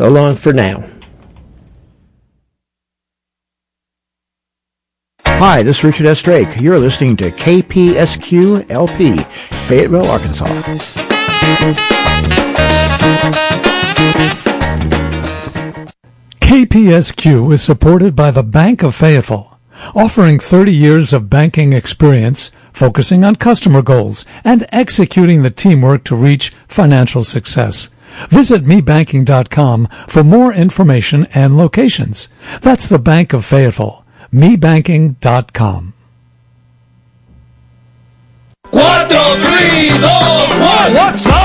So 0.00 0.08
long 0.08 0.34
for 0.34 0.54
now. 0.54 0.82
Hi, 5.26 5.62
this 5.62 5.76
is 5.76 5.84
Richard 5.84 6.06
S. 6.06 6.22
Drake. 6.22 6.58
You're 6.58 6.78
listening 6.78 7.18
to 7.18 7.30
KPSQ 7.30 8.70
LP, 8.70 9.18
Fayetteville, 9.68 10.10
Arkansas. 10.10 10.46
KPSQ 16.40 17.52
is 17.52 17.62
supported 17.62 18.16
by 18.16 18.30
the 18.30 18.42
Bank 18.42 18.82
of 18.82 18.94
Fayetteville, 18.94 19.58
offering 19.94 20.38
30 20.38 20.74
years 20.74 21.12
of 21.12 21.28
banking 21.28 21.74
experience 21.74 22.50
focusing 22.72 23.22
on 23.22 23.36
customer 23.36 23.82
goals 23.82 24.24
and 24.44 24.66
executing 24.72 25.42
the 25.42 25.50
teamwork 25.50 26.04
to 26.04 26.16
reach 26.16 26.54
financial 26.68 27.22
success. 27.22 27.90
Visit 28.28 28.64
mebanking.com 28.64 29.86
for 30.08 30.24
more 30.24 30.52
information 30.52 31.26
and 31.34 31.56
locations. 31.56 32.28
That's 32.60 32.88
the 32.88 32.98
Bank 32.98 33.32
of 33.32 33.44
Fayetteville. 33.44 34.04
mebanking.com. 34.32 35.94
Cuatro, 38.66 39.42
three, 39.42 39.88
dos, 39.98 40.50
one. 40.50 40.94
What's 40.94 41.26
up? 41.26 41.39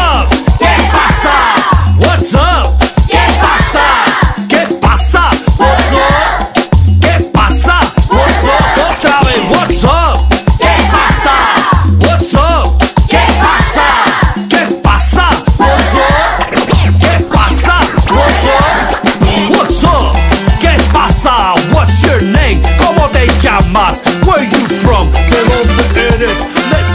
Llamas? 23.76 24.04
Where 24.26 24.46
you 24.46 24.68
from? 24.80 25.12
¿De 25.12 25.20
dónde 25.20 26.16
eres? 26.16 26.38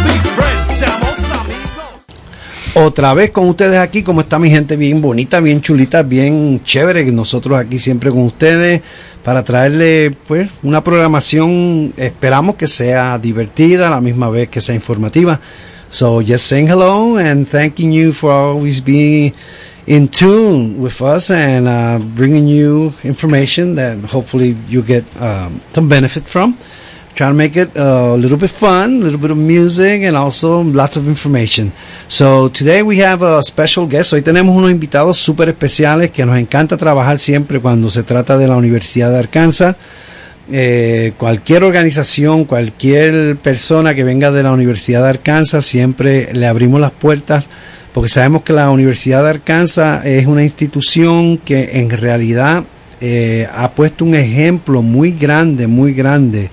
Be 0.05 0.11
friends, 0.35 0.69
seamos 0.79 1.41
amigos. 1.41 2.75
Otra 2.75 3.15
vez 3.15 3.31
con 3.31 3.49
ustedes 3.49 3.79
aquí, 3.79 4.03
como 4.03 4.21
está 4.23 4.39
mi 4.39 4.51
gente 4.51 4.77
bien 4.77 5.01
bonita, 5.01 5.41
bien 5.41 5.61
chulita, 5.61 6.03
bien 6.03 6.63
chévere, 6.65 7.05
que 7.05 7.13
nosotros 7.13 7.59
aquí 7.59 7.79
siempre 7.79 8.11
con 8.11 8.23
ustedes 8.23 8.81
para 9.25 9.45
traerle 9.45 10.17
pues 10.27 10.51
una 10.63 10.83
programación, 10.83 11.93
esperamos 11.97 12.57
que 12.57 12.67
sea 12.67 13.19
divertida, 13.19 13.89
a 13.89 13.91
la 13.91 14.01
misma 14.01 14.31
vez 14.31 14.49
que 14.49 14.61
sea 14.61 14.75
informativa. 14.75 15.41
So 15.91 16.23
just 16.23 16.47
saying 16.47 16.69
hello 16.69 17.19
and 17.19 17.47
thanking 17.47 17.93
you 17.93 18.13
for 18.13 18.31
always 18.31 18.83
being 18.83 19.35
in 19.91 20.07
tune 20.07 20.81
with 20.81 21.03
us 21.03 21.33
and 21.33 21.67
uh, 21.67 21.99
bringing 21.99 22.47
you 22.47 22.95
information 23.03 23.75
that 23.75 23.99
hopefully 24.05 24.57
you 24.69 24.83
get 24.83 25.05
um, 25.21 25.61
some 25.73 25.89
benefit 25.89 26.29
from. 26.29 26.57
Trying 27.17 27.33
to 27.33 27.37
make 27.37 27.57
it 27.57 27.77
a 27.77 28.15
little 28.15 28.39
bit 28.39 28.51
fun, 28.51 29.01
a 29.01 29.03
little 29.03 29.19
bit 29.19 29.33
of 29.33 29.37
music, 29.37 30.03
and 30.03 30.17
also 30.17 30.63
lots 30.63 30.97
of 30.97 31.09
information. 31.09 31.73
So 32.07 32.49
today 32.49 32.85
we 32.85 32.99
have 32.99 33.23
a 33.23 33.43
special 33.43 33.89
guest. 33.89 34.13
Hoy 34.13 34.23
tenemos 34.23 34.57
unos 34.57 34.71
invitados 34.71 35.19
súper 35.19 35.49
especiales 35.49 36.13
que 36.13 36.25
nos 36.25 36.39
encanta 36.39 36.77
trabajar 36.77 37.19
siempre 37.19 37.59
cuando 37.59 37.91
se 37.91 38.05
trata 38.05 38.39
de 38.39 38.47
la 38.47 38.57
Universidad 38.57 39.11
de 39.11 39.19
Arkansas. 39.19 39.75
Eh, 40.53 41.15
cualquier 41.19 41.65
organización, 41.65 42.45
cualquier 42.45 43.37
persona 43.39 43.93
que 43.93 44.05
venga 44.05 44.31
de 44.31 44.45
la 44.45 44.53
Universidad 44.53 45.03
de 45.03 45.09
Arkansas, 45.09 45.65
siempre 45.65 46.33
le 46.33 46.47
abrimos 46.47 46.81
las 46.81 46.93
puertas 46.93 47.49
porque 47.93 48.09
sabemos 48.09 48.43
que 48.43 48.53
la 48.53 48.71
Universidad 48.71 49.23
de 49.23 49.31
Arkansas 49.31 50.05
es 50.07 50.27
una 50.27 50.43
institución 50.43 51.39
que 51.39 51.71
en 51.75 51.91
realidad 51.91 52.65
eh, 53.01 53.49
ha 53.53 53.73
puesto 53.73 54.05
un 54.05 54.15
ejemplo 54.15 54.83
muy 54.83 55.13
grande, 55.13 55.67
muy 55.67 55.95
grande 55.95 56.51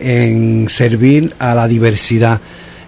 en 0.00 0.68
servir 0.68 1.34
a 1.38 1.54
la 1.54 1.68
diversidad. 1.68 2.40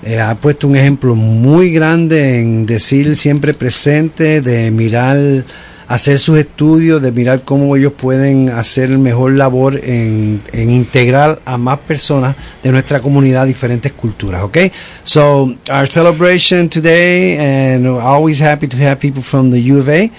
Eh, 0.02 0.20
ha 0.20 0.34
puesto 0.34 0.68
un 0.68 0.76
ejemplo 0.76 1.14
muy 1.14 1.70
grande 1.70 2.40
en 2.40 2.66
decir 2.66 3.16
siempre 3.16 3.54
presente, 3.54 4.40
de 4.40 4.70
mirar, 4.70 5.44
hacer 5.88 6.18
sus 6.18 6.38
estudios, 6.38 7.02
de 7.02 7.10
mirar 7.10 7.42
cómo 7.44 7.74
ellos 7.74 7.94
pueden 7.94 8.50
hacer 8.50 8.90
mejor 8.90 9.32
labor 9.32 9.80
en, 9.82 10.40
en 10.52 10.70
integrar 10.70 11.40
a 11.44 11.56
más 11.56 11.78
personas 11.78 12.36
de 12.62 12.70
nuestra 12.70 13.00
comunidad 13.00 13.46
diferentes 13.46 13.92
culturas. 13.92 14.42
Okay, 14.42 14.70
so 15.02 15.54
our 15.70 15.88
celebration 15.88 16.68
today, 16.68 17.38
and 17.38 17.86
always 17.86 18.38
happy 18.38 18.68
to 18.68 18.76
have 18.76 19.00
people 19.00 19.22
from 19.22 19.50
the 19.50 19.60
U 19.72 19.78
of 19.78 19.88
A. 19.88 20.10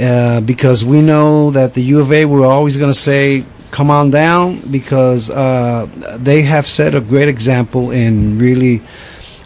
Uh, 0.00 0.40
because 0.42 0.84
we 0.84 1.00
know 1.02 1.50
that 1.50 1.74
the 1.74 1.82
U 1.82 2.00
of 2.00 2.12
A, 2.12 2.24
we're 2.24 2.46
always 2.46 2.76
going 2.76 2.92
to 2.92 2.96
say, 2.96 3.44
come 3.72 3.90
on 3.90 4.10
down, 4.10 4.60
because 4.70 5.28
uh, 5.28 5.88
they 6.22 6.42
have 6.42 6.68
set 6.68 6.94
a 6.94 7.00
great 7.00 7.28
example 7.28 7.90
in 7.90 8.38
really 8.38 8.80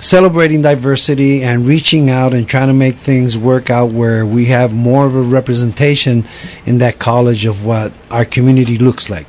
celebrating 0.02 0.62
diversity 0.62 1.44
and 1.44 1.64
reaching 1.64 2.10
out 2.10 2.34
and 2.34 2.48
trying 2.48 2.66
to 2.66 2.74
make 2.74 2.96
things 2.96 3.38
work 3.38 3.70
out 3.70 3.92
where 3.92 4.26
we 4.26 4.46
have 4.46 4.72
more 4.74 5.06
of 5.06 5.14
a 5.14 5.22
representation 5.22 6.26
in 6.66 6.78
that 6.78 6.98
college 6.98 7.44
of 7.44 7.64
what 7.64 7.92
our 8.10 8.24
community 8.24 8.76
looks 8.78 9.08
like. 9.08 9.28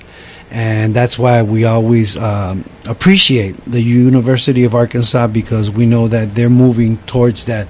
And 0.50 0.96
that's 0.96 1.20
why 1.20 1.44
we 1.44 1.64
always 1.64 2.18
um, 2.18 2.66
appreciate 2.88 3.56
the 3.66 3.82
University 3.82 4.64
of 4.64 4.74
Arkansas 4.74 5.28
because 5.28 5.70
we 5.70 5.86
know 5.86 6.08
that 6.08 6.34
they're 6.34 6.50
moving 6.50 6.98
towards 7.06 7.46
that 7.46 7.68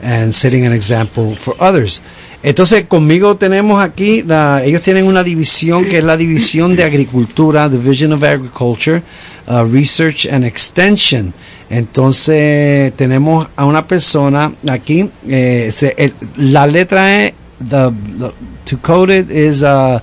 and 0.00 0.34
setting 0.34 0.64
an 0.64 0.72
example 0.72 1.34
for 1.36 1.54
others. 1.60 2.00
Entonces 2.42 2.86
conmigo 2.88 3.36
tenemos 3.36 3.82
aquí, 3.82 4.22
la- 4.22 4.62
ellos 4.62 4.80
tienen 4.82 5.04
una 5.06 5.22
división 5.22 5.84
que 5.84 5.98
es 5.98 6.04
la 6.04 6.16
división 6.16 6.76
de 6.76 6.84
agricultura, 6.84 7.68
Division 7.68 8.12
of 8.12 8.22
Agriculture, 8.22 9.02
uh, 9.50 9.66
Research 9.66 10.24
and 10.24 10.44
Extension. 10.44 11.34
Entonces 11.70 12.92
tenemos 12.96 13.48
a 13.56 13.64
una 13.64 13.86
persona 13.86 14.52
aquí, 14.70 15.08
eh, 15.28 15.70
se- 15.74 15.94
el- 15.98 16.14
la 16.36 16.66
letra 16.66 17.24
es, 17.24 17.32
the, 17.58 17.90
the- 18.18 18.32
to 18.64 18.78
code 18.80 19.18
it 19.18 19.30
is 19.30 19.62
uh, 19.62 19.98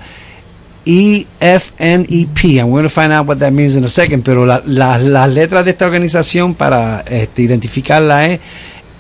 E 0.88 1.26
EFNEP. 1.40 2.60
I'm 2.60 2.70
going 2.70 2.84
to 2.84 2.90
find 2.90 3.12
out 3.12 3.28
what 3.28 3.38
that 3.40 3.52
means 3.52 3.76
in 3.76 3.84
a 3.84 3.88
second, 3.88 4.24
pero 4.24 4.46
la- 4.46 4.62
la- 4.66 5.00
las 5.00 5.30
letras 5.34 5.66
de 5.66 5.72
esta 5.72 5.86
organización 5.86 6.54
para 6.54 7.02
este, 7.02 7.42
identificarla 7.42 8.28
es 8.28 8.40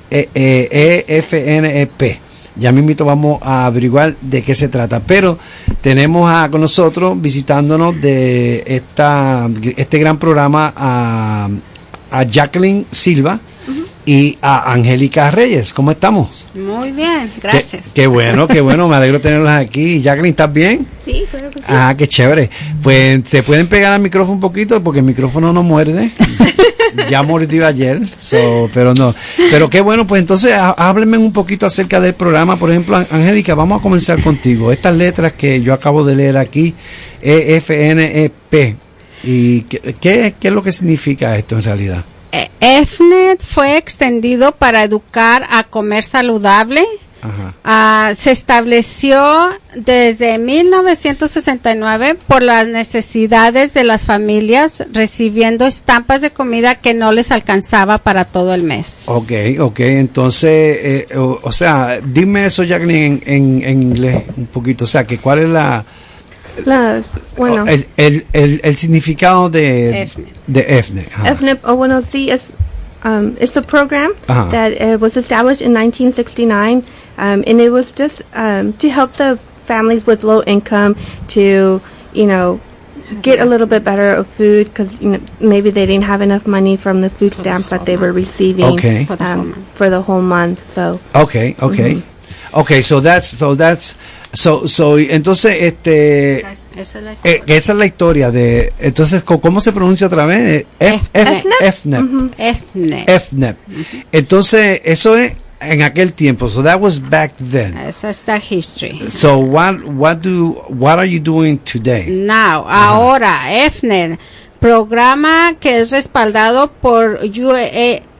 eh, 0.09 0.29
eh, 0.33 1.05
EFNEP. 1.07 2.19
Ya 2.57 2.71
mismito 2.71 3.03
vamos 3.05 3.39
a 3.43 3.65
averiguar 3.67 4.15
de 4.21 4.41
qué 4.41 4.55
se 4.55 4.69
trata. 4.69 5.01
Pero 5.01 5.37
tenemos 5.81 6.31
a, 6.33 6.49
con 6.49 6.61
nosotros 6.61 7.21
visitándonos 7.21 7.99
de 8.01 8.63
esta, 8.65 9.47
este 9.77 9.99
gran 9.99 10.17
programa 10.17 10.73
a, 10.75 11.49
a 12.11 12.23
Jacqueline 12.23 12.85
Silva 12.91 13.39
y 14.05 14.37
a 14.41 14.71
Angélica 14.71 15.31
Reyes. 15.31 15.73
¿Cómo 15.73 15.89
estamos? 15.89 16.47
Muy 16.53 16.91
bien, 16.91 17.31
gracias. 17.41 17.87
qué 17.93 18.05
bueno, 18.05 18.47
qué 18.47 18.61
bueno. 18.61 18.87
Me 18.87 18.95
alegro 18.95 19.19
tenerlas 19.19 19.59
aquí. 19.65 19.99
Jacqueline, 20.01 20.31
¿estás 20.31 20.53
bien? 20.53 20.85
Sí, 21.03 21.23
claro 21.31 21.49
que 21.49 21.59
sí. 21.59 21.65
Ah, 21.67 21.95
qué 21.97 22.07
chévere. 22.07 22.49
Pues 22.83 23.21
se 23.27 23.41
pueden 23.41 23.65
pegar 23.67 23.93
al 23.93 24.01
micrófono 24.01 24.33
un 24.35 24.39
poquito 24.39 24.81
porque 24.83 24.99
el 24.99 25.05
micrófono 25.05 25.51
no 25.51 25.63
muerde. 25.63 26.11
ya 27.09 27.23
mordió 27.23 27.65
ayer, 27.65 27.99
so, 28.19 28.69
pero 28.73 28.93
no. 28.93 29.13
Pero 29.51 29.69
qué 29.71 29.81
bueno, 29.81 30.05
pues 30.05 30.21
entonces 30.21 30.53
há- 30.53 30.69
háblenme 30.71 31.17
un 31.17 31.33
poquito 31.33 31.65
acerca 31.65 31.99
del 31.99 32.13
programa. 32.13 32.57
Por 32.57 32.69
ejemplo, 32.69 32.95
An- 32.97 33.07
Angélica, 33.09 33.55
vamos 33.55 33.79
a 33.79 33.81
comenzar 33.81 34.21
contigo. 34.21 34.71
Estas 34.71 34.95
letras 34.95 35.33
que 35.33 35.61
yo 35.63 35.73
acabo 35.73 36.03
de 36.03 36.15
leer 36.15 36.37
aquí, 36.37 36.75
EFNEP. 37.21 38.75
¿Y 39.23 39.61
qué, 39.61 39.95
qué, 39.99 40.35
qué 40.39 40.47
es 40.47 40.53
lo 40.53 40.61
que 40.61 40.71
significa 40.71 41.37
esto 41.37 41.55
en 41.55 41.63
realidad? 41.63 42.03
EFNET 42.59 43.41
fue 43.41 43.77
extendido 43.77 44.53
para 44.53 44.83
educar 44.83 45.45
a 45.49 45.63
comer 45.63 46.03
saludable. 46.03 46.83
Ajá. 47.21 47.55
Ah, 47.63 48.11
se 48.15 48.29
estableció 48.29 49.49
desde 49.75 50.37
1969 50.37 52.17
por 52.27 52.43
las 52.43 52.67
necesidades 52.67 53.73
de 53.73 53.83
las 53.83 54.05
familias 54.05 54.83
recibiendo 54.91 55.65
estampas 55.65 56.21
de 56.21 56.31
comida 56.31 56.75
que 56.75 56.93
no 56.93 57.11
les 57.11 57.31
alcanzaba 57.31 57.97
para 57.99 58.25
todo 58.25 58.53
el 58.53 58.61
mes. 58.61 59.03
Ok, 59.05 59.31
ok, 59.59 59.79
entonces, 59.79 60.51
eh, 60.51 61.07
o, 61.17 61.39
o 61.41 61.51
sea, 61.51 61.99
dime 62.03 62.45
eso, 62.45 62.63
Jacqueline, 62.63 63.23
en, 63.25 63.35
en, 63.35 63.63
en 63.63 63.81
inglés 63.81 64.23
un 64.37 64.45
poquito. 64.45 64.83
O 64.83 64.87
sea, 64.87 65.05
que 65.05 65.17
cuál 65.17 65.39
es 65.39 65.49
la, 65.49 65.83
La, 66.65 67.03
bueno, 67.37 67.65
el, 67.67 67.85
el, 67.97 68.25
el, 68.33 68.61
el 68.63 68.75
significado 68.77 69.49
de, 69.49 70.03
EFNET. 70.03 70.27
de 70.47 70.61
EFNE. 70.79 71.07
Ajá. 71.13 71.31
FNIP 71.35 71.59
oh, 71.65 71.75
bueno, 71.75 72.01
sí, 72.01 72.29
es, 72.29 72.53
um, 73.03 73.35
it's 73.39 73.57
a 73.57 73.61
program 73.61 74.11
Uh-huh. 74.29 74.49
that 74.51 74.71
uh, 74.81 74.97
was 74.99 75.17
established 75.17 75.61
in 75.61 75.73
1969, 75.73 76.83
um, 77.17 77.43
and 77.45 77.59
it 77.59 77.69
was 77.71 77.91
just 77.91 78.21
um, 78.33 78.73
to 78.73 78.89
help 78.89 79.13
the 79.17 79.37
families 79.57 80.05
with 80.05 80.23
low 80.23 80.41
income 80.43 80.95
to, 81.27 81.81
you 82.13 82.25
know, 82.27 82.59
get 83.21 83.39
a 83.39 83.45
little 83.45 83.67
bit 83.67 83.83
better 83.83 84.13
of 84.13 84.25
food 84.25 84.67
because 84.67 84.99
you 84.99 85.09
know, 85.11 85.19
maybe 85.39 85.69
they 85.69 85.85
didn't 85.85 86.05
have 86.05 86.21
enough 86.21 86.47
money 86.47 86.75
from 86.75 87.01
the 87.01 87.09
food 87.09 87.33
stamps 87.35 87.69
that 87.69 87.85
they 87.85 87.95
were 87.97 88.11
receiving 88.11 88.65
Okay. 88.65 89.05
For 89.05 89.15
the 89.15 89.23
whole 89.23 89.39
um, 89.39 89.49
month. 89.51 89.67
for 89.75 89.89
the 89.89 90.01
whole 90.01 90.21
month. 90.21 90.65
So 90.67 90.99
Okay, 91.13 91.55
okay, 91.61 92.01
okay. 92.55 92.81
So 92.81 92.99
that's 93.01 93.27
so 93.27 93.53
that's 93.53 93.95
So, 94.35 94.67
so, 94.67 94.97
entonces, 94.99 95.55
este, 95.61 96.41
Esa 96.41 96.51
es 96.75 96.95
la 97.03 97.11
eh, 97.11 97.13
historia. 97.15 97.45
que 97.45 97.55
esa 97.57 97.71
es 97.71 97.77
la 97.79 97.85
historia 97.85 98.31
de, 98.31 98.73
entonces, 98.79 99.23
¿cómo 99.23 99.59
se 99.61 99.71
pronuncia 99.71 100.07
otra 100.07 100.25
vez? 100.25 100.65
Eh, 100.79 100.99
F, 101.13 101.43
F, 101.61 101.81
FNEP. 101.81 102.33
FNEP. 103.07 103.57
Entonces, 104.11 104.81
eso 104.83 105.17
es 105.17 105.33
en 105.61 105.81
aquel 105.81 106.13
tiempo. 106.13 106.49
So 106.49 106.61
that 106.63 106.79
was 106.79 106.99
back 107.01 107.33
then. 107.37 107.77
Esa 107.77 108.09
es 108.09 108.23
la 108.27 108.37
history. 108.37 109.01
So 109.09 109.37
what, 109.37 109.77
what 109.85 110.17
do, 110.17 110.63
what 110.69 110.99
are 110.99 111.09
you 111.09 111.19
doing 111.21 111.57
today? 111.59 112.05
Now, 112.09 112.65
ahora, 112.67 113.51
EFNER, 113.65 114.19
programa 114.59 115.53
que 115.59 115.79
es 115.79 115.91
respaldado 115.91 116.71
por 116.71 117.19
UE 117.23 118.03
U- 118.03 118.14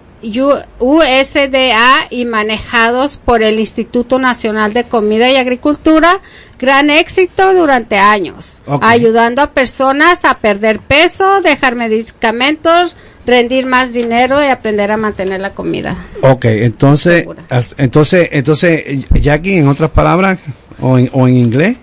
USDA 0.80 2.08
y 2.10 2.26
manejados 2.26 3.18
por 3.18 3.44
el 3.44 3.60
Instituto 3.60 4.20
Nacional 4.20 4.74
de 4.74 4.86
Comida 4.86 5.30
y 5.30 5.36
Agricultura, 5.36 6.20
gran 6.60 6.90
éxito 6.90 7.54
durante 7.54 7.98
años, 7.98 8.62
Ok. 8.66 8.84
ayudando 8.86 9.42
a 9.42 9.52
personas 9.52 10.26
a 10.26 10.40
perder 10.40 10.80
peso, 10.80 11.42
dejar 11.42 11.76
medicamentos, 11.76 12.96
rendir 13.26 13.66
más 13.66 13.94
dinero 13.94 14.44
y 14.44 14.48
aprender 14.48 14.92
a 14.92 14.98
mantener 14.98 15.42
la 15.42 15.52
comida. 15.52 15.96
Okay, 16.22 16.64
entonces, 16.64 17.20
Segura. 17.22 17.44
entonces, 17.78 18.30
entonces, 18.32 18.84
Jackie, 19.14 19.58
en 19.58 19.68
otras 19.68 19.92
palabras, 19.92 20.40
o 20.80 20.98
en, 20.98 21.10
o 21.14 21.28
en 21.28 21.36
inglés? 21.38 21.78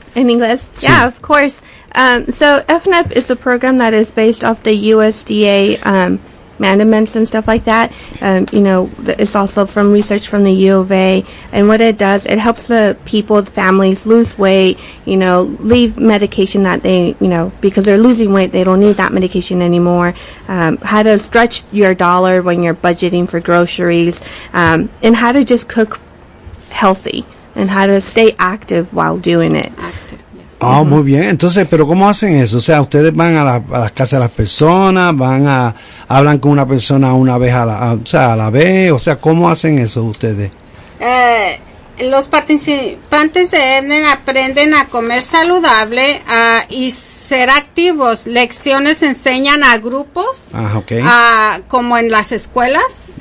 Yeah, 0.80 1.06
of 1.06 1.20
course. 1.20 1.62
Um, 1.94 2.26
so 2.32 2.62
FNEP 2.68 3.16
is 3.16 3.30
a 3.30 3.36
program 3.36 3.78
that 3.78 3.92
is 3.92 4.10
based 4.10 4.44
off 4.44 4.62
the 4.62 4.92
USDA 4.92 5.78
um, 5.84 6.18
mandatements 6.62 7.14
and 7.16 7.26
stuff 7.26 7.46
like 7.46 7.64
that. 7.64 7.92
Um, 8.22 8.46
you 8.52 8.60
know, 8.60 8.90
it's 9.00 9.36
also 9.36 9.66
from 9.66 9.92
research 9.92 10.28
from 10.28 10.44
the 10.44 10.52
U 10.52 10.78
of 10.78 10.90
A. 10.90 11.24
And 11.52 11.68
what 11.68 11.82
it 11.82 11.98
does, 11.98 12.24
it 12.24 12.38
helps 12.38 12.68
the 12.68 12.96
people, 13.04 13.42
the 13.42 13.50
families 13.50 14.06
lose 14.06 14.38
weight, 14.38 14.78
you 15.04 15.18
know, 15.18 15.42
leave 15.60 15.98
medication 15.98 16.62
that 16.62 16.82
they, 16.82 17.14
you 17.20 17.28
know, 17.28 17.52
because 17.60 17.84
they're 17.84 17.98
losing 17.98 18.32
weight, 18.32 18.52
they 18.52 18.64
don't 18.64 18.80
need 18.80 18.96
that 18.96 19.12
medication 19.12 19.60
anymore. 19.60 20.14
Um, 20.48 20.78
how 20.78 21.02
to 21.02 21.18
stretch 21.18 21.70
your 21.72 21.94
dollar 21.94 22.40
when 22.40 22.62
you're 22.62 22.74
budgeting 22.74 23.28
for 23.28 23.40
groceries, 23.40 24.22
um, 24.54 24.88
and 25.02 25.16
how 25.16 25.32
to 25.32 25.44
just 25.44 25.68
cook 25.68 26.00
healthy 26.70 27.26
and 27.54 27.68
how 27.70 27.86
to 27.86 28.00
stay 28.00 28.34
active 28.38 28.94
while 28.94 29.18
doing 29.18 29.54
it. 29.56 29.72
Ah, 30.64 30.82
muy 30.84 31.02
bien. 31.02 31.24
Entonces, 31.24 31.66
pero 31.68 31.86
¿cómo 31.86 32.08
hacen 32.08 32.36
eso? 32.36 32.58
O 32.58 32.60
sea, 32.60 32.80
ustedes 32.80 33.14
van 33.14 33.36
a, 33.36 33.44
la- 33.44 33.62
a 33.72 33.78
las 33.80 33.92
casas 33.92 34.12
de 34.12 34.18
las 34.20 34.30
personas, 34.30 35.16
van 35.16 35.46
a, 35.48 35.74
hablan 36.08 36.38
con 36.38 36.52
una 36.52 36.66
persona 36.66 37.12
una 37.14 37.36
vez 37.38 37.52
a 37.54 37.64
la, 37.66 37.78
a- 37.78 37.94
o 37.94 38.06
sea, 38.06 38.32
a 38.32 38.36
la 38.36 38.50
vez, 38.50 38.92
o 38.92 38.98
sea, 38.98 39.16
¿cómo 39.16 39.48
hacen 39.50 39.78
eso 39.78 40.02
ustedes? 40.04 40.50
Eh, 41.00 41.58
los 42.00 42.28
participantes 42.28 43.50
de 43.50 44.06
aprenden 44.06 44.74
a 44.74 44.86
comer 44.86 45.22
saludable 45.22 46.22
ah, 46.28 46.62
y 46.68 46.92
ser 47.22 47.50
activos. 47.50 48.26
Lecciones 48.26 49.02
enseñan 49.02 49.62
a 49.64 49.78
grupos, 49.78 50.48
Ah, 50.52 50.82
ah, 51.04 51.60
como 51.68 51.96
en 51.96 52.10
las 52.10 52.32
escuelas, 52.32 53.12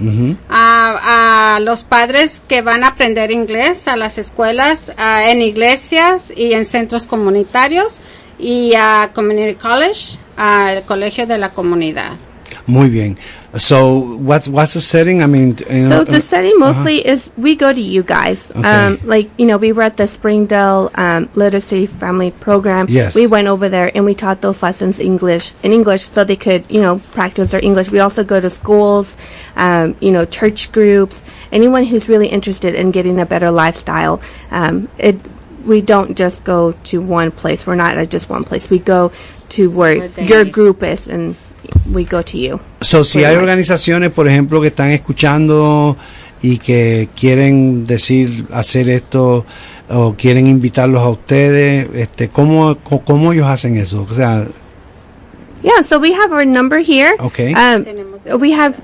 a, 0.50 1.56
a 1.56 1.60
los 1.60 1.84
padres 1.84 2.42
que 2.48 2.62
van 2.62 2.84
a 2.84 2.90
aprender 2.90 3.32
inglés, 3.32 3.88
a 3.88 3.96
las 3.96 4.18
escuelas, 4.18 4.92
en 4.98 5.42
iglesias 5.42 6.34
y 6.36 6.54
en 6.54 6.66
centros 6.66 7.08
comunitarios 7.08 8.02
y 8.40 8.74
a 8.76 9.12
Community 9.14 9.56
College, 9.56 10.18
al 10.36 10.84
colegio 10.86 11.28
de 11.28 11.38
la 11.38 11.50
comunidad. 11.54 12.14
Muy 12.66 12.90
bien. 12.90 13.18
So, 13.58 14.16
what's, 14.16 14.48
what's 14.48 14.76
the 14.76 14.82
setting? 14.82 15.22
I 15.22 15.28
mean, 15.28 15.58
you 15.70 15.84
know, 15.84 15.90
So 15.90 16.04
the 16.06 16.22
setting 16.22 16.58
mostly 16.58 17.06
is 17.06 17.30
we 17.36 17.56
go 17.56 17.74
to 17.74 17.82
you 17.82 18.02
guys. 18.02 18.50
Okay. 18.52 18.62
Um, 18.62 19.00
like 19.04 19.30
you 19.38 19.46
know, 19.46 19.58
we 19.58 19.74
were 19.74 19.84
at 19.84 19.98
the 19.98 20.08
Springdale 20.08 20.90
um, 20.96 21.30
Literacy 21.36 21.86
Family 21.86 22.32
Program. 22.32 22.86
Yes. 22.90 23.14
We 23.14 23.28
went 23.28 23.50
over 23.50 23.68
there 23.68 23.92
and 23.94 24.06
we 24.06 24.16
taught 24.16 24.42
those 24.42 24.64
lessons 24.64 25.00
English 25.00 25.52
in 25.64 25.74
English, 25.74 26.08
so 26.08 26.24
they 26.24 26.38
could 26.38 26.64
you 26.70 26.80
know 26.80 27.00
practice 27.12 27.52
their 27.52 27.64
English. 27.64 27.90
We 27.92 28.00
also 28.00 28.24
go 28.24 28.40
to 28.40 28.50
schools, 28.50 29.18
um, 29.58 29.98
you 30.00 30.12
know, 30.12 30.24
church 30.24 30.72
groups. 30.72 31.26
Anyone 31.52 31.84
who's 31.84 32.08
really 32.08 32.28
interested 32.28 32.74
in 32.74 32.92
getting 32.92 33.20
a 33.20 33.26
better 33.26 33.52
lifestyle. 33.52 34.22
Um, 34.50 34.88
it 34.98 35.20
we 35.66 35.82
don't 35.82 36.18
just 36.18 36.44
go 36.44 36.72
to 36.72 37.02
one 37.02 37.32
place. 37.32 37.68
We're 37.68 37.76
not 37.76 37.98
at 37.98 38.10
just 38.10 38.30
one 38.30 38.44
place. 38.44 38.70
We 38.70 38.80
go 38.80 39.12
to 39.50 39.70
where 39.70 40.08
Where 40.08 40.26
your 40.26 40.46
group 40.46 40.82
is, 40.84 41.08
and 41.08 41.36
we 41.92 42.04
go 42.06 42.22
to 42.22 42.38
you. 42.38 42.60
So, 42.82 43.04
si 43.04 43.24
hay 43.24 43.36
organizaciones, 43.36 44.12
por 44.12 44.28
ejemplo, 44.28 44.62
que 44.62 44.68
están 44.68 44.90
escuchando 44.92 45.96
y 46.42 46.58
que 46.58 47.10
quieren 47.16 47.86
decir 47.86 48.48
hacer 48.52 48.90
esto 48.90 49.46
o 49.90 50.16
quieren 50.16 50.48
invitarlos 50.48 51.02
a 51.02 51.10
ustedes, 51.10 51.88
este, 51.96 52.30
¿cómo, 52.30 52.78
cómo 53.06 53.34
ellos 53.34 53.48
hacen 53.48 53.78
eso? 53.78 54.08
O 54.10 54.14
sea, 54.14 54.48
Yeah, 55.64 55.84
so 55.84 56.00
we 56.00 56.12
have 56.14 56.32
our 56.32 56.44
number 56.46 56.80
here. 56.80 57.16
Okay. 57.20 57.54
Um, 57.54 57.86
we 58.40 58.52
have 58.52 58.82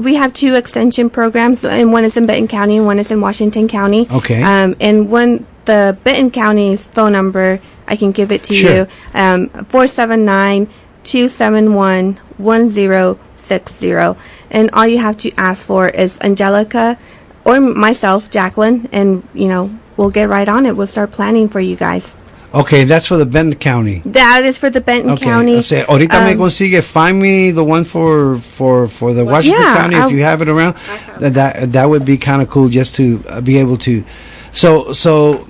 we 0.00 0.14
have 0.16 0.32
two 0.32 0.54
extension 0.54 1.10
programs, 1.10 1.64
and 1.64 1.92
one 1.92 2.04
is 2.04 2.16
in 2.16 2.24
Benton 2.26 2.48
County, 2.48 2.78
and 2.78 2.86
one 2.86 2.98
is 2.98 3.10
in 3.10 3.20
Washington 3.20 3.68
County. 3.68 4.06
Okay. 4.10 4.42
Um, 4.42 4.74
and 4.80 5.10
when 5.10 5.44
the 5.66 5.96
Benton 6.02 6.30
County's 6.30 6.86
phone 6.86 7.12
number, 7.12 7.60
I 7.86 7.96
can 7.96 8.12
give 8.12 8.32
it 8.32 8.42
to 8.44 8.54
Sure. 8.54 8.74
you. 8.74 8.86
Um, 9.12 9.48
four 9.68 9.86
seven 9.86 10.24
nine 10.24 10.68
two 11.04 11.28
seven 11.28 11.74
one 11.74 12.18
one 12.38 12.68
zero 12.70 13.18
six 13.36 13.72
zero, 13.76 14.16
and 14.50 14.70
all 14.72 14.86
you 14.86 14.98
have 14.98 15.16
to 15.18 15.30
ask 15.36 15.64
for 15.64 15.88
is 15.88 16.18
Angelica 16.20 16.98
or 17.44 17.60
myself, 17.60 18.30
Jacqueline, 18.30 18.88
and 18.92 19.22
you 19.34 19.46
know 19.48 19.70
we'll 19.96 20.10
get 20.10 20.28
right 20.28 20.48
on 20.48 20.66
it. 20.66 20.74
We'll 20.76 20.86
start 20.88 21.12
planning 21.12 21.48
for 21.48 21.60
you 21.60 21.76
guys. 21.76 22.16
okay, 22.54 22.84
that's 22.84 23.06
for 23.10 23.16
the 23.18 23.26
Benton 23.26 23.58
County. 23.58 23.98
That 24.06 24.44
is 24.46 24.56
for 24.56 24.70
the 24.70 24.80
Benton 24.80 25.10
Okay, 25.18 25.24
County. 25.26 25.56
o 25.56 25.60
sea, 25.60 25.82
ahorita 25.90 26.22
me 26.24 26.32
Um, 26.34 26.38
consigue, 26.38 26.78
find 26.86 27.18
me 27.18 27.50
the 27.50 27.64
one 27.64 27.82
for, 27.84 28.38
for, 28.38 28.86
for 28.86 29.12
the 29.12 29.24
Washington 29.24 29.60
Yeah, 29.60 29.74
County, 29.76 29.96
if 29.96 30.02
I'll- 30.02 30.12
you 30.12 30.22
have 30.22 30.40
it 30.40 30.48
around. 30.48 30.76
That, 31.18 31.34
that, 31.34 31.72
that 31.72 31.86
would 31.90 32.04
be 32.06 32.16
kind 32.16 32.42
of 32.42 32.48
cool 32.48 32.68
just 32.70 32.94
to 33.02 33.18
be 33.42 33.58
able 33.58 33.76
to. 33.78 34.04
So, 34.52 34.92
so, 34.94 35.48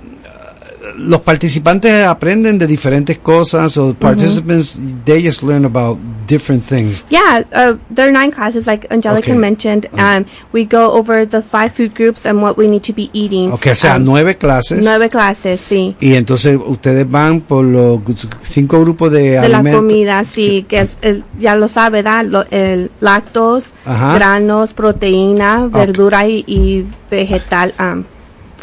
los 0.97 1.21
participantes 1.21 2.05
aprenden 2.05 2.57
de 2.57 2.67
diferentes 2.67 3.17
cosas, 3.17 3.71
so 3.73 3.89
the 3.89 3.93
participants, 3.99 4.79
they 5.05 5.23
just 5.23 5.43
learn 5.43 5.65
about 5.65 5.97
different 6.27 6.63
things. 6.63 7.05
Yeah, 7.09 7.43
uh, 7.53 7.77
there 7.93 8.07
are 8.07 8.11
nine 8.11 8.31
classes, 8.31 8.65
like 8.67 8.87
Angelica 8.91 9.31
Okay. 9.31 9.37
mentioned. 9.39 9.87
Um, 9.93 10.25
we 10.53 10.65
go 10.65 10.91
over 10.91 11.25
the 11.27 11.41
five 11.41 11.71
food 11.73 11.93
groups 11.95 12.25
and 12.25 12.41
what 12.41 12.57
we 12.57 12.67
need 12.67 12.83
to 12.83 12.93
be 12.93 13.09
eating. 13.13 13.51
Okay, 13.53 13.71
o 13.71 13.75
sea, 13.75 13.95
Um, 13.97 14.05
nueve 14.05 14.37
clases. 14.37 14.83
nueve 14.83 15.09
clases, 15.09 15.61
sí. 15.61 15.95
Y 15.99 16.15
entonces 16.15 16.57
ustedes 16.65 17.09
van 17.09 17.41
por 17.41 17.63
los 17.63 17.99
cinco 18.41 18.79
grupos 18.81 19.11
de, 19.11 19.31
De 19.41 19.49
la 19.49 19.57
alimentos. 19.59 19.81
comida, 19.81 20.23
sí, 20.23 20.65
que 20.67 20.79
es, 20.81 20.97
es- 21.01 21.21
ya 21.39 21.55
lo 21.55 21.67
sabe, 21.67 22.01
¿verdad? 22.01 22.25
Lo- 22.25 22.45
el 22.51 22.91
lactos, 23.01 23.73
Ajá. 23.85 24.15
granos, 24.15 24.73
proteína, 24.73 25.67
verdura 25.67 26.27
y, 26.27 26.43
y 26.47 26.85
vegetal, 27.09 27.73
um, 27.79 28.03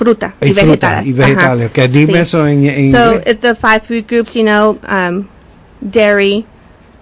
fruta 0.02 0.34
y, 0.40 0.48
Y 0.48 0.52
vegetales. 0.52 1.06
y 1.06 1.12
vegetales. 1.12 1.70
Ajá. 1.70 1.84
Ok, 1.84 1.90
dime 1.90 2.12
Sí. 2.14 2.18
eso 2.20 2.46
en, 2.46 2.64
en 2.66 2.92
So 2.92 3.20
it, 3.26 3.40
the 3.40 3.54
five 3.54 3.82
food 3.82 4.06
groups, 4.08 4.34
you 4.34 4.44
know, 4.44 4.78
um, 4.86 5.28
dairy, 5.80 6.44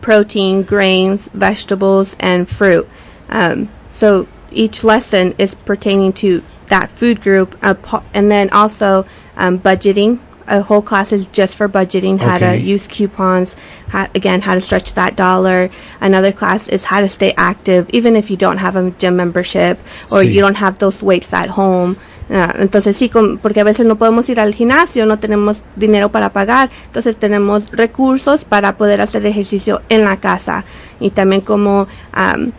protein, 0.00 0.62
grains, 0.62 1.28
vegetables, 1.34 2.16
and 2.20 2.48
fruit. 2.48 2.86
Um, 3.28 3.68
so 3.90 4.26
each 4.52 4.82
lesson 4.84 5.34
is 5.38 5.54
pertaining 5.54 6.12
to 6.14 6.42
that 6.68 6.88
food 6.90 7.20
group, 7.20 7.56
uh, 7.62 7.74
and 8.14 8.30
then 8.30 8.50
also 8.50 9.04
um, 9.36 9.58
budgeting. 9.58 10.18
A 10.46 10.62
whole 10.62 10.82
class 10.82 11.12
is 11.12 11.26
just 11.26 11.54
for 11.54 11.68
budgeting, 11.68 12.18
how 12.18 12.34
Okay. 12.36 12.58
to 12.58 12.60
use 12.60 12.88
coupons, 12.88 13.54
how, 13.88 14.08
again, 14.16 14.40
how 14.40 14.54
to 14.54 14.60
stretch 14.60 14.94
that 14.94 15.14
dollar. 15.14 15.70
Another 16.00 16.32
class 16.32 16.66
is 16.66 16.84
how 16.86 17.00
to 17.00 17.08
stay 17.08 17.32
active, 17.36 17.86
even 17.90 18.16
if 18.16 18.30
you 18.32 18.36
don't 18.36 18.58
have 18.58 18.74
a 18.74 18.90
gym 18.98 19.14
membership 19.16 19.78
or 20.10 20.22
Sí. 20.22 20.32
you 20.32 20.40
don't 20.40 20.56
have 20.56 20.78
those 20.80 21.02
weights 21.02 21.32
at 21.32 21.50
home. 21.50 21.96
Ah, 22.32 22.54
entonces 22.60 22.96
sí, 22.96 23.08
com- 23.08 23.38
porque 23.38 23.60
a 23.60 23.64
veces 23.64 23.86
no 23.86 23.96
podemos 23.96 24.28
ir 24.28 24.38
al 24.38 24.54
gimnasio, 24.54 25.04
no 25.04 25.18
tenemos 25.18 25.62
dinero 25.74 26.10
para 26.12 26.32
pagar, 26.32 26.70
entonces 26.86 27.16
tenemos 27.16 27.70
recursos 27.72 28.44
para 28.44 28.76
poder 28.76 29.00
hacer 29.00 29.26
ejercicio 29.26 29.82
en 29.88 30.04
la 30.04 30.16
casa 30.18 30.64
y 31.00 31.10
también 31.10 31.40
como 31.40 31.88
am, 32.12 32.52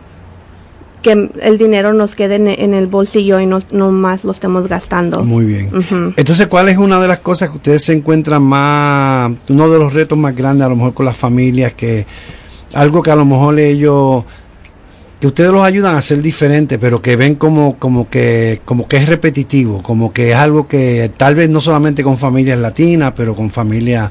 que 1.00 1.30
el 1.40 1.58
dinero 1.58 1.92
nos 1.94 2.14
quede 2.14 2.34
en, 2.36 2.48
en 2.48 2.74
el 2.74 2.86
bolsillo 2.86 3.40
y 3.40 3.46
no, 3.46 3.60
no 3.72 3.90
más 3.90 4.24
lo 4.24 4.30
estemos 4.32 4.68
gastando. 4.68 5.24
Muy 5.24 5.46
bien. 5.46 5.66
Ujú. 5.74 6.12
Entonces, 6.16 6.46
¿cuál 6.48 6.68
es 6.68 6.76
una 6.76 7.00
de 7.00 7.08
las 7.08 7.18
cosas 7.20 7.48
que 7.50 7.56
ustedes 7.56 7.82
se 7.82 7.92
encuentran 7.92 8.42
más, 8.42 9.32
uno 9.48 9.68
de 9.70 9.78
los 9.78 9.92
retos 9.94 10.16
más 10.18 10.36
grandes 10.36 10.66
a 10.66 10.68
lo 10.68 10.76
mejor 10.76 10.94
con 10.94 11.06
las 11.06 11.16
familias, 11.16 11.72
que 11.72 12.06
algo 12.74 13.02
que 13.02 13.10
a 13.10 13.16
lo 13.16 13.24
mejor 13.24 13.58
ellos, 13.58 14.22
que 15.22 15.28
ustedes 15.28 15.52
los 15.52 15.62
ayudan 15.62 15.94
a 15.94 16.02
ser 16.02 16.20
diferentes, 16.20 16.80
pero 16.80 17.00
que 17.00 17.14
ven 17.14 17.36
como, 17.36 17.78
como 17.78 18.10
que, 18.10 18.60
como 18.64 18.88
que 18.88 18.96
es 18.96 19.08
repetitivo, 19.08 19.80
como 19.80 20.12
que 20.12 20.32
es 20.32 20.36
algo 20.36 20.66
que 20.66 21.12
tal 21.16 21.36
vez 21.36 21.48
no 21.48 21.60
solamente 21.60 22.02
con 22.02 22.18
familias 22.18 22.58
latinas, 22.58 23.12
pero 23.14 23.36
con 23.36 23.48
familias 23.48 24.10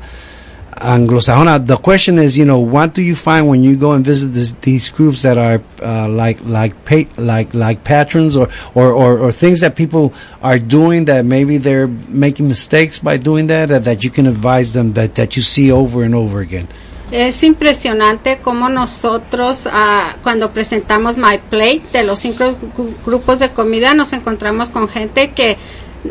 anglosajona. 0.73 1.65
The 1.65 1.75
question 1.75 2.17
is, 2.17 2.37
you 2.37 2.45
know, 2.45 2.59
what 2.59 2.93
do 2.93 3.01
you 3.01 3.17
find 3.17 3.49
when 3.49 3.61
you 3.61 3.75
go 3.75 3.91
and 3.91 4.05
visit 4.05 4.31
this, 4.31 4.53
these 4.61 4.89
groups 4.89 5.23
that 5.23 5.37
are 5.37 5.61
uh, 5.83 6.07
like 6.07 6.39
like 6.45 6.75
pa- 6.85 7.11
like 7.17 7.53
like 7.53 7.83
patrons 7.83 8.37
or, 8.37 8.47
or, 8.73 8.93
or, 8.93 9.19
or 9.19 9.33
things 9.33 9.59
that 9.59 9.75
people 9.75 10.13
are 10.41 10.59
doing 10.59 11.03
that 11.11 11.25
maybe 11.25 11.57
they're 11.57 11.89
making 12.07 12.47
mistakes 12.47 12.99
by 12.99 13.17
doing 13.17 13.47
that, 13.47 13.67
that 13.67 13.83
that 13.83 14.05
you 14.05 14.11
can 14.11 14.27
advise 14.27 14.71
them 14.71 14.93
that 14.93 15.15
that 15.15 15.35
you 15.35 15.41
see 15.41 15.73
over 15.73 16.03
and 16.03 16.15
over 16.15 16.39
again. 16.39 16.69
Es 17.11 17.43
impresionante 17.43 18.39
cómo 18.41 18.69
nosotros, 18.69 19.67
ah, 19.71 20.15
cuando 20.23 20.51
presentamos 20.51 21.17
My 21.17 21.39
Plate, 21.49 21.83
de 21.91 22.03
los 22.03 22.19
cinco 22.19 22.45
gru- 22.77 22.93
grupos 23.05 23.39
de 23.39 23.51
comida, 23.51 23.93
nos 23.93 24.13
encontramos 24.13 24.69
con 24.69 24.87
gente 24.87 25.31
que 25.31 25.57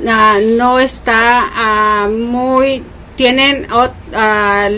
ah, 0.07 0.39
no 0.43 0.79
está 0.79 1.43
ah, 1.55 2.09
muy, 2.11 2.83
tienen, 3.17 3.67
ah, 3.73 4.69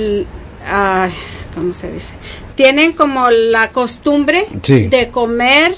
ah, 0.66 1.08
¿cómo 1.56 1.72
se 1.72 1.90
dice? 1.90 2.14
Tienen 2.54 2.92
como 2.92 3.28
la 3.30 3.72
costumbre 3.72 4.46
Sí. 4.62 4.86
de 4.88 5.08
comer 5.10 5.76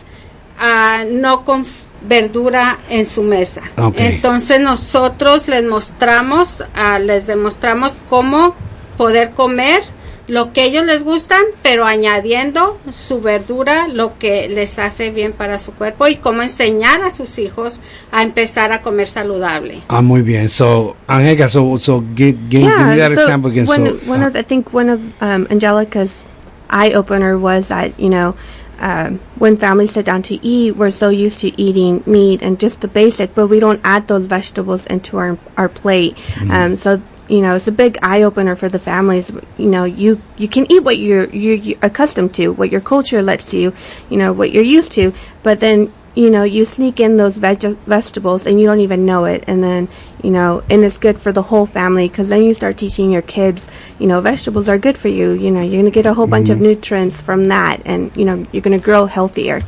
no 1.11 1.45
con 1.45 1.67
verdura 2.03 2.79
en 2.91 3.07
su 3.07 3.23
mesa. 3.23 3.63
Entonces 3.97 4.61
nosotros 4.61 5.49
les 5.49 5.65
mostramos, 5.65 6.63
les 7.01 7.27
demostramos 7.27 7.99
cómo 8.11 8.55
poder 8.99 9.31
comer 9.31 9.83
lo 10.27 10.53
que 10.53 10.65
ellos 10.65 10.85
les 10.87 11.05
gustan, 11.05 11.43
pero 11.63 11.85
añadiendo 11.85 12.79
su 12.91 13.21
verdura, 13.21 13.89
lo 13.89 14.19
que 14.19 14.49
les 14.49 14.79
hace 14.79 15.11
bien 15.11 15.33
para 15.33 15.59
su 15.59 15.73
cuerpo 15.73 16.09
y 16.09 16.17
cómo 16.17 16.43
enseñar 16.43 17.03
a 17.03 17.11
sus 17.11 17.39
hijos 17.39 17.81
a 18.11 18.23
empezar 18.23 18.73
a 18.73 18.81
comer 18.81 19.07
saludable. 19.07 19.83
Ah, 19.89 20.01
muy 20.01 20.23
bien. 20.23 20.49
So, 20.49 20.97
Angelica, 21.07 21.49
so 21.49 21.77
so 21.79 22.03
give 22.15 22.39
give, 22.49 22.63
give 22.63 22.87
me 22.87 22.97
that 22.97 23.13
so 23.13 23.21
example 23.21 23.51
again. 23.51 23.67
One, 23.67 23.99
so, 23.99 24.11
one 24.11 24.23
uh, 24.23 24.29
of, 24.29 24.37
I 24.37 24.43
think 24.43 24.73
one 24.73 24.91
of 24.91 25.01
um, 25.23 25.47
Angelica's 25.51 26.25
eye 26.71 26.93
opener 26.93 27.37
was 27.39 27.69
that 27.69 27.99
you 27.99 28.09
know 28.09 28.35
um, 28.79 29.21
when 29.39 29.57
families 29.57 29.93
sit 29.93 30.05
down 30.05 30.23
to 30.23 30.45
eat, 30.47 30.77
we're 30.77 30.91
so 30.91 31.09
used 31.09 31.39
to 31.41 31.61
eating 31.61 32.03
meat 32.07 32.43
and 32.43 32.59
just 32.59 32.81
the 32.81 32.89
basic, 32.89 33.35
but 33.35 33.49
we 33.49 33.61
don't 33.61 33.81
add 33.85 34.09
those 34.09 34.25
vegetables 34.25 34.87
into 34.87 35.19
our 35.19 35.39
our 35.57 35.69
plate. 35.69 36.17
Um, 36.51 36.77
so 36.77 37.01
you 37.29 37.41
know 37.41 37.57
it's 37.57 37.69
a 37.69 37.73
big 37.73 37.99
eye 38.03 38.23
opener 38.23 38.57
for 38.57 38.69
the 38.69 38.79
families. 38.79 39.31
You 39.57 39.71
know 39.71 39.85
you 39.85 40.21
you 40.37 40.49
can 40.49 40.71
eat 40.71 40.83
what 40.83 40.99
you're 40.99 41.29
you're, 41.31 41.57
you're 41.57 41.79
accustomed 41.83 42.35
to, 42.35 42.53
what 42.53 42.71
your 42.71 42.81
culture 42.81 43.23
lets 43.23 43.53
you, 43.53 43.73
you 44.11 44.17
know 44.17 44.33
what 44.33 44.53
you're 44.53 44.63
used 44.63 44.93
to, 44.93 45.13
but 45.43 45.61
then 45.61 45.93
you 46.15 46.31
know, 46.31 46.45
you 46.45 46.65
sneak 46.65 47.01
in 47.01 47.17
those 47.17 47.37
veg- 47.37 47.77
vegetables 47.87 48.47
and 48.47 48.61
you 48.61 48.67
don't 48.67 48.81
even 48.81 49.05
know 49.05 49.25
it. 49.25 49.45
And 49.47 49.63
then, 49.63 49.89
you 50.23 50.31
know, 50.31 50.63
and 50.71 50.85
it's 50.85 50.97
good 50.97 51.19
for 51.19 51.33
the 51.33 51.43
whole 51.43 51.67
family 51.67 52.09
because 52.09 52.29
then 52.29 52.45
you 52.45 52.55
start 52.55 52.79
teaching 52.79 53.11
your 53.11 53.23
kids, 53.23 53.69
you 53.99 54.07
know, 54.07 54.21
vegetables 54.21 54.69
are 54.69 54.79
good 54.79 54.97
for 54.97 55.09
you. 55.09 55.33
You 55.33 55.51
know, 55.51 55.61
you're 55.61 55.83
going 55.83 55.85
to 55.87 55.91
get 55.91 56.07
a 56.07 56.15
whole 56.15 56.27
bunch 56.27 56.51
of 56.51 56.57
mm-hmm. 56.57 56.67
nutrients 56.67 57.21
from 57.21 57.47
that 57.49 57.83
and, 57.85 58.17
you 58.17 58.25
know, 58.25 58.47
you're 58.53 58.63
going 58.63 58.79
to 58.79 58.85
grow 58.85 59.07
healthier. 59.07 59.63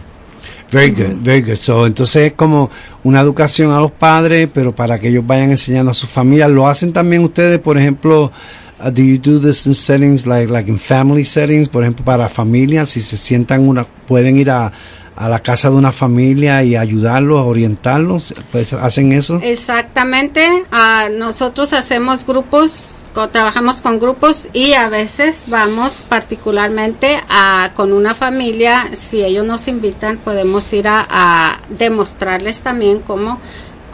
Very 0.71 0.91
good, 0.91 1.23
very 1.23 1.43
good. 1.43 1.57
So, 1.57 1.87
entonces 1.87 2.27
es 2.27 2.33
como 2.33 2.71
una 3.05 3.21
educación 3.21 3.71
a 3.71 3.81
los 3.81 3.93
padres, 3.93 4.49
pero 4.53 4.75
para 4.75 4.99
que 4.99 5.09
ellos 5.09 5.25
vayan 5.27 5.51
enseñando 5.51 5.91
a 5.93 5.95
sus 5.95 6.11
familias. 6.11 6.51
¿Lo 6.51 6.67
hacen 6.67 6.93
también 6.93 7.23
ustedes, 7.23 7.61
por 7.61 7.79
ejemplo, 7.79 8.33
uh, 8.81 8.91
do 8.91 9.03
you 9.03 9.19
do 9.19 9.41
this 9.41 9.67
in 9.67 9.75
settings 9.75 10.27
like, 10.27 10.51
like 10.51 10.69
in 10.69 10.79
family 10.79 11.25
settings, 11.25 11.69
por 11.69 11.83
ejemplo, 11.83 12.05
para 12.05 12.29
familias, 12.29 12.91
si 12.91 13.01
se 13.01 13.17
sientan 13.17 13.69
una, 13.69 13.85
pueden 13.85 14.37
ir 14.39 14.51
a, 14.51 14.73
a 15.17 15.29
la 15.29 15.41
casa 15.41 15.71
de 15.71 15.77
una 15.77 15.93
familia 15.93 16.63
y 16.63 16.77
ayudarlos, 16.77 17.41
orientarlos, 17.45 18.35
pues 18.53 18.73
hacen 18.73 19.13
eso? 19.13 19.41
Exactamente, 19.43 20.47
ah, 20.71 21.09
nosotros 21.11 21.73
hacemos 21.73 22.27
grupos, 22.27 22.96
trabajamos 23.33 23.81
con 23.81 23.99
grupos 23.99 24.49
y 24.53 24.75
a 24.75 24.89
veces 24.89 25.47
vamos 25.49 26.05
particularmente 26.09 27.19
a, 27.29 27.73
con 27.75 27.93
una 27.93 28.15
familia, 28.15 28.91
si 28.93 29.25
ellos 29.25 29.47
nos 29.47 29.69
invitan 29.69 30.19
podemos 30.19 30.71
ir 30.73 30.87
a, 30.89 31.61
demostrarles 31.69 32.61
también 32.61 33.01
cómo, 33.01 33.41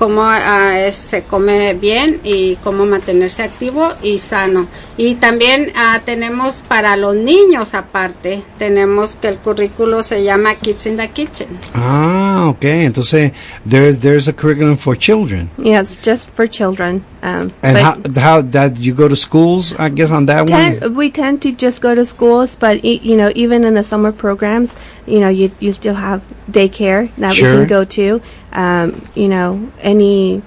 cómo 0.03 0.33
es- 0.33 0.97
se 0.97 1.23
come 1.23 1.75
bien 1.75 2.19
y 2.25 2.57
cómo 2.57 2.85
mantenerse 2.87 3.45
activo 3.45 3.93
y 4.03 4.19
sano. 4.19 4.67
Y 4.97 5.15
también 5.15 5.71
ah, 5.77 6.01
tenemos 6.05 6.65
para 6.67 6.97
los 6.97 7.15
niños 7.15 7.75
aparte, 7.75 8.43
tenemos 8.59 9.15
que 9.15 9.29
el 9.29 9.37
currículo 9.39 10.03
se 10.03 10.25
llama 10.25 10.57
Kids 10.57 10.87
in 10.87 10.97
the 10.97 11.09
Kitchen. 11.11 11.47
Ah, 11.73 12.49
okay. 12.49 12.85
Entonces, 12.85 13.31
there's, 13.65 14.01
there's 14.01 14.27
a 14.27 14.33
curriculum 14.33 14.77
for 14.77 14.97
children. 14.99 15.49
Yes, 15.57 15.97
just 16.03 16.31
for 16.35 16.49
children. 16.49 17.05
Um, 17.23 17.53
And 17.63 17.79
how, 17.79 17.95
how, 18.21 18.43
that 18.51 18.79
you 18.81 18.93
go 18.95 19.07
to 19.09 19.15
schools, 19.15 19.73
I 19.79 19.89
guess, 19.91 20.11
on 20.11 20.27
that 20.27 20.51
one? 20.51 20.81
Ten, 20.81 20.95
we 20.97 21.11
tend 21.11 21.41
to 21.43 21.53
just 21.53 21.81
go 21.81 21.95
to 21.95 22.05
schools, 22.05 22.57
but 22.59 22.85
e- 22.85 23.01
you 23.05 23.17
know, 23.17 23.31
even 23.37 23.63
in 23.65 23.75
the 23.75 23.85
summer 23.85 24.11
programs, 24.11 24.75
you 25.07 25.21
know, 25.21 25.29
you 25.29 25.53
you 25.61 25.71
still 25.73 25.95
have 25.95 26.23
daycare 26.51 27.11
that 27.19 27.37
Sure. 27.37 27.53
we 27.53 27.59
can 27.59 27.67
go 27.69 27.85
to. 27.85 28.21
Um, 28.55 29.01
you 29.15 29.29
know, 29.29 29.71
any 29.81 30.43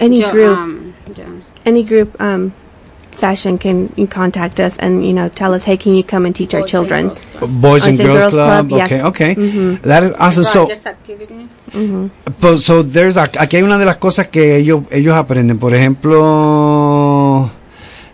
any 0.00 0.20
Yo- 0.20 0.30
group, 0.30 0.58
um, 0.58 0.94
yo- 1.16 1.24
any 1.64 1.82
group 1.82 2.20
um, 2.20 2.52
session 3.10 3.56
can 3.58 3.90
you 3.96 4.06
contact 4.06 4.60
us 4.60 4.76
and 4.78 5.04
you 5.04 5.12
know 5.12 5.28
tell 5.28 5.54
us, 5.54 5.64
hey, 5.64 5.76
can 5.76 5.94
you 5.96 6.04
come 6.04 6.26
and 6.26 6.34
teach 6.36 6.54
our 6.54 6.60
Boys 6.60 6.64
and 6.64 6.70
children? 6.70 7.06
Girls 7.08 7.24
Club. 7.38 7.50
Boys 7.60 7.86
and 7.86 7.98
and 8.00 8.08
Girls, 8.08 8.18
Girls 8.20 8.32
Club. 8.34 8.68
Club, 8.68 8.82
Okay, 8.82 8.96
yes. 8.96 9.04
okay. 9.06 9.34
Mhm. 9.34 9.82
That 9.82 10.02
is 10.04 10.12
awesome. 10.18 10.44
So, 10.44 10.60
Rogers 10.62 10.86
activity. 10.86 11.48
pues, 12.40 12.62
so 12.64 12.82
there's 12.82 13.16
a- 13.16 13.30
aquí 13.40 13.56
hay 13.56 13.62
una 13.62 13.78
de 13.78 13.84
las 13.86 13.96
cosas 13.96 14.28
que 14.28 14.56
ellos 14.56 14.82
ellos 14.90 15.14
aprenden. 15.14 15.58
Por 15.58 15.74
ejemplo, 15.74 16.14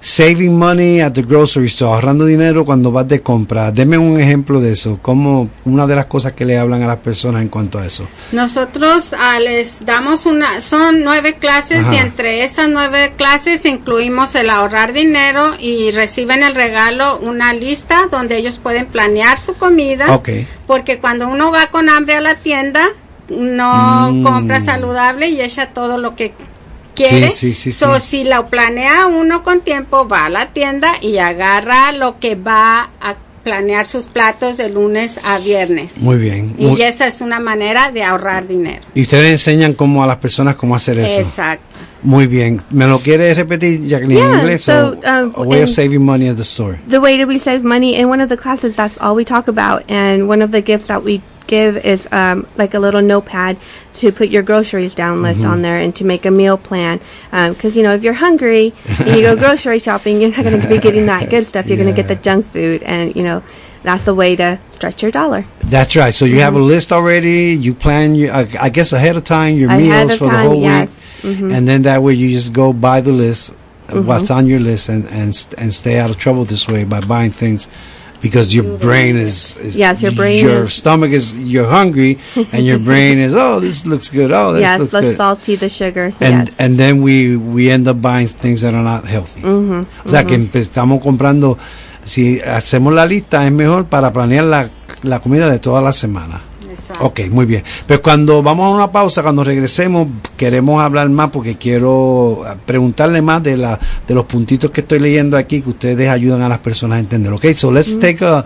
saving 0.05 0.59
money 0.59 1.01
at 1.01 1.13
the 1.13 1.23
grocery 1.23 1.69
store, 1.69 1.95
ahorrando 1.95 2.25
dinero 2.27 2.65
cuando 2.65 2.91
vas 2.91 3.07
de 3.07 3.23
compra. 3.23 3.71
Deme 3.71 3.97
un 3.97 4.21
ejemplo 4.21 4.61
de 4.61 4.73
eso. 4.73 4.99
Como 5.01 5.49
una 5.65 5.87
de 5.87 5.95
las 5.95 6.07
cosas 6.07 6.33
que 6.33 6.45
le 6.45 6.59
hablan 6.59 6.83
a 6.83 6.89
las 6.89 6.97
personas 6.99 7.41
en 7.43 7.49
cuanto 7.49 7.79
a 7.79 7.87
eso. 7.87 8.07
Nosotros 8.33 9.15
ah, 9.17 9.39
les 9.39 9.87
damos 9.87 10.27
una, 10.27 10.61
son 10.61 11.05
nueve 11.05 11.35
clases 11.39 11.87
Ajá. 11.87 11.95
y 11.95 11.99
entre 11.99 12.43
esas 12.43 12.69
nueve 12.69 13.15
clases 13.17 13.65
incluimos 13.65 14.35
el 14.35 14.51
ahorrar 14.51 14.93
dinero 14.93 15.53
y 15.61 15.93
reciben 15.93 16.43
el 16.43 16.57
regalo 16.57 17.19
una 17.21 17.53
lista 17.53 18.09
donde 18.11 18.37
ellos 18.37 18.59
pueden 18.59 18.87
planear 18.87 19.39
su 19.39 19.55
comida. 19.55 20.13
Ok. 20.15 20.31
Porque 20.67 20.99
cuando 20.99 21.29
uno 21.29 21.53
va 21.53 21.69
con 21.71 21.89
hambre 21.89 22.17
a 22.17 22.21
la 22.21 22.35
tienda, 22.41 22.89
no 23.29 24.11
Mm. 24.13 24.25
compra 24.25 24.61
saludable 24.61 25.29
y 25.29 25.41
echa 25.41 25.69
todo 25.69 25.97
lo 25.97 26.17
que 26.17 26.35
quiere. 27.09 27.31
Sí, 27.31 27.55
sí, 27.55 27.73
sí, 27.73 27.73
So, 27.73 27.99
sí. 28.01 28.07
si 28.19 28.25
lo 28.25 28.47
planea 28.47 29.07
uno 29.07 29.43
con 29.43 29.61
tiempo, 29.61 30.07
va 30.09 30.27
a 30.27 30.29
la 30.31 30.53
tienda 30.53 30.95
y 31.01 31.19
agarra 31.19 31.93
lo 31.93 32.19
que 32.19 32.35
va 32.35 32.91
a 33.01 33.15
planear 33.45 33.87
sus 33.87 34.05
platos 34.07 34.57
de 34.57 34.69
lunes 34.69 35.19
a 35.25 35.39
viernes. 35.39 35.99
Muy 35.99 36.17
bien. 36.17 36.55
Y 36.59 36.67
Muy- 36.67 36.83
esa 36.83 37.09
es 37.09 37.21
una 37.21 37.41
manera 37.41 37.91
de 37.91 38.05
ahorrar 38.05 38.47
dinero. 38.47 38.83
y 38.95 39.03
ustedes 39.03 39.33
enseñan 39.33 39.75
cómo 39.75 40.03
a 40.05 40.07
las 40.07 40.19
personas 40.19 40.55
cómo 40.55 40.77
hacer 40.77 40.99
eso. 41.01 41.19
Exacto. 41.19 41.65
Muy 42.05 42.27
bien. 42.29 42.61
¿Me 42.71 42.87
lo 42.87 42.99
quiere 43.01 43.33
repetir, 43.35 43.87
Jacqueline, 43.87 44.19
en 44.25 44.31
Yeah, 44.31 44.41
inglés? 44.41 44.63
so, 44.65 44.91
um, 45.05 45.33
a 45.37 45.43
way 45.43 45.63
of 45.63 45.69
in- 45.69 45.75
saving 45.75 46.05
money 46.05 46.29
at 46.29 46.37
the 46.37 46.43
store. 46.43 46.79
the 46.89 46.99
way 46.99 47.17
that 47.19 47.27
we 47.29 47.39
save 47.41 47.63
money 47.65 47.97
in 47.97 48.09
one 48.09 48.21
of 48.23 48.29
the 48.29 48.37
classes 48.37 48.75
that's 48.77 48.97
all 49.01 49.17
we 49.17 49.25
talk 49.25 49.49
about 49.49 49.83
and 49.91 50.29
one 50.29 50.43
of 50.43 50.51
the 50.53 50.63
gifts 50.63 50.87
that 50.87 51.03
we 51.05 51.21
give 51.47 51.77
is 51.77 52.09
um, 52.13 52.47
like 52.57 52.75
a 52.75 52.79
little 52.79 53.03
notepad 53.03 53.57
to 53.95 54.11
put 54.13 54.29
your 54.29 54.43
groceries 54.43 54.95
down 54.95 55.23
list 55.23 55.45
on 55.45 55.63
there 55.63 55.79
and 55.79 55.95
to 55.97 56.05
make 56.05 56.25
a 56.25 56.31
meal 56.31 56.57
plan 56.57 57.01
because 57.31 57.77
you 57.77 57.83
know 57.83 57.95
if 57.95 58.03
you're 58.03 58.15
hungry 58.15 58.73
and 58.99 59.09
you 59.17 59.23
go 59.23 59.37
grocery 59.45 59.79
shopping 59.79 60.21
you're 60.21 60.31
not 60.31 60.45
going 60.45 60.61
to 60.61 60.69
be 60.69 60.79
getting 60.79 61.07
that 61.07 61.29
good 61.31 61.45
stuff 61.47 61.67
you're 61.67 61.77
going 61.77 61.89
to 61.89 61.95
get 61.95 62.09
the 62.09 62.17
junk 62.17 62.45
food 62.47 62.83
and 62.83 63.15
you 63.17 63.23
know 63.23 63.43
that's 63.83 64.07
a 64.07 64.15
way 64.15 64.37
to 64.37 64.59
stretch 64.71 65.03
your 65.03 65.11
dollar 65.11 65.45
That's 65.65 65.97
right. 65.97 66.15
So 66.15 66.25
you 66.25 66.39
have 66.41 66.55
a 66.55 66.61
list 66.61 66.93
already. 66.93 67.51
You 67.59 67.75
plan, 67.75 68.15
your, 68.15 68.33
I, 68.33 68.47
I 68.61 68.69
guess, 68.69 68.93
ahead 68.93 69.17
of 69.17 69.25
time 69.25 69.57
your 69.57 69.71
Ahead 69.71 70.07
meals 70.07 70.19
for 70.19 70.27
the 70.27 70.39
whole 70.39 70.61
yes. 70.63 71.23
week, 71.25 71.37
Mhm. 71.39 71.53
and 71.53 71.67
then 71.67 71.83
that 71.83 72.01
way 72.03 72.15
you 72.15 72.31
just 72.31 72.53
go 72.53 72.73
buy 72.73 73.01
the 73.01 73.13
list, 73.13 73.55
what's 73.91 74.31
on 74.31 74.47
your 74.47 74.61
list, 74.61 74.89
and 74.89 75.09
and 75.09 75.35
and 75.59 75.75
stay 75.75 75.99
out 75.99 76.11
of 76.11 76.17
trouble 76.17 76.45
this 76.45 76.69
way 76.69 76.85
by 76.85 77.01
buying 77.01 77.33
things. 77.33 77.69
Because 78.23 78.55
your 78.55 78.79
brain 78.79 79.17
is, 79.17 79.57
is 79.59 79.77
Yes, 79.77 80.01
your 80.01 80.13
brain 80.13 80.45
your 80.47 80.65
is- 80.65 80.75
stomach 80.75 81.11
is 81.11 81.35
you're 81.35 81.67
hungry 81.69 82.19
and 82.53 82.65
your 82.65 82.79
brain 82.89 83.19
is 83.19 83.35
oh 83.35 83.59
this 83.59 83.85
looks 83.85 84.11
good. 84.11 84.31
Oh 84.31 84.53
this 84.55 84.61
yes 84.63 84.79
looks 84.79 84.93
the 84.93 85.01
good. 85.03 85.17
salty 85.17 85.57
the 85.57 85.69
sugar. 85.69 86.13
And 86.21 86.47
yes. 86.49 86.57
and 86.59 86.79
then 86.79 87.03
we 87.03 87.37
we 87.37 87.69
end 87.69 87.89
up 87.89 88.01
buying 88.01 88.29
things 88.29 88.61
that 88.63 88.75
are 88.75 88.85
not 88.85 89.07
healthy. 89.07 89.43
Mhm, 89.43 89.87
O 90.07 90.09
sea 90.09 90.25
que 90.25 90.39
estamos 90.55 91.03
comprando 91.03 91.59
si 92.05 92.41
hacemos 92.41 92.95
la 92.95 93.07
lista 93.07 93.45
es 93.45 93.53
mejor 93.53 93.87
para 93.87 94.13
planear 94.13 94.45
la, 94.45 94.71
la 95.03 95.19
comida 95.21 95.51
de 95.51 95.59
toda 95.59 95.83
la 95.83 95.93
semana. 95.93 96.43
Exacto. 96.73 97.05
Ok, 97.05 97.21
muy 97.31 97.47
bien. 97.47 97.63
Pero 97.87 98.03
cuando 98.03 98.43
vamos 98.43 98.67
a 98.67 98.75
una 98.75 98.91
pausa, 98.91 99.23
cuando 99.23 99.45
regresemos, 99.45 100.09
queremos 100.37 100.83
hablar 100.83 101.09
más 101.11 101.31
porque 101.31 101.57
quiero 101.57 102.43
eh, 102.47 102.57
preguntarle 102.65 103.21
más 103.23 103.43
de 103.43 103.57
la 103.57 103.79
de 104.07 104.15
los 104.15 104.25
puntitos 104.25 104.71
que 104.71 104.81
estoy 104.81 105.01
leyendo 105.01 105.37
aquí 105.37 105.61
que 105.63 105.71
ustedes 105.71 106.09
ayudan 106.09 106.43
a 106.43 106.49
las 106.49 106.59
personas 106.59 106.97
a 106.97 107.01
entender. 107.01 107.33
Ok, 107.33 107.53
so 107.55 107.71
let's 107.71 107.99
take 107.99 108.25
a 108.25 108.45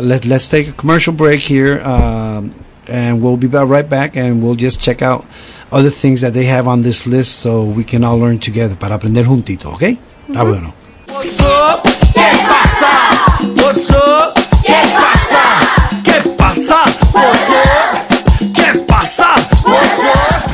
let, 0.00 0.24
let's 0.24 0.48
take 0.48 0.70
a 0.70 0.72
commercial 0.72 1.14
break 1.14 1.40
here 1.40 1.80
um, 1.84 2.52
and 2.88 3.22
we'll 3.22 3.36
be 3.36 3.46
right 3.48 3.88
back 3.88 4.16
and 4.16 4.42
we'll 4.42 4.56
just 4.56 4.80
check 4.80 5.02
out 5.02 5.24
other 5.70 5.90
things 5.90 6.20
that 6.20 6.32
they 6.32 6.44
have 6.44 6.68
on 6.68 6.82
this 6.82 7.06
list 7.06 7.40
so 7.40 7.64
we 7.64 7.84
can 7.84 8.04
all 8.04 8.18
learn 8.18 8.38
together 8.38 8.76
para 8.76 8.94
aprender 8.96 9.24
juntitos, 9.24 9.72
ok? 9.74 9.96
Ah, 10.34 10.44
bueno. 10.44 10.74
What's 11.08 11.40
up? 11.40 11.91
¿Qué 18.54 18.78
pasa? 18.88 19.34
What's 19.64 19.98
up? 19.98 20.52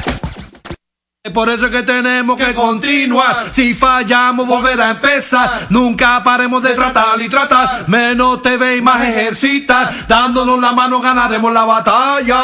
Por 1.33 1.49
eso 1.51 1.67
es 1.67 1.71
que 1.71 1.83
tenemos 1.83 2.37
que 2.37 2.55
continuar. 2.55 3.49
Si 3.53 3.75
fallamos, 3.75 4.47
volver 4.47 4.81
a 4.81 4.91
empezar. 4.91 5.67
Nunca 5.71 6.23
paremos 6.25 6.63
de 6.63 6.75
tratar 6.75 7.21
y 7.21 7.29
tratar. 7.29 7.89
Menos 7.89 8.43
TV 8.43 8.77
y 8.77 8.83
más 8.83 9.03
ejercitar. 9.03 10.09
Dándonos 10.09 10.59
la 10.61 10.73
mano 10.73 11.01
ganaremos 11.01 11.53
la 11.53 11.65
batalla. 11.65 12.41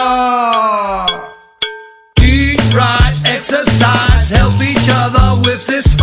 Eat 2.21 2.75
right, 2.75 3.28
exercise, 3.28 4.30
help 4.30 4.62
each 4.62 4.88
other 4.88 5.40
with 5.49 5.64
this. 5.66 5.93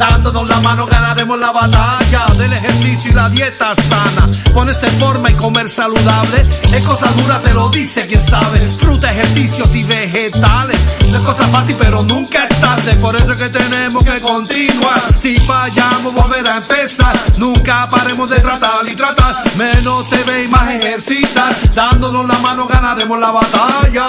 Dándonos 0.00 0.48
la 0.48 0.58
mano 0.60 0.86
ganaremos 0.86 1.38
la 1.38 1.52
batalla 1.52 2.24
del 2.38 2.50
ejercicio 2.54 3.10
y 3.10 3.14
la 3.14 3.28
dieta 3.28 3.74
sana. 3.74 4.26
Ponerse 4.54 4.86
en 4.86 4.98
forma 4.98 5.30
y 5.30 5.34
comer 5.34 5.68
saludable 5.68 6.40
es 6.72 6.82
cosa 6.84 7.06
dura, 7.18 7.38
te 7.42 7.52
lo 7.52 7.68
dice 7.68 8.06
quien 8.06 8.18
sabe. 8.18 8.60
Fruta, 8.78 9.12
ejercicios 9.12 9.74
y 9.74 9.84
vegetales. 9.84 10.78
No 11.10 11.18
es 11.18 11.22
cosa 11.22 11.46
fácil, 11.48 11.76
pero 11.78 12.02
nunca 12.04 12.44
es 12.44 12.60
tarde. 12.62 12.94
Por 12.94 13.14
eso 13.14 13.30
es 13.32 13.38
que 13.38 13.48
tenemos 13.50 14.02
que 14.02 14.18
continuar. 14.22 15.02
Si 15.18 15.34
fallamos, 15.34 16.14
volver 16.14 16.48
a 16.48 16.56
empezar. 16.56 17.14
Nunca 17.36 17.86
paremos 17.90 18.30
de 18.30 18.40
tratar 18.40 18.88
y 18.88 18.94
tratar. 18.96 19.44
Menos 19.58 20.08
TV 20.08 20.44
y 20.44 20.48
más 20.48 20.70
ejercitar. 20.76 21.54
Dándonos 21.74 22.26
la 22.26 22.38
mano 22.38 22.66
ganaremos 22.66 23.20
la 23.20 23.32
batalla. 23.32 24.08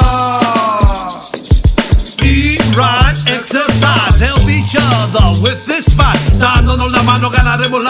Eat 2.24 2.62
right, 2.78 3.18
exercise, 3.28 4.22
help 4.22 4.48
each 4.48 4.78
other 4.78 5.42
with 5.42 5.71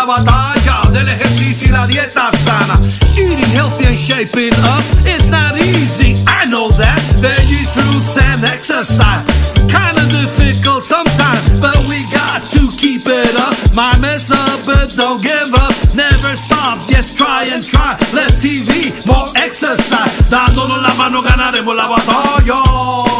la 0.01 0.05
batalla 0.05 0.81
del 0.91 1.07
ejercicio 1.09 1.67
y 1.67 1.71
la 1.71 1.85
dieta 1.85 2.31
sana. 2.45 2.79
Eating 3.17 3.51
healthy 3.55 3.85
and 3.85 3.97
shaping 3.97 4.53
up, 4.73 4.83
it's 5.05 5.29
not 5.29 5.55
easy, 5.57 6.15
I 6.27 6.45
know 6.45 6.69
that. 6.69 6.99
Veggies, 7.21 7.69
fruits 7.73 8.17
and 8.17 8.43
exercise, 8.45 9.25
kinda 9.67 10.05
difficult 10.07 10.83
sometimes, 10.83 11.59
but 11.59 11.77
we 11.87 12.01
got 12.09 12.41
to 12.51 12.61
keep 12.77 13.05
it 13.05 13.39
up. 13.39 13.53
Might 13.75 13.99
mess 13.99 14.31
up, 14.31 14.65
but 14.65 14.95
don't 14.95 15.21
give 15.21 15.53
up. 15.53 15.73
Never 15.93 16.35
stop, 16.35 16.79
just 16.87 17.17
try 17.17 17.45
and 17.53 17.63
try. 17.63 17.95
Less 18.13 18.41
TV, 18.41 18.93
more 19.05 19.27
exercise. 19.35 20.11
Dándonos 20.29 20.81
la 20.81 20.93
mano 20.95 21.21
ganaremos 21.21 21.75
la 21.75 21.87
batalla. 21.87 23.10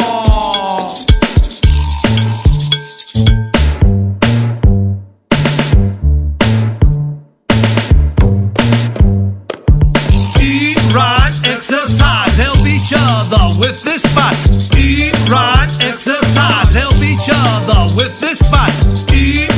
With 17.95 18.19
this 18.19 18.39
fight. 18.50 18.73
Eat 19.13 19.51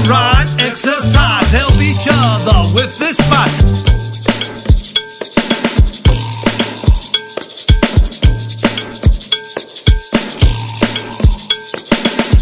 exercise, 0.62 1.52
help 1.52 1.76
each 1.82 2.08
other 2.10 2.74
with 2.74 2.98
this 2.98 3.18
fight. 3.30 3.94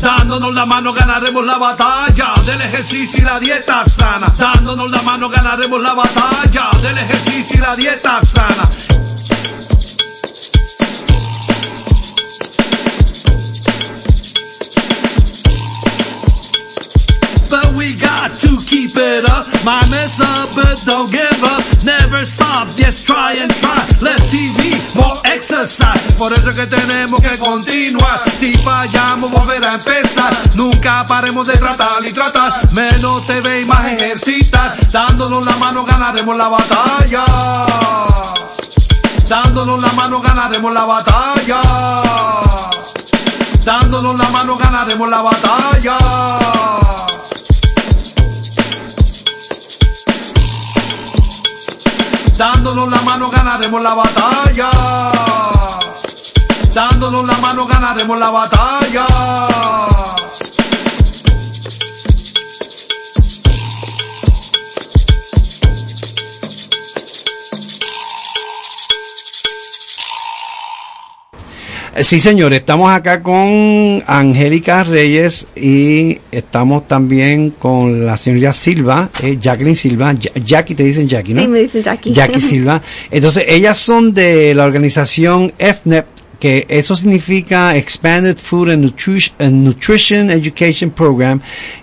Dándonos 0.02 0.54
la 0.56 0.66
mano 0.66 0.94
ganaremos 0.94 1.46
la 1.46 1.58
batalla 1.60 2.34
del 2.46 2.62
ejercicio 2.62 3.20
y 3.22 3.26
la 3.26 3.40
dieta 3.40 3.88
sana. 3.88 4.28
Dándonos 4.38 4.90
la 4.90 5.02
mano 5.04 5.30
ganaremos 5.30 5.82
la 5.82 5.94
batalla 5.94 6.70
del 6.82 6.98
ejercicio 6.98 7.58
y 7.58 7.62
la 7.62 7.76
dieta 7.76 8.20
sana. 8.26 8.64
Keep 18.92 19.02
it 19.02 19.30
up. 19.30 19.46
Might 19.64 19.90
mess 19.90 20.20
up, 20.20 20.50
but 20.56 20.82
don't 20.86 21.12
give 21.12 21.44
up. 21.44 21.64
Never 21.84 22.26
stop, 22.26 22.68
just 22.76 23.06
try 23.06 23.34
and 23.34 23.52
try. 23.52 23.80
Less 24.02 24.32
TV, 24.32 24.76
more 24.96 25.16
exercise. 25.26 26.14
Por 26.16 26.34
eso 26.34 26.50
es 26.50 26.56
que 26.56 26.68
tenemos 26.68 27.22
que 27.22 27.38
continuar. 27.38 28.24
Si 28.40 28.54
fallamos, 28.54 29.32
volver 29.32 29.66
a 29.66 29.76
empezar. 29.76 30.34
Nunca 30.56 31.06
paremos 31.08 31.48
de 31.48 31.58
tratar 31.58 32.06
y 32.06 32.12
tratar. 32.12 32.72
Menos 32.74 33.26
TV 33.28 33.62
y 33.62 33.66
más 33.66 33.86
ejercitar. 33.86 34.76
Dándonos 34.92 35.46
la 35.46 35.56
mano 35.58 35.86
ganaremos 35.86 36.36
la 36.38 36.50
batalla. 36.50 37.26
Dándonos 39.28 39.82
la 39.82 39.92
mano 39.94 40.22
ganaremos 40.22 40.74
la 40.74 40.86
batalla. 40.86 41.62
Dándonos 43.64 44.16
la 44.18 44.30
mano 44.30 44.58
ganaremos 44.58 45.10
la 45.10 45.22
batalla. 45.22 46.71
Dándonos 52.42 52.90
la 52.90 53.00
mano 53.04 53.30
ganaremos 53.30 53.84
la 53.84 53.94
batalla. 53.94 54.72
Dándonos 56.74 57.28
la 57.28 57.38
mano 57.38 57.68
ganaremos 57.68 58.18
la 58.18 58.32
batalla. 58.32 59.06
Sí, 72.00 72.22
señor, 72.22 72.54
estamos 72.54 72.90
acá 72.90 73.22
con 73.22 74.02
Angélica 74.08 74.82
Reyes 74.84 75.50
y 75.58 76.20
estamos 76.32 76.88
también 76.88 77.50
con 77.52 78.06
la 78.06 78.16
señorita 78.16 78.54
Silva, 78.54 79.10
eh, 79.22 79.38
Jacqueline 79.40 79.76
Silva, 79.76 80.14
Ja- 80.16 80.40
Jackie, 80.42 80.74
te 80.74 80.84
dicen 80.84 81.08
Jackie, 81.10 81.34
¿no? 81.34 81.42
Sí, 81.42 81.48
me 81.50 81.60
dicen 81.60 81.84
Jackie. 81.84 82.14
Jackie 82.14 82.40
Silva. 82.40 82.82
Entonces, 83.12 83.44
ellas 83.48 83.78
son 83.78 84.14
de 84.14 84.56
la 84.56 84.64
organización 84.66 85.52
FNEP, 85.60 86.06
que 86.40 86.66
eso 86.70 86.96
significa 86.96 87.76
Expanded 87.76 88.38
Food 88.38 88.70
and 88.72 88.84
Nutrition, 88.86 89.36
and 89.40 89.66
Nutrition 89.66 90.32
Education 90.32 90.92
Program, 90.92 91.42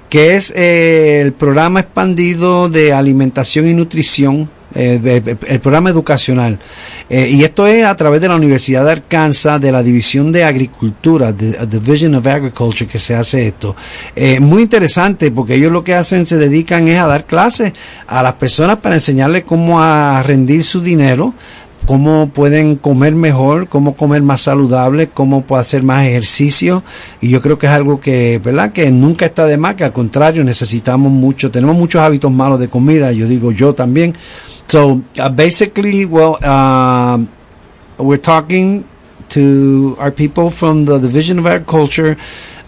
que 0.09 0.37
es 0.37 0.55
eh, 0.57 1.21
el 1.23 1.33
programa 1.35 1.81
expandido 1.81 2.71
de 2.71 2.94
alimentación 2.94 3.68
y 3.68 3.75
nutrición, 3.75 4.49
eh, 4.74 5.37
el 5.46 5.61
programa 5.61 5.90
educacional. 5.90 6.59
Eh, 7.09 7.31
y 7.33 7.42
esto 7.42 7.66
es 7.66 7.85
a 7.85 7.96
través 7.96 8.20
de 8.20 8.28
la 8.28 8.37
Universidad 8.37 8.85
de 8.85 8.92
Arkansas, 8.92 9.61
de 9.61 9.72
la 9.72 9.83
División 9.83 10.31
de 10.31 10.44
Agricultura, 10.44 11.33
de 11.33 11.66
Division 11.66 12.14
of 12.16 12.26
Agriculture, 12.26 12.88
que 12.88 12.98
se 12.98 13.14
hace 13.14 13.48
esto. 13.48 13.74
Eh, 14.14 14.40
muy 14.40 14.62
interesante 14.62 15.31
porque 15.31 15.54
ellos 15.54 15.72
lo 15.72 15.83
que 15.83 15.94
hacen, 15.94 16.26
se 16.26 16.37
dedican 16.37 16.87
es 16.88 17.00
a 17.00 17.07
dar 17.07 17.24
clases 17.24 17.72
a 18.07 18.22
las 18.22 18.35
personas 18.35 18.76
para 18.76 18.96
enseñarles 18.96 19.44
cómo 19.44 19.81
a 19.81 20.22
rendir 20.22 20.62
su 20.64 20.83
dinero, 20.83 21.35
cómo 21.87 22.28
pueden 22.28 22.76
comer 22.76 23.14
mejor, 23.14 23.68
cómo 23.68 23.96
comer 23.96 24.20
más 24.20 24.42
saludable, 24.42 25.09
cómo 25.09 25.42
puede 25.42 25.62
hacer 25.62 25.83
más 25.83 26.07
ejercicio. 26.07 26.83
Y 27.22 27.31
yo 27.31 27.40
creo 27.40 27.59
que 27.59 27.66
es 27.66 27.72
algo 27.72 27.98
que, 27.98 28.38
¿verdad? 28.44 28.72
Que 28.72 28.90
nunca 28.90 29.24
está 29.24 29.46
de 29.46 29.57
más, 29.57 29.76
que 29.76 29.85
al 29.85 29.94
contrario, 29.94 30.44
necesitamos 30.44 31.11
mucho, 31.11 31.50
tenemos 31.50 31.74
muchos 31.74 32.02
hábitos 32.02 32.31
malos 32.31 32.61
de 32.61 32.68
comida, 32.68 33.11
yo 33.12 33.26
digo 33.26 33.52
yo 33.52 33.74
también. 33.74 34.14
So, 34.68 35.02
uh, 35.18 35.31
basically, 35.31 36.04
well, 36.04 36.44
um, 36.44 37.33
we're 37.96 38.18
talking 38.18 38.87
to 39.31 39.96
our 39.98 40.11
people 40.11 40.50
from 40.50 40.85
the 40.85 40.98
Division 40.98 41.38
of 41.38 41.46
Agriculture 41.46 42.18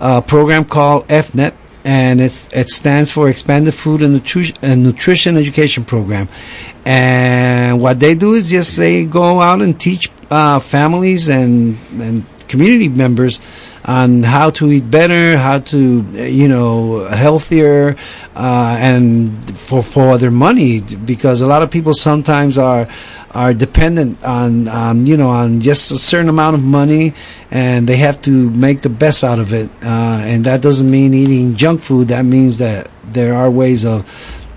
uh, 0.00 0.22
program 0.22 0.64
called 0.64 1.06
FNET, 1.08 1.52
and 1.84 2.20
it's, 2.22 2.48
it 2.54 2.70
stands 2.70 3.12
for 3.12 3.28
Expanded 3.28 3.74
Food 3.74 4.00
and 4.02 4.14
Nutrition, 4.14 4.56
and 4.62 4.82
Nutrition 4.82 5.36
Education 5.36 5.84
Program. 5.84 6.28
And 6.86 7.80
what 7.82 8.00
they 8.00 8.14
do 8.14 8.32
is 8.32 8.50
just 8.50 8.78
they 8.78 9.04
go 9.04 9.40
out 9.42 9.60
and 9.60 9.78
teach 9.78 10.10
uh, 10.30 10.58
families 10.58 11.28
and, 11.28 11.76
and 11.98 12.24
community 12.48 12.88
members 12.88 13.42
on 13.90 14.22
how 14.22 14.50
to 14.58 14.70
eat 14.70 14.86
better, 14.90 15.36
how 15.36 15.58
to, 15.58 15.78
you 16.12 16.48
know, 16.54 17.06
healthier, 17.24 17.96
uh, 18.36 18.76
and 18.78 19.58
for, 19.58 19.82
for 19.82 20.16
their 20.22 20.30
money, 20.30 20.80
because 21.12 21.40
a 21.40 21.46
lot 21.46 21.62
of 21.64 21.70
people 21.70 21.92
sometimes 21.92 22.56
are, 22.56 22.86
are 23.32 23.52
dependent 23.52 24.22
on, 24.22 25.06
you 25.06 25.16
know, 25.16 25.30
on 25.30 25.60
just 25.60 25.90
a 25.90 25.98
certain 25.98 26.28
amount 26.28 26.54
of 26.54 26.62
money, 26.62 27.14
and 27.50 27.88
they 27.88 27.96
have 27.96 28.18
to 28.22 28.30
make 28.66 28.78
the 28.82 28.94
best 29.04 29.24
out 29.24 29.40
of 29.40 29.52
it. 29.52 29.68
Uh, 29.82 30.22
and 30.30 30.44
that 30.44 30.60
doesn't 30.62 30.90
mean 30.90 31.12
eating 31.12 31.56
junk 31.56 31.80
food. 31.80 32.08
That 32.08 32.24
means 32.24 32.58
that 32.58 32.90
there 33.02 33.34
are 33.34 33.50
ways 33.50 33.84
of, 33.84 34.06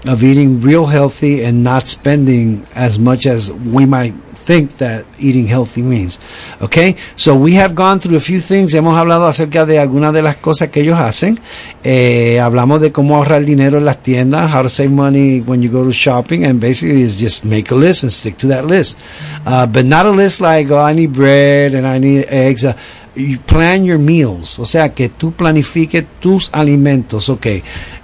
of 0.07 0.23
eating 0.23 0.61
real 0.61 0.85
healthy 0.85 1.43
and 1.43 1.63
not 1.63 1.87
spending 1.87 2.67
as 2.75 2.99
much 2.99 3.25
as 3.25 3.51
we 3.51 3.85
might 3.85 4.13
think 4.43 4.77
that 4.77 5.05
eating 5.19 5.47
healthy 5.47 5.81
means. 5.81 6.19
Okay, 6.61 6.95
so 7.15 7.35
we 7.35 7.53
have 7.53 7.73
gone 7.75 7.99
through 7.99 8.17
a 8.17 8.19
few 8.19 8.39
things. 8.39 8.73
Hemos 8.73 8.95
hablado 8.95 9.25
acerca 9.27 9.65
de 9.65 9.79
algunas 9.79 10.13
de 10.13 10.21
las 10.21 10.35
cosas 10.37 10.69
que 10.69 10.81
ellos 10.81 10.99
hacen. 10.99 11.39
Eh, 11.83 12.39
hablamos 12.39 12.81
de 12.81 12.91
cómo 12.91 13.15
ahorrar 13.15 13.45
dinero 13.45 13.77
en 13.77 13.85
las 13.85 14.03
tiendas, 14.03 14.51
how 14.53 14.61
to 14.63 14.69
save 14.69 14.89
money 14.89 15.41
when 15.41 15.61
you 15.61 15.69
go 15.69 15.83
to 15.83 15.91
shopping, 15.91 16.45
and 16.45 16.59
basically 16.59 17.01
is 17.01 17.19
just 17.19 17.45
make 17.45 17.71
a 17.71 17.75
list 17.75 18.03
and 18.03 18.11
stick 18.11 18.37
to 18.37 18.47
that 18.47 18.65
list. 18.65 18.97
Uh, 19.45 19.65
but 19.65 19.85
not 19.85 20.05
a 20.05 20.11
list 20.11 20.41
like, 20.41 20.69
oh, 20.71 20.77
I 20.77 20.93
need 20.93 21.13
bread 21.13 21.73
and 21.73 21.87
I 21.87 21.99
need 21.99 22.25
eggs. 22.29 22.63
Uh, 22.65 22.73
you 23.15 23.37
plan 23.45 23.85
your 23.85 23.99
meals, 23.99 24.57
o 24.59 24.65
sea, 24.65 24.93
que 24.93 25.09
tú 25.09 25.33
planifiques 25.33 26.03
tus 26.19 26.49
alimentos. 26.51 27.29
Ok, 27.29 27.45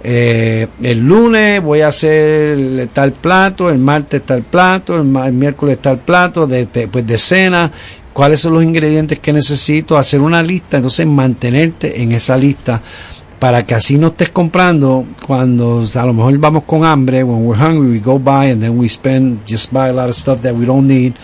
eh, 0.02 0.68
el 0.82 0.98
lunes 1.06 1.62
voy 1.62 1.80
a 1.80 1.88
hacer 1.88 2.88
tal 2.92 3.12
plato, 3.12 3.68
el 3.70 3.78
martes 3.78 4.24
tal 4.24 4.42
plato, 4.42 4.94
el, 5.00 5.14
el 5.16 5.32
miércoles 5.32 5.78
tal 5.80 5.98
plato, 5.98 6.46
de, 6.46 6.66
de- 6.66 6.88
pues 6.88 7.06
de 7.06 7.18
cena, 7.18 7.72
cuáles 8.12 8.40
son 8.40 8.54
los 8.54 8.62
ingredientes 8.62 9.18
que 9.18 9.32
necesito, 9.32 9.96
hacer 9.98 10.20
una 10.20 10.42
lista, 10.42 10.76
entonces 10.76 11.06
mantenerte 11.06 12.00
en 12.02 12.12
esa 12.12 12.36
lista 12.36 12.80
para 13.40 13.64
que 13.64 13.74
así 13.74 13.96
no 13.96 14.08
estés 14.08 14.28
comprando 14.28 15.06
cuando 15.26 15.82
a 15.94 16.06
lo 16.06 16.12
mejor 16.12 16.38
vamos 16.38 16.64
con 16.64 16.84
hambre, 16.84 17.24
when 17.24 17.44
we're 17.44 17.58
hungry, 17.58 17.90
we 17.90 17.98
go 17.98 18.18
buy 18.18 18.52
and 18.52 18.60
then 18.60 18.78
we 18.78 18.86
spend, 18.86 19.40
just 19.48 19.72
buy 19.72 19.88
a 19.88 19.92
lot 19.92 20.10
of 20.10 20.14
stuff 20.14 20.42
that 20.42 20.54
we 20.54 20.66
don't 20.66 20.86
need 20.86 21.14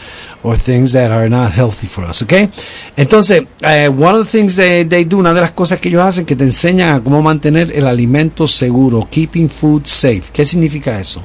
or 0.42 0.56
things 0.56 0.92
that 0.92 1.10
are 1.10 1.28
not 1.28 1.52
healthy 1.52 1.86
for 1.86 2.04
us, 2.04 2.22
okay? 2.22 2.48
Entonces, 2.96 3.46
eh, 3.60 3.88
one 3.88 4.14
of 4.14 4.24
the 4.24 4.30
things 4.30 4.56
they, 4.56 4.84
they 4.84 5.04
do, 5.04 5.18
una 5.18 5.34
de 5.34 5.42
las 5.42 5.52
cosas 5.52 5.78
que 5.78 5.90
ellos 5.90 6.02
hacen 6.02 6.24
que 6.24 6.34
te 6.34 6.44
enseñan 6.44 6.94
a 6.94 7.04
cómo 7.04 7.20
mantener 7.20 7.70
el 7.76 7.86
alimento 7.86 8.46
seguro, 8.46 9.06
keeping 9.10 9.50
food 9.50 9.82
safe. 9.84 10.24
¿Qué 10.32 10.46
significa 10.46 10.98
eso? 10.98 11.22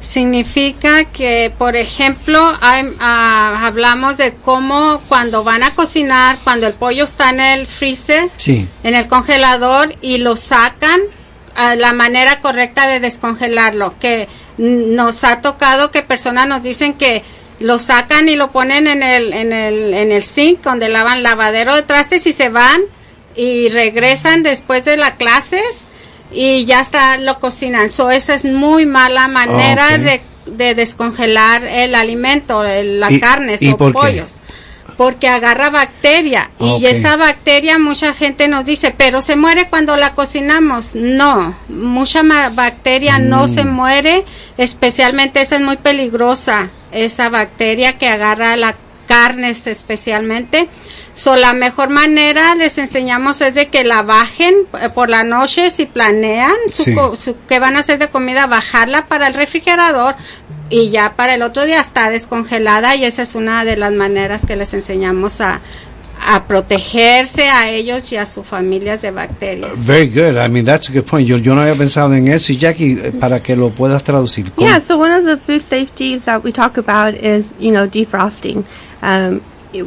Significa 0.00 1.04
que, 1.04 1.52
por 1.58 1.76
ejemplo, 1.76 2.56
hay- 2.60 2.94
ah, 3.00 3.62
hablamos 3.66 4.16
de 4.16 4.32
cómo 4.34 5.02
cuando 5.08 5.42
van 5.44 5.62
a 5.64 5.74
cocinar, 5.74 6.38
cuando 6.44 6.66
el 6.66 6.74
pollo 6.74 7.04
está 7.04 7.30
en 7.30 7.40
el 7.40 7.66
freezer, 7.66 8.30
Sí. 8.36 8.68
en 8.84 8.94
el 8.94 9.08
congelador 9.08 9.94
y 10.00 10.18
lo 10.18 10.36
sacan, 10.36 11.00
a 11.56 11.74
la 11.74 11.92
manera 11.92 12.40
correcta 12.40 12.86
de 12.86 13.00
descongelarlo. 13.00 13.94
Que 13.98 14.28
nos 14.56 15.24
ha 15.24 15.40
tocado 15.40 15.90
que 15.90 16.02
personas 16.02 16.46
nos 16.46 16.62
dicen 16.62 16.94
que 16.94 17.24
lo 17.58 17.80
sacan 17.80 18.28
y 18.28 18.36
lo 18.36 18.52
ponen 18.52 18.86
en 18.86 19.02
el, 19.02 19.32
en 19.32 19.52
el, 19.52 19.92
en 19.94 20.12
el 20.12 20.22
sink 20.22 20.62
donde 20.62 20.88
lavan 20.88 21.24
lavadero 21.24 21.74
de 21.74 21.82
trastes 21.82 22.26
y 22.26 22.32
se 22.32 22.48
van 22.48 22.80
y 23.34 23.68
regresan 23.70 24.44
después 24.44 24.84
de 24.84 24.96
las 24.96 25.12
clases 25.14 25.82
y 26.32 26.64
ya 26.64 26.80
está, 26.80 27.16
lo 27.18 27.38
cocinan. 27.40 27.90
So, 27.90 28.10
esa 28.10 28.34
es 28.34 28.44
muy 28.44 28.86
mala 28.86 29.28
manera 29.28 29.86
Ok. 29.94 29.98
de, 30.00 30.20
de 30.46 30.74
descongelar 30.74 31.64
el 31.64 31.94
alimento, 31.94 32.64
el- 32.64 33.00
las 33.00 33.12
¿Y- 33.12 33.20
carnes 33.20 33.62
y 33.62 33.70
o 33.70 33.76
qué? 33.76 33.92
pollos. 33.92 34.32
Porque 34.96 35.28
agarra 35.28 35.70
bacteria 35.70 36.50
y 36.58 36.84
esa 36.86 37.16
bacteria 37.16 37.78
mucha 37.78 38.14
gente 38.14 38.48
nos 38.48 38.64
dice, 38.64 38.92
pero 38.96 39.20
se 39.20 39.36
muere 39.36 39.68
cuando 39.68 39.94
la 39.94 40.10
cocinamos. 40.12 40.96
No, 40.96 41.56
mucha 41.68 42.22
bacteria 42.50 43.20
no 43.20 43.44
Mm. 43.44 43.48
se 43.48 43.64
muere, 43.64 44.24
especialmente 44.56 45.40
esa 45.40 45.54
es 45.54 45.62
muy 45.62 45.76
peligrosa, 45.76 46.70
esa 46.90 47.28
bacteria 47.28 47.96
que 47.96 48.08
agarra 48.08 48.56
la 48.56 48.74
carnes 49.06 49.68
especialmente. 49.68 50.68
So, 51.18 51.34
la 51.34 51.52
mejor 51.52 51.88
manera 51.88 52.54
les 52.54 52.78
enseñamos 52.78 53.40
es 53.40 53.52
de 53.54 53.66
que 53.66 53.82
la 53.82 54.02
bajen 54.02 54.54
eh, 54.80 54.88
por 54.88 55.08
la 55.10 55.24
noche 55.24 55.68
si 55.70 55.84
planean 55.86 56.54
su, 56.68 56.84
Sí. 56.84 56.94
co- 56.94 57.16
su- 57.16 57.34
que 57.48 57.58
van 57.58 57.76
a 57.76 57.80
hacer 57.80 57.98
de 57.98 58.06
comida, 58.08 58.46
bajarla 58.46 59.06
para 59.06 59.26
el 59.26 59.34
refrigerador 59.34 60.14
y 60.70 60.90
ya 60.90 61.14
para 61.16 61.34
el 61.34 61.42
otro 61.42 61.64
día 61.66 61.80
está 61.80 62.08
descongelada 62.08 62.94
y 62.94 63.02
esa 63.04 63.22
es 63.22 63.34
una 63.34 63.64
de 63.64 63.76
las 63.76 63.92
maneras 63.92 64.46
que 64.46 64.54
les 64.54 64.72
enseñamos 64.74 65.40
a, 65.40 65.60
a 66.24 66.44
protegerse 66.46 67.48
a 67.48 67.68
ellos 67.68 68.12
y 68.12 68.16
a 68.16 68.24
sus 68.24 68.46
familias 68.46 69.02
de 69.02 69.10
bacterias. 69.10 69.70
Very 69.74 70.08
good. 70.08 70.36
I 70.40 70.48
mean, 70.48 70.64
that's 70.64 70.88
a 70.88 70.92
good 70.92 71.02
point. 71.04 71.26
Yo, 71.26 71.38
yo 71.38 71.52
no 71.56 71.62
había 71.62 71.74
pensado 71.74 72.14
en 72.14 72.28
eso. 72.28 72.52
Y 72.52 72.58
Jackie, 72.58 72.92
eh, 72.92 73.10
para 73.18 73.42
que 73.42 73.56
lo 73.56 73.70
puedas 73.70 74.04
traducir. 74.04 74.52
¿cómo? 74.52 74.68
Yeah, 74.68 74.80
so 74.80 74.96
one 74.96 75.12
of 75.12 75.24
the 75.24 75.36
food 75.36 75.62
safeties 75.62 76.26
that 76.26 76.44
we 76.44 76.52
talk 76.52 76.78
about 76.78 77.14
is, 77.14 77.50
you 77.58 77.72
know, 77.72 77.88
defrosting. 77.88 78.64
Um, 79.02 79.40
it- 79.72 79.84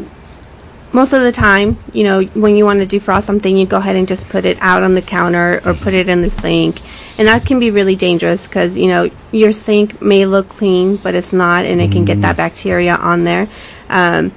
most 0.93 1.13
of 1.13 1.21
the 1.21 1.31
time, 1.31 1.77
you 1.93 2.03
know, 2.03 2.23
when 2.23 2.55
you 2.55 2.65
want 2.65 2.79
to 2.79 2.99
defrost 2.99 3.23
something, 3.23 3.55
you 3.55 3.65
go 3.65 3.77
ahead 3.77 3.95
and 3.95 4.07
just 4.07 4.27
put 4.29 4.45
it 4.45 4.57
out 4.59 4.83
on 4.83 4.93
the 4.93 5.01
counter 5.01 5.61
or 5.65 5.73
put 5.73 5.93
it 5.93 6.09
in 6.09 6.21
the 6.21 6.29
sink. 6.29 6.81
And 7.17 7.27
that 7.27 7.45
can 7.45 7.59
be 7.59 7.71
really 7.71 7.95
dangerous 7.95 8.47
because, 8.47 8.75
you 8.75 8.87
know, 8.87 9.09
your 9.31 9.51
sink 9.51 10.01
may 10.01 10.25
look 10.25 10.49
clean, 10.49 10.97
but 10.97 11.15
it's 11.15 11.31
not, 11.31 11.65
and 11.65 11.79
it 11.79 11.91
can 11.91 12.03
get 12.03 12.21
that 12.21 12.35
bacteria 12.35 12.95
on 12.95 13.23
there. 13.23 13.47
Um, 13.89 14.33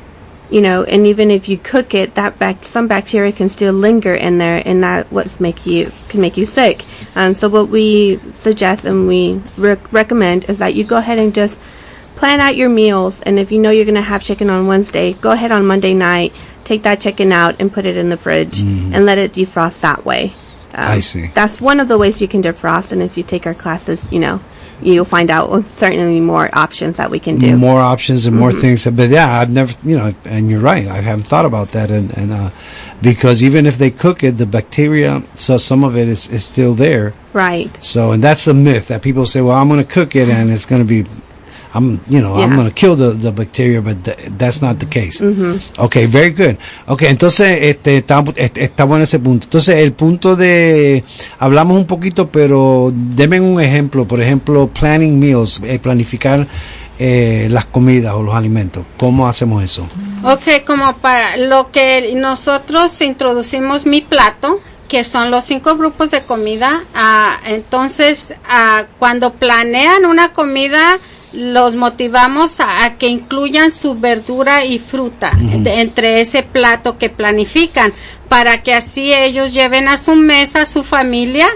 you 0.51 0.61
know, 0.61 0.85
and 0.85 1.07
even 1.07 1.31
if 1.31 1.49
you 1.49 1.57
cook 1.57 1.95
it, 1.95 2.15
that 2.15 2.39
bac- 2.39 2.63
some 2.63 2.87
bacteria 2.87 3.33
can 3.33 3.49
still 3.49 3.73
linger 3.73 4.15
in 4.15 4.39
there, 4.39 4.63
and 4.65 4.85
that 4.85 5.11
what's 5.11 5.41
make 5.41 5.67
you 5.67 5.91
can 6.09 6.21
make 6.21 6.37
you 6.37 6.47
sick. 6.47 6.85
Um, 7.17 7.35
so 7.35 7.49
what 7.49 7.69
we 7.69 8.21
suggest 8.35 8.85
and 8.85 9.09
we 9.09 9.43
rec- 9.57 9.93
recommend 9.93 10.45
is 10.49 10.59
that 10.59 10.75
you 10.75 10.85
go 10.85 10.99
ahead 10.99 11.19
and 11.19 11.35
just 11.35 11.59
plan 12.17 12.41
out 12.41 12.57
your 12.57 12.69
meals, 12.69 13.21
and 13.23 13.39
if 13.39 13.53
you 13.53 13.59
know 13.59 13.71
you're 13.71 13.85
going 13.85 13.95
to 13.95 14.03
have 14.03 14.23
chicken 14.23 14.51
on 14.51 14.67
Wednesday, 14.67 15.13
go 15.15 15.33
ahead 15.33 15.53
on 15.53 15.67
Monday 15.67 15.95
night, 15.95 16.33
take 16.65 16.83
that 16.83 17.01
chicken 17.01 17.33
out 17.33 17.57
and 17.61 17.73
put 17.73 17.87
it 17.87 17.97
in 17.97 18.09
the 18.09 18.17
fridge, 18.17 18.61
and 18.61 19.05
let 19.05 19.19
it 19.19 19.33
defrost 19.33 19.81
that 19.81 20.05
way. 20.05 20.33
Um, 20.73 20.85
I 20.85 21.01
see. 21.01 21.29
That's 21.29 21.61
one 21.61 21.79
of 21.81 21.89
the 21.89 21.99
ways 21.99 22.21
you 22.21 22.29
can 22.29 22.43
defrost, 22.43 22.93
and 22.93 23.03
if 23.03 23.17
you 23.17 23.23
take 23.23 23.47
our 23.47 23.55
classes, 23.55 24.11
you 24.11 24.19
know, 24.19 24.41
you'll 24.83 25.05
find 25.05 25.31
out 25.31 25.51
well, 25.51 25.63
certainly 25.63 26.21
more 26.21 26.51
options 26.53 26.97
that 26.97 27.11
we 27.11 27.21
can 27.21 27.37
do. 27.37 27.57
more 27.57 27.81
options 27.81 28.27
and 28.27 28.37
more 28.37 28.53
things. 28.53 28.85
But 28.85 29.11
yeah, 29.11 29.39
I've 29.39 29.51
never, 29.51 29.73
you 29.85 29.97
know, 29.97 30.15
and 30.25 30.51
you're 30.51 30.61
right. 30.61 30.87
I 30.87 31.01
haven't 31.01 31.25
thought 31.25 31.47
about 31.47 31.69
that, 31.69 31.91
and 31.91 32.17
and 32.19 32.33
uh, 32.33 32.51
because 33.05 33.45
even 33.45 33.67
if 33.67 33.77
they 33.77 33.91
cook 33.91 34.25
it, 34.25 34.39
the 34.39 34.47
bacteria, 34.47 35.23
so 35.35 35.59
some 35.59 35.85
of 35.85 35.97
it 35.97 36.09
is, 36.09 36.29
is 36.31 36.45
still 36.45 36.75
there. 36.75 37.13
Right. 37.33 37.71
So, 37.85 38.13
and 38.13 38.25
that's 38.25 38.47
the 38.47 38.55
myth 38.55 38.89
that 38.89 39.03
people 39.03 39.27
say, 39.27 39.41
well, 39.43 39.57
I'm 39.57 39.69
going 39.69 39.83
to 39.83 39.89
cook 39.89 40.17
it 40.17 40.29
and 40.29 40.51
it's 40.51 40.67
going 40.67 40.81
to 40.81 40.89
be, 40.89 41.09
I'm, 41.75 42.01
you 42.09 42.21
know, 42.21 42.37
I'm 42.37 42.55
going 42.55 42.69
to 42.69 42.73
kill 42.73 42.95
the, 42.95 43.11
the 43.11 43.33
bacteria, 43.33 43.83
but 43.83 44.05
th- 44.05 44.17
that's 44.39 44.63
not 44.63 44.79
the 44.79 44.87
case. 44.87 45.21
Okay, 45.77 46.07
very 46.07 46.31
good. 46.31 46.57
Okay, 46.87 47.09
entonces, 47.09 47.59
este, 47.63 47.97
está, 47.97 48.23
este, 48.37 48.85
bueno 48.85 49.03
ese 49.03 49.19
punto. 49.19 49.47
Entonces, 49.47 49.79
el 49.79 49.93
punto 49.93 50.37
de, 50.37 51.03
hablamos 51.41 51.77
un 51.77 51.87
poquito, 51.87 52.29
pero 52.29 52.93
denme 52.95 53.41
un 53.41 53.61
ejemplo, 53.61 54.07
por 54.07 54.23
ejemplo, 54.23 54.69
planning 54.69 55.19
meals, 55.19 55.61
eh, 55.65 55.81
planificar 55.81 56.47
eh, 57.01 57.49
las 57.51 57.65
comidas 57.65 58.15
o 58.15 58.23
los 58.23 58.37
alimentos. 58.37 58.87
¿Cómo 58.97 59.27
hacemos 59.27 59.65
eso? 59.65 59.89
Ok, 60.23 60.65
como 60.65 60.97
para 60.99 61.37
lo 61.37 61.73
que 61.73 62.15
nosotros 62.15 63.01
introducimos 63.01 63.85
mi 63.85 64.01
plato, 64.01 64.61
que 64.87 65.03
son 65.03 65.33
los 65.33 65.43
cinco 65.43 65.77
grupos 65.77 66.13
de 66.13 66.23
comida. 66.23 66.85
ah, 66.95 67.39
entonces, 67.47 68.35
ah, 68.49 68.85
cuando 69.01 69.33
planean 69.33 70.05
una 70.05 70.33
comida, 70.33 71.01
los 71.35 71.75
motivamos 71.75 72.61
a, 72.61 72.85
a 72.85 72.95
que 72.97 73.09
incluyan 73.09 73.71
su 73.71 73.95
verdura 73.99 74.65
y 74.65 74.79
fruta 74.79 75.33
de- 75.39 75.81
entre 75.81 76.21
ese 76.21 76.43
plato 76.43 76.97
que 76.99 77.11
planifican, 77.11 77.93
para 78.29 78.63
que 78.63 78.73
así 78.75 79.13
ellos 79.13 79.53
lleven 79.53 79.89
a 79.89 79.97
su 79.97 80.15
mesa 80.15 80.63
a 80.63 80.67
su 80.67 80.85
familia 80.85 81.49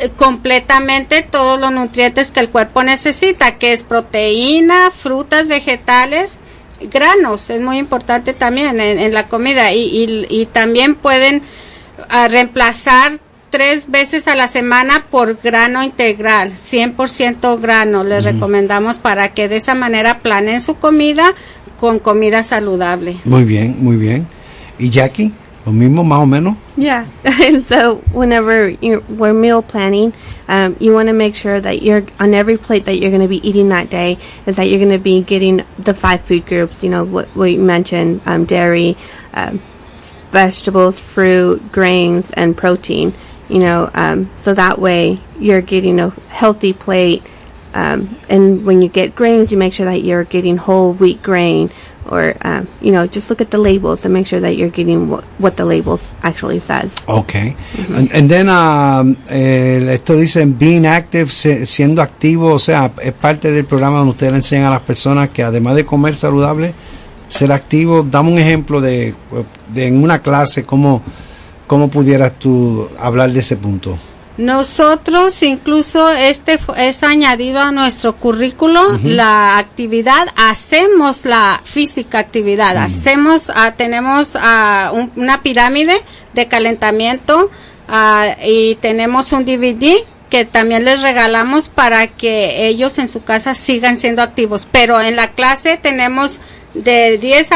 eh, 0.00 0.10
completamente 0.16 1.22
todos 1.22 1.58
los 1.60 1.70
nutrientes 1.72 2.32
que 2.32 2.40
el 2.40 2.50
cuerpo 2.50 2.82
necesita, 2.82 3.56
que 3.58 3.72
es 3.72 3.84
proteína, 3.84 4.90
frutas, 4.90 5.46
vegetales, 5.48 6.38
granos, 6.80 7.48
es 7.50 7.60
muy 7.60 7.78
importante 7.78 8.32
también 8.34 8.80
en, 8.80 8.98
en 8.98 9.14
la 9.14 9.28
comida 9.28 9.72
y, 9.72 9.82
y- 9.82 10.26
y 10.28 10.46
también 10.46 10.96
pueden 10.96 11.42
ah, 12.08 12.26
reemplazar 12.28 13.20
tres 13.54 13.88
veces 13.88 14.26
a 14.26 14.34
la 14.34 14.48
semana 14.48 15.06
por 15.12 15.38
grano 15.40 15.84
integral, 15.84 16.54
100% 16.54 17.60
grano, 17.60 18.02
les 18.02 18.24
recomendamos 18.24 18.98
para 18.98 19.28
que 19.28 19.48
de 19.48 19.54
esa 19.54 19.76
manera 19.76 20.18
planeen 20.18 20.60
su 20.60 20.74
comida 20.74 21.36
con 21.78 22.00
comida 22.00 22.42
saludable. 22.42 23.18
Muy 23.24 23.44
bien, 23.44 23.76
muy 23.78 23.94
bien. 23.96 24.26
¿Y 24.76 24.90
Jackie? 24.90 25.30
Lo 25.64 25.70
mismo, 25.70 26.02
más 26.02 26.18
o 26.18 26.26
menos. 26.26 26.56
Yeah. 26.76 27.06
and 27.24 27.62
so 27.62 28.02
whenever 28.12 28.70
you're, 28.80 29.04
we're 29.08 29.32
meal 29.32 29.62
planning, 29.62 30.12
um, 30.48 30.74
you 30.80 30.92
want 30.92 31.06
to 31.08 31.14
make 31.14 31.36
sure 31.36 31.60
that 31.60 31.80
you're 31.80 32.02
on 32.18 32.34
every 32.34 32.56
plate 32.56 32.86
that 32.86 32.96
you're 32.96 33.10
going 33.10 33.22
to 33.22 33.28
be 33.28 33.48
eating 33.48 33.68
that 33.68 33.88
day 33.88 34.18
is 34.46 34.56
that 34.56 34.64
you're 34.64 34.80
going 34.80 34.90
to 34.90 34.98
be 34.98 35.22
getting 35.22 35.62
the 35.78 35.94
five 35.94 36.22
food 36.22 36.44
groups. 36.44 36.82
You 36.82 36.90
know 36.90 37.04
what 37.04 37.28
we 37.36 37.56
mentioned: 37.56 38.20
um, 38.26 38.46
dairy, 38.46 38.96
um, 39.32 39.62
vegetables, 40.32 40.98
fruit, 40.98 41.70
grains, 41.70 42.32
and 42.32 42.56
protein. 42.56 43.14
You 43.48 43.58
know, 43.58 43.90
um, 43.94 44.30
so 44.38 44.54
that 44.54 44.78
way 44.78 45.18
you're 45.38 45.60
getting 45.62 46.00
a 46.00 46.10
healthy 46.28 46.72
plate. 46.72 47.22
Um, 47.74 48.16
and 48.28 48.64
when 48.64 48.80
you 48.80 48.88
get 48.88 49.14
grains, 49.14 49.50
you 49.50 49.58
make 49.58 49.72
sure 49.72 49.86
that 49.86 50.02
you're 50.02 50.24
getting 50.24 50.56
whole 50.56 50.94
wheat 50.94 51.22
grain, 51.22 51.70
or 52.08 52.34
um, 52.42 52.68
you 52.80 52.92
know, 52.92 53.06
just 53.06 53.28
look 53.30 53.40
at 53.40 53.50
the 53.50 53.58
labels 53.58 54.04
and 54.04 54.14
make 54.14 54.26
sure 54.26 54.40
that 54.40 54.56
you're 54.56 54.70
getting 54.70 55.08
what, 55.08 55.24
what 55.38 55.56
the 55.56 55.64
labels 55.64 56.12
actually 56.22 56.60
says. 56.60 56.94
Okay. 57.08 57.56
And, 57.88 58.12
and 58.12 58.30
then, 58.30 58.48
um, 58.48 59.16
eh, 59.28 59.92
esto 59.92 60.14
dicen 60.14 60.56
being 60.56 60.86
active, 60.86 61.32
se- 61.32 61.66
siendo 61.66 62.00
activo, 62.00 62.54
o 62.54 62.58
sea, 62.58 62.92
es 63.02 63.12
parte 63.12 63.50
del 63.50 63.64
programa 63.64 63.98
donde 63.98 64.12
ustedes 64.12 64.32
le 64.32 64.38
enseñan 64.38 64.66
a 64.66 64.70
las 64.70 64.82
personas 64.82 65.30
que 65.30 65.42
además 65.42 65.74
de 65.74 65.84
comer 65.84 66.14
saludable, 66.14 66.74
ser 67.28 67.52
activo. 67.52 68.04
Dame 68.08 68.32
un 68.32 68.38
ejemplo 68.38 68.80
de, 68.80 69.14
de 69.72 69.86
en 69.86 70.02
una 70.02 70.20
clase, 70.20 70.64
cómo, 70.64 71.02
cómo 71.66 71.88
pudieras 71.88 72.32
tú 72.38 72.88
hablar 72.98 73.30
de 73.32 73.40
ese 73.40 73.56
punto. 73.56 73.98
Nosotros 74.36 75.42
incluso 75.42 76.10
este 76.10 76.58
es 76.76 77.02
añadido 77.02 77.60
a 77.60 77.70
nuestro 77.70 78.16
currículo 78.16 78.98
la 79.04 79.58
actividad, 79.58 80.26
hacemos 80.36 81.24
la 81.24 81.60
física 81.64 82.18
actividad, 82.18 82.76
hacemos, 82.76 83.50
ah, 83.54 83.74
tenemos 83.76 84.36
ah, 84.40 84.90
un- 84.92 85.10
una 85.16 85.42
pirámide 85.42 85.94
de 86.34 86.46
calentamiento 86.48 87.50
ah, 87.88 88.36
y 88.44 88.74
tenemos 88.76 89.32
un 89.32 89.44
DVD 89.44 90.04
que 90.30 90.44
también 90.44 90.84
les 90.84 91.00
regalamos 91.00 91.68
para 91.68 92.08
que 92.08 92.66
ellos 92.66 92.98
en 92.98 93.08
su 93.08 93.22
casa 93.22 93.54
sigan 93.54 93.98
siendo 93.98 94.20
activos. 94.20 94.66
Pero 94.72 95.00
en 95.00 95.14
la 95.16 95.30
clase 95.32 95.78
tenemos 95.80 96.40
de 96.74 97.18
10 97.18 97.50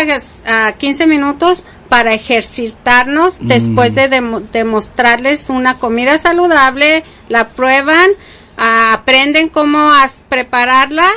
a, 0.46 0.66
a 0.68 0.72
15 0.72 1.06
minutos 1.06 1.66
para 1.88 2.12
ejercitarnos 2.14 3.38
después 3.40 3.94
de 3.94 4.08
demo- 4.08 4.40
demostrarles 4.52 5.50
una 5.50 5.78
comida 5.78 6.18
saludable, 6.18 7.02
la 7.28 7.48
prueban, 7.48 8.10
ah, 8.56 8.92
aprenden 8.94 9.48
cómo 9.48 9.90
prepararla, 10.28 11.08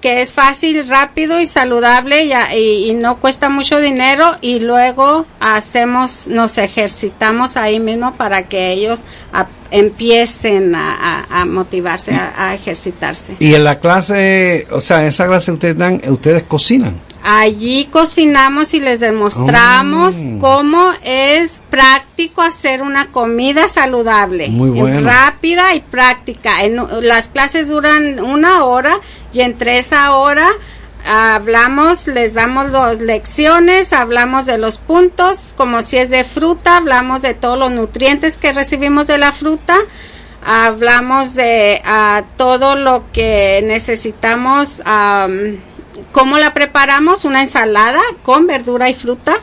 que 0.00 0.20
es 0.20 0.32
fácil, 0.32 0.86
rápido 0.86 1.40
y 1.40 1.46
saludable 1.46 2.24
y, 2.24 2.32
y- 2.56 2.90
y 2.90 2.94
no 2.94 3.16
cuesta 3.18 3.48
mucho 3.48 3.80
dinero 3.80 4.36
y 4.40 4.60
luego 4.60 5.26
hacemos, 5.40 6.28
nos 6.28 6.56
ejercitamos 6.58 7.56
ahí 7.56 7.80
mismo 7.80 8.14
para 8.14 8.44
que 8.44 8.70
ellos 8.70 9.02
empiecen 9.72 10.74
a, 10.74 10.94
a- 10.94 11.40
a 11.40 11.44
motivarse, 11.44 12.14
a, 12.14 12.32
a 12.50 12.54
ejercitarse. 12.54 13.36
Y 13.40 13.54
en 13.54 13.64
la 13.64 13.78
clase, 13.80 14.66
o 14.70 14.80
sea, 14.80 15.00
en 15.02 15.08
esa 15.08 15.26
clase 15.26 15.52
ustedes 15.52 15.76
dan, 15.76 16.00
ustedes 16.08 16.44
cocinan. 16.44 17.00
Allí 17.22 17.86
cocinamos 17.86 18.74
y 18.74 18.80
les 18.80 19.00
demostramos 19.00 20.14
Oh. 20.16 20.38
cómo 20.38 20.92
es 21.02 21.62
práctico 21.68 22.42
hacer 22.42 22.80
una 22.82 23.08
comida 23.08 23.68
saludable, 23.68 24.48
Muy 24.48 24.70
bueno. 24.70 25.08
rápida 25.10 25.74
y 25.74 25.80
práctica. 25.80 26.62
En- 26.62 26.80
las 27.02 27.28
clases 27.28 27.68
duran 27.68 28.20
una 28.20 28.64
hora 28.64 29.00
y 29.32 29.40
entre 29.40 29.78
esa 29.78 30.12
hora 30.14 30.48
hablamos, 31.06 32.06
les 32.06 32.34
damos 32.34 32.70
las 32.70 33.00
lecciones, 33.00 33.92
hablamos 33.92 34.46
de 34.46 34.58
los 34.58 34.78
puntos, 34.78 35.54
como 35.56 35.82
si 35.82 35.96
es 35.96 36.10
de 36.10 36.22
fruta, 36.24 36.76
hablamos 36.76 37.22
de 37.22 37.34
todos 37.34 37.58
los 37.58 37.70
nutrientes 37.72 38.36
que 38.36 38.52
recibimos 38.52 39.06
de 39.06 39.18
la 39.18 39.32
fruta, 39.32 39.76
hablamos 40.44 41.34
de 41.34 41.80
ah, 41.84 42.22
todo 42.36 42.74
lo 42.76 43.04
que 43.12 43.60
necesitamos, 43.64 44.82
am, 44.84 45.58
cómo 46.12 46.38
la 46.38 46.54
preparamos, 46.54 47.24
una 47.24 47.42
ensalada 47.42 48.00
con 48.22 48.46
verdura 48.46 48.88
y 48.88 48.94
fruta, 48.94 49.36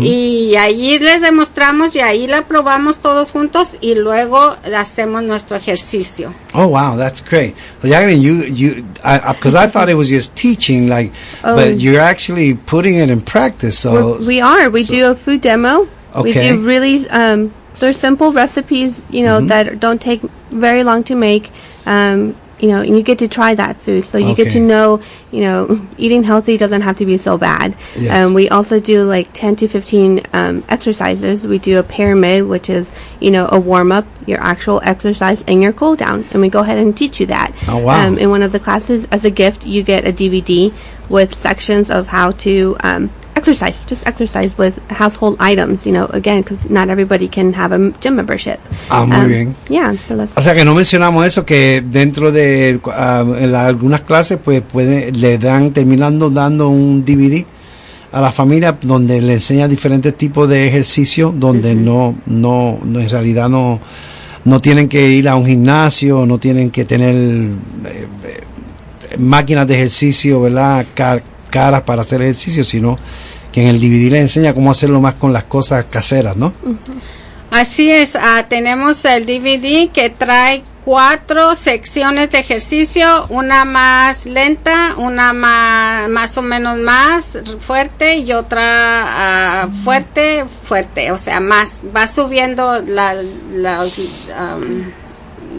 y 0.00 0.54
allí 0.56 0.98
les 0.98 1.20
demostramos 1.22 1.94
y 1.96 2.00
ahí 2.00 2.26
la 2.26 2.42
probamos 2.46 3.00
todos 3.00 3.30
juntos 3.32 3.76
y 3.80 3.94
luego 3.94 4.56
hacemos 4.76 5.22
nuestro 5.24 5.56
ejercicio. 5.56 6.32
Oh 6.54 6.66
wow, 6.68 6.96
that's 6.96 7.20
great. 7.22 7.54
Well, 7.82 7.90
Jacqueline, 7.92 8.20
you 8.22 8.44
you 8.44 8.84
because 9.32 9.54
I, 9.54 9.66
thought 9.68 9.88
it 9.88 9.96
was 9.96 10.08
just 10.10 10.34
teaching, 10.36 10.88
like, 10.88 11.12
Oh. 11.44 11.54
but 11.56 11.80
you're 11.80 12.00
actually 12.00 12.54
putting 12.54 12.98
it 12.98 13.10
in 13.10 13.20
practice. 13.20 13.78
So 13.78 13.92
We're- 14.18 14.26
we 14.26 14.40
are. 14.40 14.68
We 14.70 14.82
so- 14.84 14.94
do 14.94 15.10
a 15.10 15.14
food 15.14 15.40
demo. 15.40 15.86
We 16.14 16.30
Okay. 16.30 16.50
do 16.50 16.58
really. 16.64 17.08
Um, 17.10 17.50
they're 17.80 17.94
simple 17.94 18.32
recipes, 18.32 19.02
you 19.10 19.24
know, 19.24 19.40
that 19.46 19.80
don't 19.80 19.98
take 20.00 20.20
very 20.50 20.84
long 20.84 21.02
to 21.04 21.14
make. 21.14 21.50
Um, 21.86 22.34
you 22.62 22.68
know, 22.68 22.80
and 22.80 22.96
you 22.96 23.02
get 23.02 23.18
to 23.18 23.26
try 23.26 23.56
that 23.56 23.76
food, 23.76 24.04
so 24.04 24.18
you 24.18 24.36
get 24.36 24.52
to 24.52 24.60
know, 24.60 25.02
you 25.32 25.40
know, 25.40 25.84
eating 25.98 26.22
healthy 26.22 26.56
doesn't 26.56 26.82
have 26.82 26.96
to 26.98 27.04
be 27.04 27.16
so 27.16 27.36
bad. 27.36 27.76
Yes. 27.96 28.28
Um, 28.28 28.34
we 28.34 28.48
also 28.48 28.78
do 28.78 29.02
like 29.02 29.30
ten 29.32 29.56
to 29.56 29.66
fifteen 29.66 30.22
um, 30.32 30.62
exercises. 30.68 31.44
We 31.44 31.58
do 31.58 31.80
a 31.80 31.82
pyramid, 31.82 32.46
which 32.46 32.70
is 32.70 32.92
you 33.18 33.32
know 33.32 33.48
a 33.50 33.58
warm 33.58 33.90
up, 33.90 34.06
your 34.26 34.40
actual 34.40 34.80
exercise, 34.84 35.42
and 35.48 35.60
your 35.60 35.72
cool 35.72 35.96
down, 35.96 36.24
and 36.30 36.40
we 36.40 36.48
go 36.48 36.60
ahead 36.60 36.78
and 36.78 36.96
teach 36.96 37.18
you 37.18 37.26
that. 37.26 37.52
Oh, 37.66 37.78
wow. 37.78 38.06
Um, 38.06 38.16
in 38.16 38.30
one 38.30 38.42
of 38.42 38.52
the 38.52 38.60
classes, 38.60 39.08
as 39.10 39.24
a 39.24 39.30
gift, 39.30 39.66
you 39.66 39.82
get 39.82 40.06
a 40.06 40.12
DVD 40.12 40.72
with 41.08 41.34
sections 41.34 41.90
of 41.90 42.06
how 42.06 42.30
to 42.30 42.76
um, 42.84 43.10
exercise, 43.42 43.84
just 43.88 44.06
exercise 44.06 44.54
with 44.56 44.74
household 44.88 45.36
items, 45.40 45.84
you 45.84 45.92
know, 45.92 46.06
again, 46.12 46.42
because 46.42 46.58
not 46.70 46.88
everybody 46.88 47.28
can 47.28 47.52
have 47.54 47.72
a 47.74 47.78
gym 48.00 48.14
membership. 48.16 48.58
Ah, 48.88 49.04
muy 49.04 49.16
Um, 49.16 49.28
bien. 49.28 49.56
Yeah, 49.68 49.94
so. 49.98 50.14
O 50.36 50.40
sea 50.42 50.54
que 50.54 50.64
no 50.64 50.74
mencionamos 50.74 51.26
eso, 51.26 51.44
que 51.44 51.82
dentro 51.84 52.30
de 52.32 52.80
ah, 52.86 53.24
la- 53.24 53.66
algunas 53.66 54.02
clases 54.02 54.38
pues 54.42 54.62
puede, 54.62 55.10
le 55.12 55.38
dan, 55.38 55.72
terminando 55.72 56.30
dando 56.30 56.68
un 56.68 57.04
DVD 57.04 57.44
a 58.12 58.20
la 58.20 58.30
familia 58.30 58.76
donde 58.80 59.20
le 59.22 59.34
enseña 59.34 59.66
diferentes 59.68 60.14
tipos 60.16 60.48
de 60.48 60.68
ejercicios 60.68 61.32
donde 61.34 61.74
no, 61.74 62.14
no, 62.26 62.78
no, 62.84 63.00
en 63.00 63.08
realidad 63.08 63.48
no, 63.48 63.80
no 64.44 64.60
tienen 64.60 64.88
que 64.88 65.08
ir 65.08 65.28
a 65.28 65.34
un 65.34 65.46
gimnasio, 65.46 66.26
no 66.26 66.38
tienen 66.38 66.70
que 66.70 66.84
tener 66.84 67.14
eh, 67.14 68.06
eh, 68.24 69.16
máquinas 69.18 69.66
de 69.66 69.74
ejercicio, 69.76 70.42
¿verdad? 70.42 70.84
Car- 70.94 71.22
caras 71.48 71.82
para 71.82 72.02
hacer 72.02 72.20
ejercicio, 72.22 72.64
sino 72.64 72.96
que 73.52 73.62
en 73.62 73.68
el 73.68 73.78
DVD 73.80 74.10
le 74.10 74.20
enseña 74.20 74.54
cómo 74.54 74.70
hacerlo 74.70 75.00
más 75.00 75.14
con 75.14 75.32
las 75.32 75.44
cosas 75.44 75.84
caseras, 75.90 76.36
¿no? 76.36 76.52
Así 77.50 77.90
es, 77.90 78.16
ah, 78.16 78.46
tenemos 78.48 79.04
el 79.04 79.26
DVD 79.26 79.90
que 79.92 80.08
trae 80.10 80.64
cuatro 80.84 81.54
secciones 81.54 82.30
de 82.32 82.38
ejercicio, 82.40 83.26
una 83.28 83.64
más 83.64 84.24
lenta, 84.26 84.94
una 84.96 85.32
más, 85.32 86.08
más 86.08 86.36
o 86.38 86.42
menos 86.42 86.78
más 86.78 87.38
fuerte 87.60 88.16
y 88.16 88.32
otra 88.32 88.62
ah, 89.64 89.68
fuerte, 89.84 90.44
fuerte, 90.64 91.12
o 91.12 91.18
sea, 91.18 91.40
más, 91.40 91.80
va 91.94 92.06
subiendo 92.06 92.82
la, 92.82 93.14
los 93.52 93.92
am, 94.36 94.90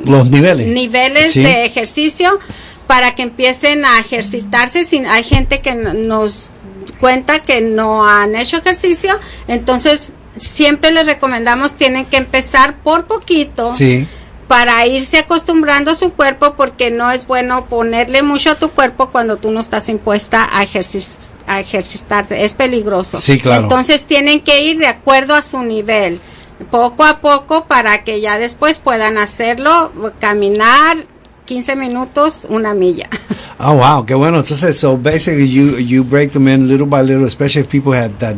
Los 0.07 0.29
niveles. 0.29 0.67
niveles 0.67 1.31
Sí. 1.31 1.43
de 1.43 1.63
ejercicio 1.65 2.39
para 2.87 3.15
que 3.15 3.21
empiecen 3.23 3.85
a 3.85 3.99
ejercitarse. 3.99 4.83
Si 4.83 4.97
hay 5.05 5.23
gente 5.23 5.61
que 5.61 5.73
nos 5.75 6.49
cuenta 6.99 7.39
que 7.41 7.61
no 7.61 8.05
han 8.07 8.35
hecho 8.35 8.57
ejercicio, 8.57 9.19
entonces 9.47 10.13
siempre 10.37 10.91
les 10.91 11.05
recomendamos 11.05 11.73
tienen 11.73 12.05
que 12.05 12.17
empezar 12.17 12.75
por 12.83 13.05
poquito 13.05 13.73
Sí. 13.75 14.07
para 14.47 14.85
irse 14.87 15.19
acostumbrando 15.19 15.91
a 15.91 15.95
su 15.95 16.11
cuerpo 16.13 16.53
porque 16.55 16.89
no 16.91 17.11
es 17.11 17.27
bueno 17.27 17.65
ponerle 17.67 18.23
mucho 18.23 18.51
a 18.51 18.55
tu 18.55 18.69
cuerpo 18.71 19.09
cuando 19.11 19.37
tú 19.37 19.51
no 19.51 19.59
estás 19.59 19.89
impuesta 19.89 20.43
a, 20.51 20.63
ejercis- 20.65 21.29
a 21.47 21.59
ejercitarte. 21.59 22.43
Es 22.45 22.53
peligroso. 22.53 23.17
Sí, 23.19 23.39
claro. 23.39 23.63
Entonces 23.63 24.05
tienen 24.05 24.41
que 24.41 24.63
ir 24.63 24.77
de 24.79 24.87
acuerdo 24.87 25.35
a 25.35 25.41
su 25.43 25.59
nivel, 25.63 26.19
poco 26.71 27.03
a 27.03 27.19
poco 27.19 27.65
para 27.65 28.03
que 28.03 28.19
ya 28.21 28.37
después 28.39 28.79
puedan 28.79 29.17
hacerlo, 29.17 29.91
caminar 30.19 30.97
15 31.45 31.75
minutos, 31.75 32.45
una 32.49 32.73
milla. 32.73 33.09
Oh 33.59 33.75
wow, 33.77 34.03
qué 34.03 34.15
bueno. 34.15 34.39
Entonces, 34.39 34.77
so 34.77 34.97
basically 34.97 35.45
you 35.45 35.77
you 35.77 36.03
break 36.03 36.31
them 36.33 36.47
in 36.47 36.67
little 36.67 36.87
by 36.87 37.01
little, 37.01 37.23
especially 37.25 37.61
if 37.61 37.69
people 37.69 37.93
have 37.93 38.17
that 38.19 38.35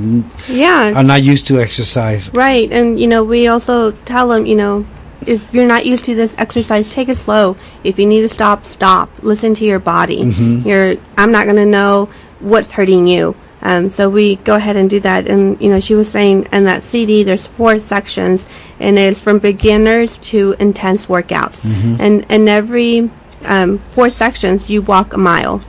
Yeah. 0.48 0.92
are 0.94 1.04
not 1.04 1.24
used 1.24 1.48
to 1.48 1.60
exercise. 1.60 2.30
Right, 2.34 2.70
and 2.72 3.00
you 3.00 3.08
know, 3.08 3.24
we 3.24 3.48
also 3.48 3.92
tell 4.06 4.28
them, 4.28 4.46
you 4.46 4.56
know, 4.56 4.86
if 5.26 5.42
you're 5.54 5.66
not 5.68 5.86
used 5.86 6.06
to 6.06 6.16
this 6.16 6.36
exercise, 6.38 6.90
take 6.92 7.10
it 7.10 7.18
slow. 7.18 7.56
If 7.84 7.98
you 7.98 8.06
need 8.06 8.22
to 8.22 8.30
stop, 8.30 8.66
stop. 8.66 9.10
Listen 9.24 9.56
to 9.56 9.66
your 9.66 9.80
body. 9.80 10.20
Mm-hmm. 10.26 10.68
You're, 10.68 10.96
I'm 11.18 11.32
not 11.32 11.46
going 11.46 11.58
to 11.58 11.66
know 11.66 12.10
what's 12.42 12.72
hurting 12.72 13.08
you. 13.08 13.36
Um, 13.66 13.90
so 13.90 14.12
we 14.12 14.36
go 14.36 14.56
ahead 14.56 14.76
and 14.76 14.88
do 14.88 15.00
that. 15.00 15.28
And 15.28 15.60
you 15.60 15.70
know, 15.72 15.80
she 15.80 15.96
was 15.96 16.08
saying 16.08 16.48
in 16.54 16.66
that 16.66 16.84
CD, 16.84 17.24
there's 17.24 17.48
four 17.48 17.80
sections, 17.80 18.48
and 18.80 19.00
it's 19.00 19.20
from 19.20 19.40
beginners 19.40 20.20
to 20.30 20.56
intense 20.60 21.08
workouts. 21.08 21.66
And 22.00 22.26
in 22.30 22.48
every 22.48 23.10
um, 23.44 23.80
four 23.94 24.12
sections, 24.12 24.70
you 24.70 24.84
walk 24.84 25.14
a 25.14 25.18
mile. 25.18 25.62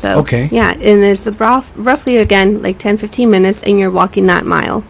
So 0.00 0.20
Okay. 0.20 0.48
yeah, 0.50 0.72
and 0.72 1.04
it's 1.04 1.26
rough, 1.26 1.72
roughly 1.76 2.16
again 2.16 2.62
like 2.62 2.78
10, 2.78 2.96
15 2.96 3.30
minutes, 3.30 3.62
and 3.62 3.78
you're 3.78 3.90
walking 3.90 4.26
that 4.26 4.46
mile. 4.46 4.82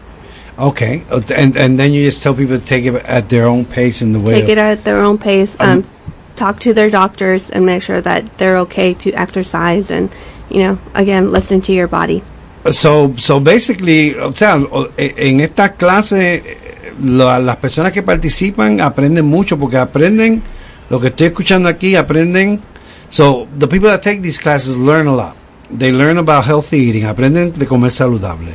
Okay, 0.57 1.03
and 1.35 1.55
and 1.57 1.77
then 1.77 1.91
you 1.93 2.03
just 2.03 2.23
tell 2.23 2.33
people 2.33 2.57
to 2.57 2.65
take 2.65 2.85
it 2.85 2.95
at 3.05 3.27
their 3.29 3.45
own 3.45 3.65
pace 3.65 4.01
and 4.01 4.15
the 4.15 4.19
way. 4.19 4.31
take 4.39 4.49
it 4.49 4.57
at 4.57 4.85
their 4.85 5.01
own 5.01 5.17
pace. 5.17 5.57
Um, 5.59 5.85
talk 6.37 6.59
to 6.61 6.73
their 6.73 6.89
doctors 6.89 7.49
and 7.49 7.65
make 7.65 7.83
sure 7.83 7.99
that 7.99 8.37
they're 8.37 8.59
okay 8.59 8.93
to 8.93 9.11
exercise 9.13 9.91
and, 9.91 10.09
you 10.49 10.59
know, 10.59 10.79
again, 10.93 11.31
listen 11.31 11.59
to 11.61 11.73
your 11.73 11.87
body. 11.87 12.23
So 12.71 13.13
so 13.17 13.39
basically, 13.39 14.15
o 14.15 14.31
sea, 14.33 14.59
e- 14.97 15.13
en 15.17 15.39
esta 15.39 15.73
clase 15.73 16.35
eh, 16.35 16.57
la- 17.03 17.39
las 17.39 17.55
personas 17.57 17.91
que 17.93 18.03
participan 18.03 18.81
aprenden 18.81 19.25
mucho 19.25 19.57
porque 19.57 19.77
aprenden 19.77 20.41
lo 20.89 20.99
que 20.99 21.07
estoy 21.07 21.27
escuchando 21.27 21.69
aquí, 21.69 21.95
aprenden. 21.95 22.59
So 23.09 23.47
the 23.57 23.67
people 23.67 23.89
that 23.89 24.01
take 24.01 24.21
these 24.21 24.39
classes 24.41 24.75
learn 24.77 25.07
a 25.07 25.13
lot. 25.15 25.33
they 25.69 25.91
learn 25.91 26.17
about 26.17 26.45
healthy 26.45 26.77
eating, 26.89 27.03
aprenden 27.05 27.51
de 27.53 27.65
comer 27.65 27.91
saludable. 27.91 28.53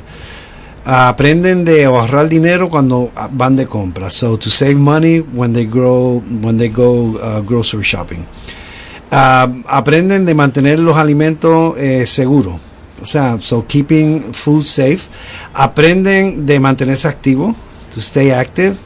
aprenden 0.85 1.65
de 1.65 1.85
ahorrar 1.85 2.29
dinero 2.29 2.69
cuando 2.69 3.11
ah, 3.15 3.29
van 3.31 3.55
de 3.57 3.67
compra. 3.67 4.11
So 4.11 4.37
to 4.38 4.51
save 4.51 4.75
money 4.77 5.21
when 5.21 5.53
they 5.53 5.65
grow 5.67 6.23
when 6.43 6.59
they 6.59 6.69
go 6.69 7.19
uh, 7.23 7.41
grocery 7.41 7.85
shopping. 7.85 8.25
Ah, 9.11 9.47
aprenden 9.69 10.25
de 10.25 10.35
mantener 10.35 10.79
los 10.81 10.97
alimentos 10.97 11.75
eh, 11.79 12.05
seguros. 12.07 12.55
O 13.03 13.07
sea, 13.07 13.37
so 13.41 13.65
keeping 13.67 14.33
food 14.33 14.65
safe. 14.65 15.09
Aprenden 15.53 16.47
de 16.47 16.61
mantenerse 16.61 17.09
activos, 17.09 17.55
to 17.93 18.01
stay 18.01 18.31
active. 18.31 18.77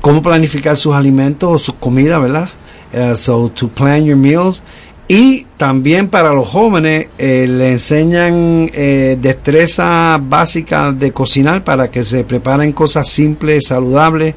Cómo 0.00 0.20
planificar 0.20 0.76
sus 0.76 0.94
alimentos 0.94 1.50
o 1.50 1.58
sus 1.58 1.74
comidas, 1.74 2.20
¿verdad? 2.20 2.48
Uh, 2.92 3.14
so 3.14 3.48
to 3.50 3.68
plan 3.68 4.04
your 4.04 4.16
meals. 4.16 4.62
Y 5.08 5.46
también 5.56 6.08
para 6.08 6.32
los 6.32 6.48
jóvenes 6.48 7.06
eh, 7.16 7.46
le 7.48 7.72
enseñan 7.72 8.68
eh, 8.74 9.16
destreza 9.20 10.18
básica 10.20 10.90
de 10.90 11.12
cocinar 11.12 11.62
para 11.62 11.90
que 11.90 12.02
se 12.02 12.24
preparen 12.24 12.72
cosas 12.72 13.08
simples, 13.08 13.68
saludables, 13.68 14.34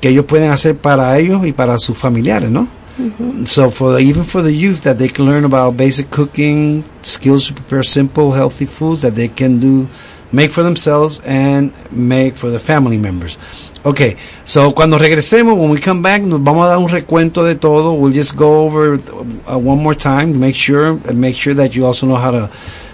que 0.00 0.08
ellos 0.08 0.24
pueden 0.24 0.50
hacer 0.50 0.76
para 0.76 1.16
ellos 1.18 1.46
y 1.46 1.52
para 1.52 1.78
sus 1.78 1.96
familiares, 1.96 2.50
¿no? 2.50 2.66
So 3.44 3.70
for 3.70 3.98
even 3.98 4.24
for 4.24 4.42
the 4.42 4.52
youth 4.52 4.82
that 4.82 4.98
they 4.98 5.08
can 5.08 5.24
learn 5.24 5.44
about 5.44 5.76
basic 5.76 6.10
cooking, 6.10 6.84
skills 7.02 7.46
to 7.48 7.54
prepare 7.54 7.82
simple, 7.82 8.32
healthy 8.32 8.66
foods 8.66 9.00
that 9.02 9.14
they 9.14 9.28
can 9.28 9.60
do, 9.60 9.88
make 10.30 10.50
for 10.50 10.62
themselves 10.62 11.20
and 11.24 11.72
make 11.90 12.36
for 12.36 12.50
the 12.50 12.58
family 12.58 12.98
members. 12.98 13.38
Okay, 13.84 14.16
so 14.44 14.72
cuando 14.72 14.96
regresemos, 14.96 15.58
when 15.58 15.70
we 15.70 15.80
come 15.80 16.02
back, 16.02 16.22
nos 16.22 16.40
vamos 16.40 16.66
a 16.66 16.68
dar 16.68 16.78
un 16.78 16.88
recuento 16.88 17.44
de 17.44 17.56
todo. 17.56 17.94
We'll 17.94 18.12
just 18.12 18.36
go 18.36 18.62
over 18.62 18.94
uh, 18.94 19.58
one 19.58 19.82
more 19.82 19.94
time, 19.94 20.38
make 20.38 20.54
sure, 20.54 21.00
and 21.08 21.20
make 21.20 21.34
sure 21.34 21.54
that 21.54 21.74
you 21.74 21.84
also 21.84 22.06
know 22.06 22.14
how 22.14 22.30
to 22.30 22.50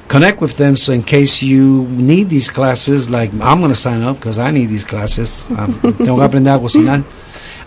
connect 0.09 0.41
with 0.41 0.57
them. 0.57 0.77
So 0.77 0.95
in 0.95 1.03
case 1.03 1.43
you 1.43 1.85
need 1.89 2.31
these 2.31 2.51
classes, 2.51 3.11
like 3.11 3.31
I'm 3.35 3.61
going 3.61 3.71
to 3.71 3.79
sign 3.79 4.01
up 4.01 4.17
because 4.17 4.39
I 4.39 4.51
need 4.51 4.71
these 4.71 4.85
classes. 4.85 5.47
Um, 5.51 5.79
tengo 5.99 6.17
que 6.17 6.25
aprender 6.25 6.53
a 6.53 6.59
cocinar. 6.59 7.05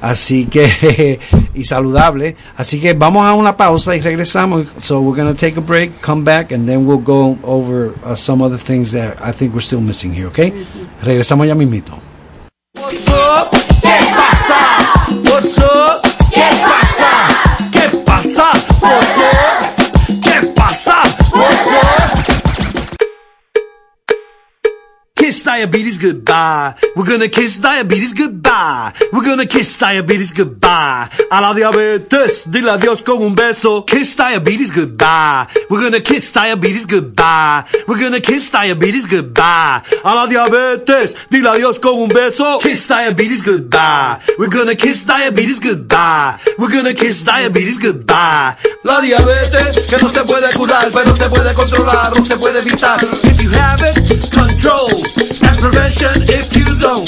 Así 0.02 0.48
que, 0.48 1.20
y 1.54 1.64
saludable. 1.64 2.36
Así 2.58 2.82
que 2.82 2.94
vamos 2.94 3.26
a 3.26 3.34
una 3.34 3.56
pausa 3.56 3.96
y 3.96 4.02
regresamos. 4.02 4.68
So 4.80 5.00
we're 5.00 5.16
going 5.16 5.32
to 5.32 5.40
take 5.40 5.58
a 5.58 5.62
break, 5.62 6.02
come 6.02 6.24
back, 6.24 6.52
and 6.52 6.68
then 6.68 6.88
we'll 6.88 7.04
go 7.04 7.38
over 7.44 7.94
uh, 8.04 8.16
some 8.16 8.44
other 8.44 8.58
things 8.58 8.92
that 8.94 9.18
I 9.22 9.32
think 9.32 9.54
we're 9.54 9.62
still 9.62 9.82
missing 9.82 10.14
here, 10.14 10.28
okay? 10.28 10.52
Regresamos 11.04 11.48
ya 11.48 11.56
mismito. 11.56 11.94
What's 12.74 13.08
up? 13.08 13.52
¿Qué 13.82 14.00
pasa? 14.16 14.60
What's 15.24 15.58
up? 15.60 16.02
¿Qué 16.32 16.50
pasa? 16.64 17.12
¿Qué 17.72 17.98
pasa? 18.06 18.52
What's 18.82 19.18
up? 19.18 20.22
¿Qué 20.24 20.48
pasa? 20.56 21.04
What's 21.32 21.68
up? 21.68 22.01
Kiss 25.32 25.46
diabetes 25.46 25.98
goodbye. 25.98 26.76
We're 26.94 27.06
gonna 27.06 27.30
kiss 27.30 27.58
diabetes 27.58 28.14
goodbye. 28.14 28.92
We're 29.14 29.24
gonna 29.24 29.46
kiss 29.46 29.78
diabetes 29.78 30.34
goodbye. 30.34 31.08
A 31.32 31.40
la 31.40 31.54
diabetes, 31.54 32.44
dile 32.52 32.72
adiós 32.72 33.02
con 33.02 33.24
un 33.24 33.34
beso. 33.34 33.86
Kiss 33.86 34.14
diabetes 34.14 34.72
goodbye. 34.72 35.48
We're 35.70 35.84
gonna 35.84 36.02
kiss 36.02 36.34
diabetes 36.34 36.86
goodbye. 36.86 37.64
We're 37.88 38.02
gonna 38.02 38.20
kiss 38.20 38.52
diabetes 38.52 39.06
goodbye. 39.06 39.82
A 40.04 40.14
la 40.14 40.28
diabetes, 40.28 41.16
dile 41.30 41.48
adiós 41.48 41.80
con 41.80 41.94
un 41.94 42.10
beso. 42.10 42.60
Kiss 42.60 42.86
diabetes 42.86 43.42
goodbye. 43.42 44.20
We're 44.38 44.50
gonna 44.50 44.76
kiss 44.76 45.06
diabetes 45.06 45.62
goodbye. 45.62 46.40
We're 46.58 46.76
gonna 46.76 46.94
kiss 46.94 47.24
diabetes 47.24 47.80
goodbye. 47.80 48.58
La 48.84 49.00
diabetes 49.00 49.80
que 49.88 49.98
no 49.98 50.10
se 50.10 50.24
puede 50.26 50.52
curar, 50.56 50.90
pero 50.92 51.16
se 51.16 51.30
puede 51.30 51.54
controlar, 51.54 52.12
no 52.18 52.26
se 52.26 52.36
puede 52.36 52.60
evitar. 52.60 53.00
If 53.24 53.42
you 53.42 53.50
have 53.52 53.82
it, 53.82 54.30
control 54.34 54.90
prevention 55.62 56.10
if 56.34 56.50
you 56.58 56.66
don't. 56.82 57.06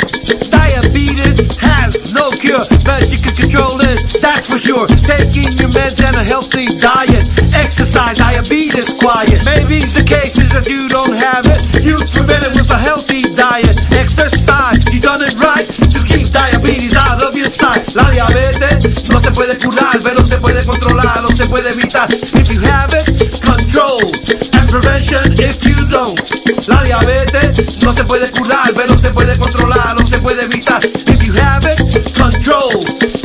Diabetes 0.54 1.42
has 1.66 2.14
no 2.14 2.30
cure, 2.38 2.62
but 2.86 3.10
you 3.10 3.18
can 3.18 3.34
control 3.34 3.82
it, 3.82 3.98
that's 4.22 4.46
for 4.46 4.62
sure. 4.62 4.86
Taking 5.02 5.50
your 5.58 5.74
meds 5.74 5.98
and 6.06 6.16
a 6.16 6.24
healthy 6.24 6.70
diet, 6.78 7.26
exercise, 7.58 8.18
diabetes 8.18 8.94
quiet. 8.94 9.42
Maybe 9.46 9.82
the 9.82 10.06
case 10.06 10.38
is 10.38 10.54
that 10.54 10.70
you 10.70 10.88
don't 10.88 11.18
have 11.18 11.50
it, 11.50 11.66
you 11.82 11.98
prevent 12.14 12.46
it 12.46 12.54
with 12.54 12.70
a 12.70 12.78
healthy 12.78 13.26
diet. 13.34 13.74
Exercise, 13.98 14.78
you 14.94 15.02
done 15.02 15.26
it 15.26 15.34
right 15.42 15.66
to 15.66 16.00
keep 16.06 16.30
diabetes 16.30 16.94
out 16.94 17.24
of 17.26 17.36
your 17.36 17.50
sight. 17.50 17.90
La 17.96 18.06
diabetes 18.14 19.10
no 19.10 19.18
se 19.18 19.32
puede 19.32 19.58
curar, 19.58 19.98
pero 20.04 20.22
se 20.26 20.38
puede 20.38 20.64
controlar, 20.64 21.22
no 21.22 21.36
se 21.36 21.46
puede 21.50 21.70
evitar. 21.74 22.08
If 22.14 22.54
you 22.54 22.62
have 22.62 22.94
it, 22.94 23.10
control 23.42 24.53
and 24.74 24.82
prevention 24.82 25.22
if 25.40 25.66
you 25.66 25.76
don't. 25.90 26.20
La 26.68 26.84
diabetes 26.84 27.84
no 27.84 27.92
se 27.92 28.04
puede 28.04 28.30
curar, 28.32 28.74
pero 28.76 28.98
se 28.98 29.10
puede 29.12 29.38
controlar, 29.38 29.96
no 30.00 30.06
se 30.06 30.18
puede 30.20 30.44
evitar. 30.44 30.84
If 30.84 31.24
you 31.24 31.34
have 31.34 31.66
it, 31.66 31.78
control 32.16 32.72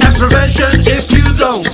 and 0.05 0.17
prevention 0.19 0.81
if 0.87 1.11
you 1.13 1.23
don't. 1.39 1.67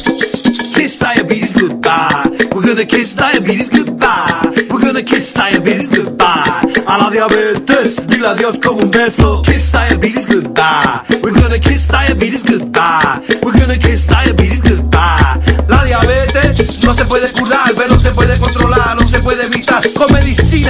Kiss 0.75 0.99
diabetes 0.99 1.55
goodbye. 1.55 2.31
We're 2.55 2.63
gonna 2.63 2.85
kiss 2.85 3.15
diabetes 3.15 3.71
goodbye. 3.71 4.53
We're 4.71 4.81
gonna 4.81 5.03
kiss 5.03 5.33
diabetes 5.33 5.89
goodbye. 5.89 6.61
A 6.87 6.99
la 6.99 7.11
diabetes, 7.11 8.07
dile 8.07 8.29
adiós 8.29 8.59
con 8.61 8.77
un 8.77 8.91
beso. 8.91 9.43
Kiss 9.43 9.73
diabetes 9.73 10.29
goodbye. 10.29 11.03
We're 11.23 11.33
gonna 11.33 11.59
kiss 11.59 11.89
diabetes 11.89 12.45
goodbye. 12.45 13.21
We're 13.43 13.59
gonna 13.59 13.79
kiss 13.79 14.07
diabetes 14.07 14.63
goodbye. 14.63 15.41
La 15.69 15.85
diabetes 15.85 16.85
no 16.85 16.93
se 16.93 17.05
puede 17.07 17.33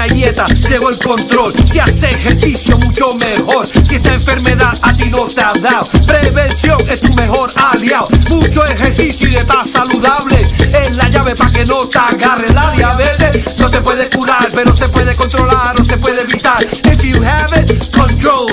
dieta 0.09 0.47
llegó 0.47 0.90
el 0.90 0.99
control. 0.99 1.53
Si 1.71 1.79
hace 1.79 2.11
ejercicio 2.11 2.77
mucho 2.79 3.14
mejor. 3.14 3.67
Si 3.67 3.97
esta 3.97 4.14
enfermedad 4.14 4.79
a 4.83 4.93
ti 4.93 5.11
no 5.11 5.27
te 5.27 5.40
ha 5.40 5.53
dado, 5.55 5.87
prevención 6.07 6.79
es 6.88 7.01
tu 7.01 7.12
mejor 7.14 7.53
aliado. 7.57 8.09
Mucho 8.31 8.64
ejercicio 8.64 9.29
y 9.29 9.33
dieta 9.33 9.62
saludable 9.64 10.40
es 10.40 10.97
la 10.97 11.09
llave 11.09 11.35
para 11.35 11.51
que 11.51 11.64
no 11.64 11.87
te 11.87 11.99
agarre 11.99 12.49
la 12.53 12.71
diabetes. 12.73 13.59
No 13.59 13.69
se 13.69 13.81
puede 13.81 14.09
curar, 14.11 14.51
pero 14.55 14.77
se 14.77 14.88
puede 14.88 15.14
controlar, 15.14 15.79
no 15.79 15.85
se 15.85 15.97
puede 15.97 16.23
evitar. 16.23 16.62
If 16.62 17.03
you 17.03 17.23
have 17.23 17.53
it, 17.61 17.90
control 17.93 18.47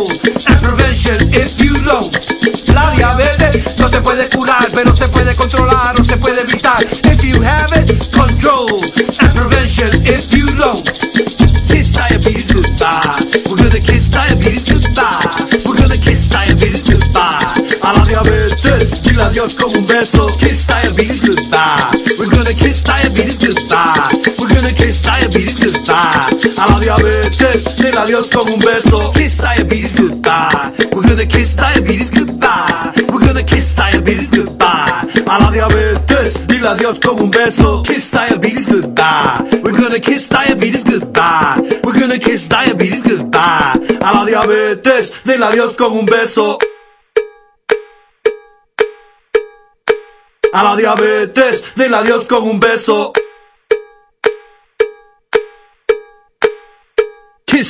and 0.48 0.62
prevention 0.62 1.16
if 1.34 1.58
you 1.58 1.74
don't. 1.84 2.16
La 2.74 2.92
diabetes 2.92 3.80
no 3.80 3.88
se 3.88 4.02
puede 4.02 4.30
curar, 4.30 4.70
pero 4.74 4.96
se 4.96 5.08
puede 5.10 5.36
controlar, 5.36 5.98
no 5.98 6.06
se 6.06 6.18
puede 6.18 6.42
evitar. 6.42 6.86
Kiss 14.42 14.64
diabetes 14.64 14.64
goodbye. 14.66 15.62
We're 15.66 15.78
gonna 15.78 15.98
kiss 15.98 16.28
diabetes 16.30 16.84
goodbye. 16.84 17.40
A 17.82 17.94
la 17.94 18.06
diabetes, 18.06 19.02
dile 19.04 19.24
adiós 19.24 19.56
con 19.56 19.76
un 19.76 19.86
beso. 19.86 20.28
Kiss 20.40 20.66
diabetes 20.66 21.22
goodbye. 21.22 21.92
We're 22.18 22.30
gonna 22.30 22.54
kiss 22.54 22.84
diabetes 22.84 23.38
goodbye. 23.38 24.10
We're 24.40 24.48
gonna 24.48 24.74
kiss 24.74 25.02
diabetes 25.02 25.60
goodbye. 25.60 26.28
A 26.58 26.66
la 26.72 26.80
diabetes, 26.80 27.76
dile 27.78 27.98
adiós 27.98 28.30
con 28.30 28.48
un 28.52 28.60
beso. 28.60 29.12
Kiss 29.14 29.38
diabetes 29.38 29.96
goodbye. 29.96 30.72
We're 30.94 31.08
gonna 31.08 31.26
kiss 31.26 31.54
diabetes 31.56 32.10
goodbye. 32.10 32.94
We're 33.12 33.26
gonna 33.26 33.44
kiss 33.44 33.74
diabetes 33.76 34.30
goodbye. 34.30 35.11
A 35.32 35.40
la 35.40 35.50
diabetes, 35.50 36.46
dile 36.46 36.68
adiós 36.68 37.00
con 37.00 37.18
un 37.22 37.32
beso. 37.32 37.82
Kiss 37.84 38.12
diabetes 38.12 38.68
goodbye. 38.68 39.62
We're 39.64 39.72
gonna 39.72 39.98
kiss 39.98 40.28
diabetes 40.28 40.84
goodbye. 40.84 41.56
We're 41.86 41.98
gonna 41.98 42.20
kiss 42.20 42.50
diabetes 42.50 43.02
goodbye. 43.02 43.80
A 44.02 44.12
la 44.14 44.26
diabetes, 44.26 45.14
dile 45.24 45.46
adiós 45.46 45.78
con 45.78 45.94
un 45.94 46.06
beso. 46.06 46.58
A 50.52 50.64
la 50.64 50.76
diabetes, 50.76 51.64
dile 51.78 51.96
adiós 51.96 52.28
con 52.28 52.50
un 52.50 52.60
beso. 52.60 53.14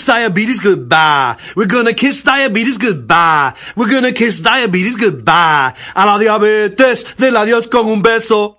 Diabetes 0.06 0.62
goodbye. 0.62 1.36
We're 1.56 1.68
gonna 1.72 1.94
kiss 1.94 2.24
diabetes 2.24 2.78
goodbye. 2.78 3.54
We're 3.76 3.94
gonna 3.94 4.12
kiss 4.12 4.42
diabetes 4.42 4.98
goodbye. 4.98 5.74
A 5.94 6.06
la 6.06 6.18
diabetes, 6.20 7.06
dile 7.18 7.38
adiós 7.40 7.68
con 7.68 7.88
un 7.88 8.02
beso. 8.02 8.58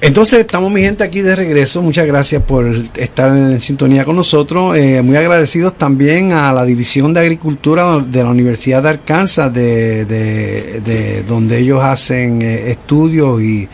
Entonces 0.00 0.40
estamos 0.40 0.70
mi 0.70 0.82
gente 0.82 1.02
aquí 1.02 1.22
de 1.22 1.34
regreso. 1.34 1.80
Muchas 1.80 2.06
gracias 2.06 2.42
por 2.42 2.66
estar 2.96 3.34
en 3.34 3.58
sintonía 3.60 4.04
con 4.04 4.16
nosotros. 4.16 4.76
Eh, 4.76 5.00
muy 5.02 5.16
agradecidos 5.16 5.78
también 5.78 6.32
a 6.32 6.52
la 6.52 6.64
División 6.66 7.14
de 7.14 7.20
Agricultura 7.20 7.98
de 8.00 8.22
la 8.22 8.28
Universidad 8.28 8.82
de 8.82 8.88
Arkansas, 8.90 9.52
de, 9.54 10.04
de- 10.04 10.80
de 10.84 11.22
donde 11.22 11.58
ellos 11.58 11.82
hacen 11.82 12.42
eh, 12.42 12.70
estudios 12.70 13.40
y, 13.40 13.66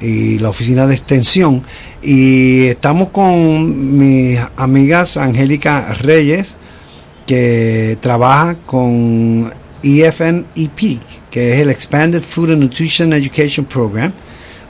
y 0.00 0.38
la 0.38 0.50
oficina 0.50 0.86
de 0.86 0.94
extensión. 0.94 1.64
Y 2.04 2.66
estamos 2.66 3.08
con 3.08 3.96
mis 3.96 4.38
amigas 4.56 5.16
Angélica 5.16 5.94
Reyes, 5.94 6.54
que 7.26 7.96
trabaja 8.02 8.56
con 8.66 9.50
EFNEP, 9.82 11.00
que 11.30 11.54
es 11.54 11.60
el 11.60 11.70
Expanded 11.70 12.20
Food 12.20 12.50
and 12.50 12.62
Nutrition 12.62 13.14
Education 13.14 13.64
Program. 13.64 14.12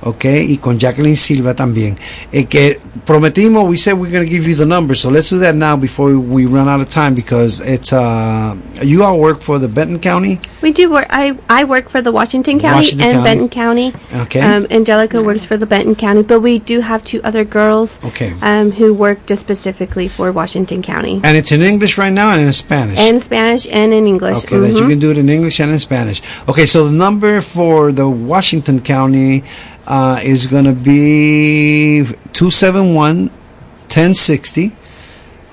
Ok, 0.05 0.25
y 0.49 0.59
con 0.59 0.79
Jacqueline 0.79 1.17
Silva 1.17 1.55
también. 1.55 1.97
Eh, 2.33 2.45
que 2.45 2.79
prometimos, 3.05 3.69
we 3.69 3.77
said 3.77 3.95
we're 3.95 4.11
going 4.13 4.25
to 4.25 4.31
give 4.31 4.47
you 4.49 4.55
the 4.57 4.65
numbers, 4.67 5.01
so 5.01 5.11
let's 5.11 5.29
do 5.31 5.39
that 5.39 5.55
now 5.55 5.77
before 5.77 6.17
we 6.17 6.47
run 6.47 6.69
out 6.69 6.81
of 6.81 6.89
time 6.89 7.15
because 7.15 7.61
it's, 7.61 7.93
uh, 7.93 8.55
you 8.83 9.03
all 9.03 9.19
work 9.19 9.41
for 9.43 9.59
the 9.59 9.69
Benton 9.69 9.99
County? 9.99 10.39
We 10.63 10.73
do 10.73 10.91
work. 10.91 11.07
I 11.11 11.37
I 11.51 11.65
work 11.65 11.89
for 11.91 12.01
the 12.01 12.11
Washington 12.13 12.59
County 12.61 12.77
Washington 12.77 13.07
and 13.07 13.15
County. 13.17 13.25
Benton 13.25 13.49
County. 13.51 13.93
Okay. 14.23 14.41
Um, 14.41 14.67
Angelica 14.71 15.23
works 15.23 15.45
for 15.45 15.57
the 15.59 15.67
Benton 15.67 15.95
County, 15.95 16.23
but 16.23 16.41
we 16.41 16.59
do 16.59 16.81
have 16.81 17.05
two 17.05 17.21
other 17.23 17.45
girls. 17.45 17.99
Okay. 18.05 18.33
Um, 18.41 18.71
who 18.73 18.95
work 18.95 19.27
just 19.27 19.43
specifically 19.43 20.09
for 20.09 20.33
Washington 20.33 20.81
County. 20.83 21.21
And 21.23 21.37
it's 21.37 21.53
in 21.53 21.61
English 21.61 21.99
right 21.99 22.13
now 22.13 22.31
and 22.33 22.41
in 22.41 22.53
Spanish? 22.53 22.99
In 22.99 23.21
Spanish 23.21 23.67
and 23.71 23.93
in 23.93 24.07
English. 24.07 24.39
Okay, 24.45 24.59
that 24.59 24.71
you 24.73 24.85
Mhm. 24.85 24.89
can 24.89 24.99
do 24.99 25.11
it 25.11 25.19
in 25.19 25.29
English 25.29 25.61
and 25.61 25.71
in 25.71 25.79
Spanish. 25.79 26.23
Okay, 26.49 26.65
so 26.67 26.87
the 26.87 26.93
number 26.93 27.41
for 27.43 27.93
the 27.93 28.09
Washington 28.09 28.81
County 28.81 29.45
uh, 29.87 30.21
is 30.23 30.47
going 30.47 30.65
to 30.65 30.73
be 30.73 32.05
271 32.33 33.29
1060. 33.29 34.67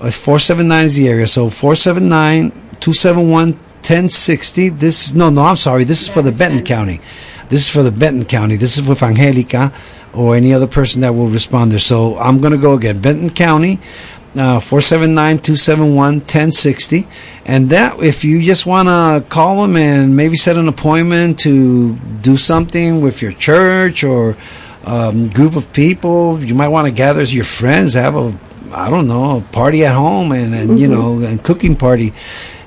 Uh, 0.00 0.10
479 0.10 0.86
is 0.86 0.96
the 0.96 1.08
area. 1.08 1.28
So 1.28 1.48
479 1.48 2.50
271 2.80 3.52
1060. 3.52 4.68
This, 4.70 5.14
no, 5.14 5.30
no, 5.30 5.42
I'm 5.42 5.56
sorry. 5.56 5.84
This 5.84 6.02
is 6.02 6.08
for 6.08 6.22
the 6.22 6.32
Benton 6.32 6.64
County. 6.64 7.00
This 7.48 7.62
is 7.62 7.68
for 7.68 7.82
the 7.82 7.92
Benton 7.92 8.24
County. 8.24 8.56
This 8.56 8.78
is 8.78 8.88
with 8.88 9.02
Angelica 9.02 9.72
or 10.14 10.36
any 10.36 10.52
other 10.54 10.66
person 10.66 11.00
that 11.02 11.14
will 11.14 11.28
respond 11.28 11.72
there. 11.72 11.78
So 11.78 12.16
I'm 12.18 12.38
going 12.38 12.52
to 12.52 12.58
go 12.58 12.74
again. 12.74 13.00
Benton 13.00 13.30
County, 13.30 13.80
uh, 14.34 14.60
479-271-1060. 14.60 17.06
And 17.44 17.70
that, 17.70 18.02
if 18.02 18.24
you 18.24 18.42
just 18.42 18.66
want 18.66 18.88
to 18.88 19.24
call 19.28 19.62
them 19.62 19.76
and 19.76 20.16
maybe 20.16 20.36
set 20.36 20.56
an 20.56 20.68
appointment 20.68 21.38
to 21.40 21.96
do 21.96 22.36
something 22.36 23.00
with 23.00 23.20
your 23.20 23.32
church 23.32 24.04
or 24.04 24.36
um, 24.84 25.28
group 25.28 25.56
of 25.56 25.72
people, 25.72 26.42
you 26.42 26.54
might 26.54 26.68
want 26.68 26.86
to 26.86 26.92
gather 26.92 27.22
your 27.22 27.44
friends, 27.44 27.94
have 27.94 28.16
a, 28.16 28.38
I 28.72 28.90
don't 28.90 29.08
know, 29.08 29.38
a 29.38 29.40
party 29.52 29.84
at 29.84 29.94
home 29.94 30.32
and, 30.32 30.54
and 30.54 30.78
you 30.78 30.88
know, 30.88 31.20
and 31.20 31.42
cooking 31.42 31.76
party. 31.76 32.12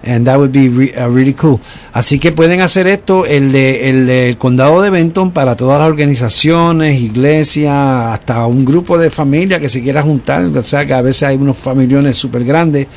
And 0.06 0.28
that 0.28 0.38
would 0.38 0.52
be 0.52 0.70
re- 0.70 0.94
uh, 0.96 1.10
really 1.10 1.34
cool. 1.34 1.60
Así 1.92 2.20
que 2.20 2.32
pueden 2.32 2.62
hacer 2.62 2.88
esto, 2.88 3.26
el 3.26 3.52
de, 3.52 3.90
el 3.90 4.06
del 4.06 4.38
condado 4.38 4.82
de 4.82 4.92
Benton, 4.92 5.32
para 5.32 5.56
todas 5.56 5.80
las 5.80 5.88
organizaciones, 5.88 7.02
iglesias, 7.02 7.74
hasta 7.74 8.46
un 8.46 8.66
grupo 8.66 8.98
de 8.98 9.10
familia 9.10 9.60
que 9.60 9.70
se 9.70 9.82
quiera 9.82 10.04
juntar. 10.04 10.46
O 10.46 10.62
sea, 10.62 10.86
que 10.86 10.94
a 10.94 11.02
veces 11.02 11.24
hay 11.24 11.38
unos 11.38 11.58
familiones 11.58 12.18
súper 12.18 12.44
grandes 12.44 12.88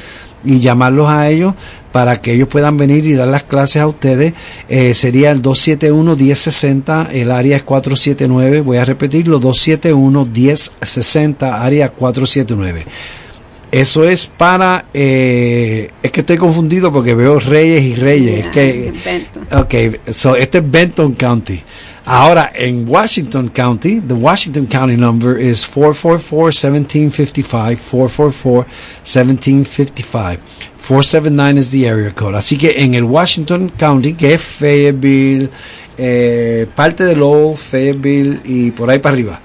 y 0.44 0.60
llamarlos 0.60 1.08
a 1.08 1.28
ellos 1.28 1.54
para 1.92 2.20
que 2.20 2.34
ellos 2.34 2.48
puedan 2.48 2.76
venir 2.76 3.06
y 3.06 3.14
dar 3.14 3.28
las 3.28 3.44
clases 3.44 3.80
a 3.82 3.86
ustedes. 3.86 4.34
Eh, 4.68 4.92
sería 4.94 5.30
el 5.30 5.40
271-1060, 5.42 7.10
el 7.12 7.30
área 7.30 7.56
es 7.56 7.62
479. 7.62 8.60
Voy 8.60 8.76
a 8.76 8.84
repetirlo, 8.84 9.40
271-1060, 9.40 11.58
área 11.60 11.88
479. 11.88 12.84
Eso 13.70 14.08
es 14.08 14.26
para, 14.26 14.86
eh, 14.94 15.90
es 16.02 16.10
que 16.10 16.20
estoy 16.20 16.38
confundido 16.38 16.92
porque 16.92 17.14
veo 17.14 17.38
Reyes 17.38 17.82
y 17.82 17.94
Reyes. 17.96 18.44
Ya, 18.44 18.50
que, 18.50 18.94
Benton. 19.04 19.46
ok, 19.52 19.74
so 20.10 20.36
este 20.36 20.58
es 20.58 20.70
Benton 20.70 21.12
County. 21.12 21.62
Ahora, 22.10 22.50
en 22.54 22.88
Washington 22.88 23.50
County, 23.50 24.00
the 24.00 24.14
Washington 24.14 24.66
County 24.66 24.96
number 24.96 25.38
is 25.38 25.66
444-1755, 25.66 28.64
444-1755. 29.04 30.38
479 30.80 31.58
is 31.58 31.70
the 31.70 31.86
area 31.86 32.14
code. 32.14 32.34
Así 32.34 32.56
que 32.56 32.82
en 32.82 32.94
el 32.94 33.04
Washington 33.04 33.70
County, 33.76 34.14
que 34.14 34.32
es 34.32 34.40
Fayetteville, 34.40 35.50
eh, 35.98 36.66
parte 36.74 37.04
de 37.04 37.14
Lowell, 37.14 37.54
Fayetteville 37.54 38.40
y 38.42 38.70
por 38.70 38.88
ahí 38.88 39.00
para 39.00 39.12
arriba, 39.12 39.38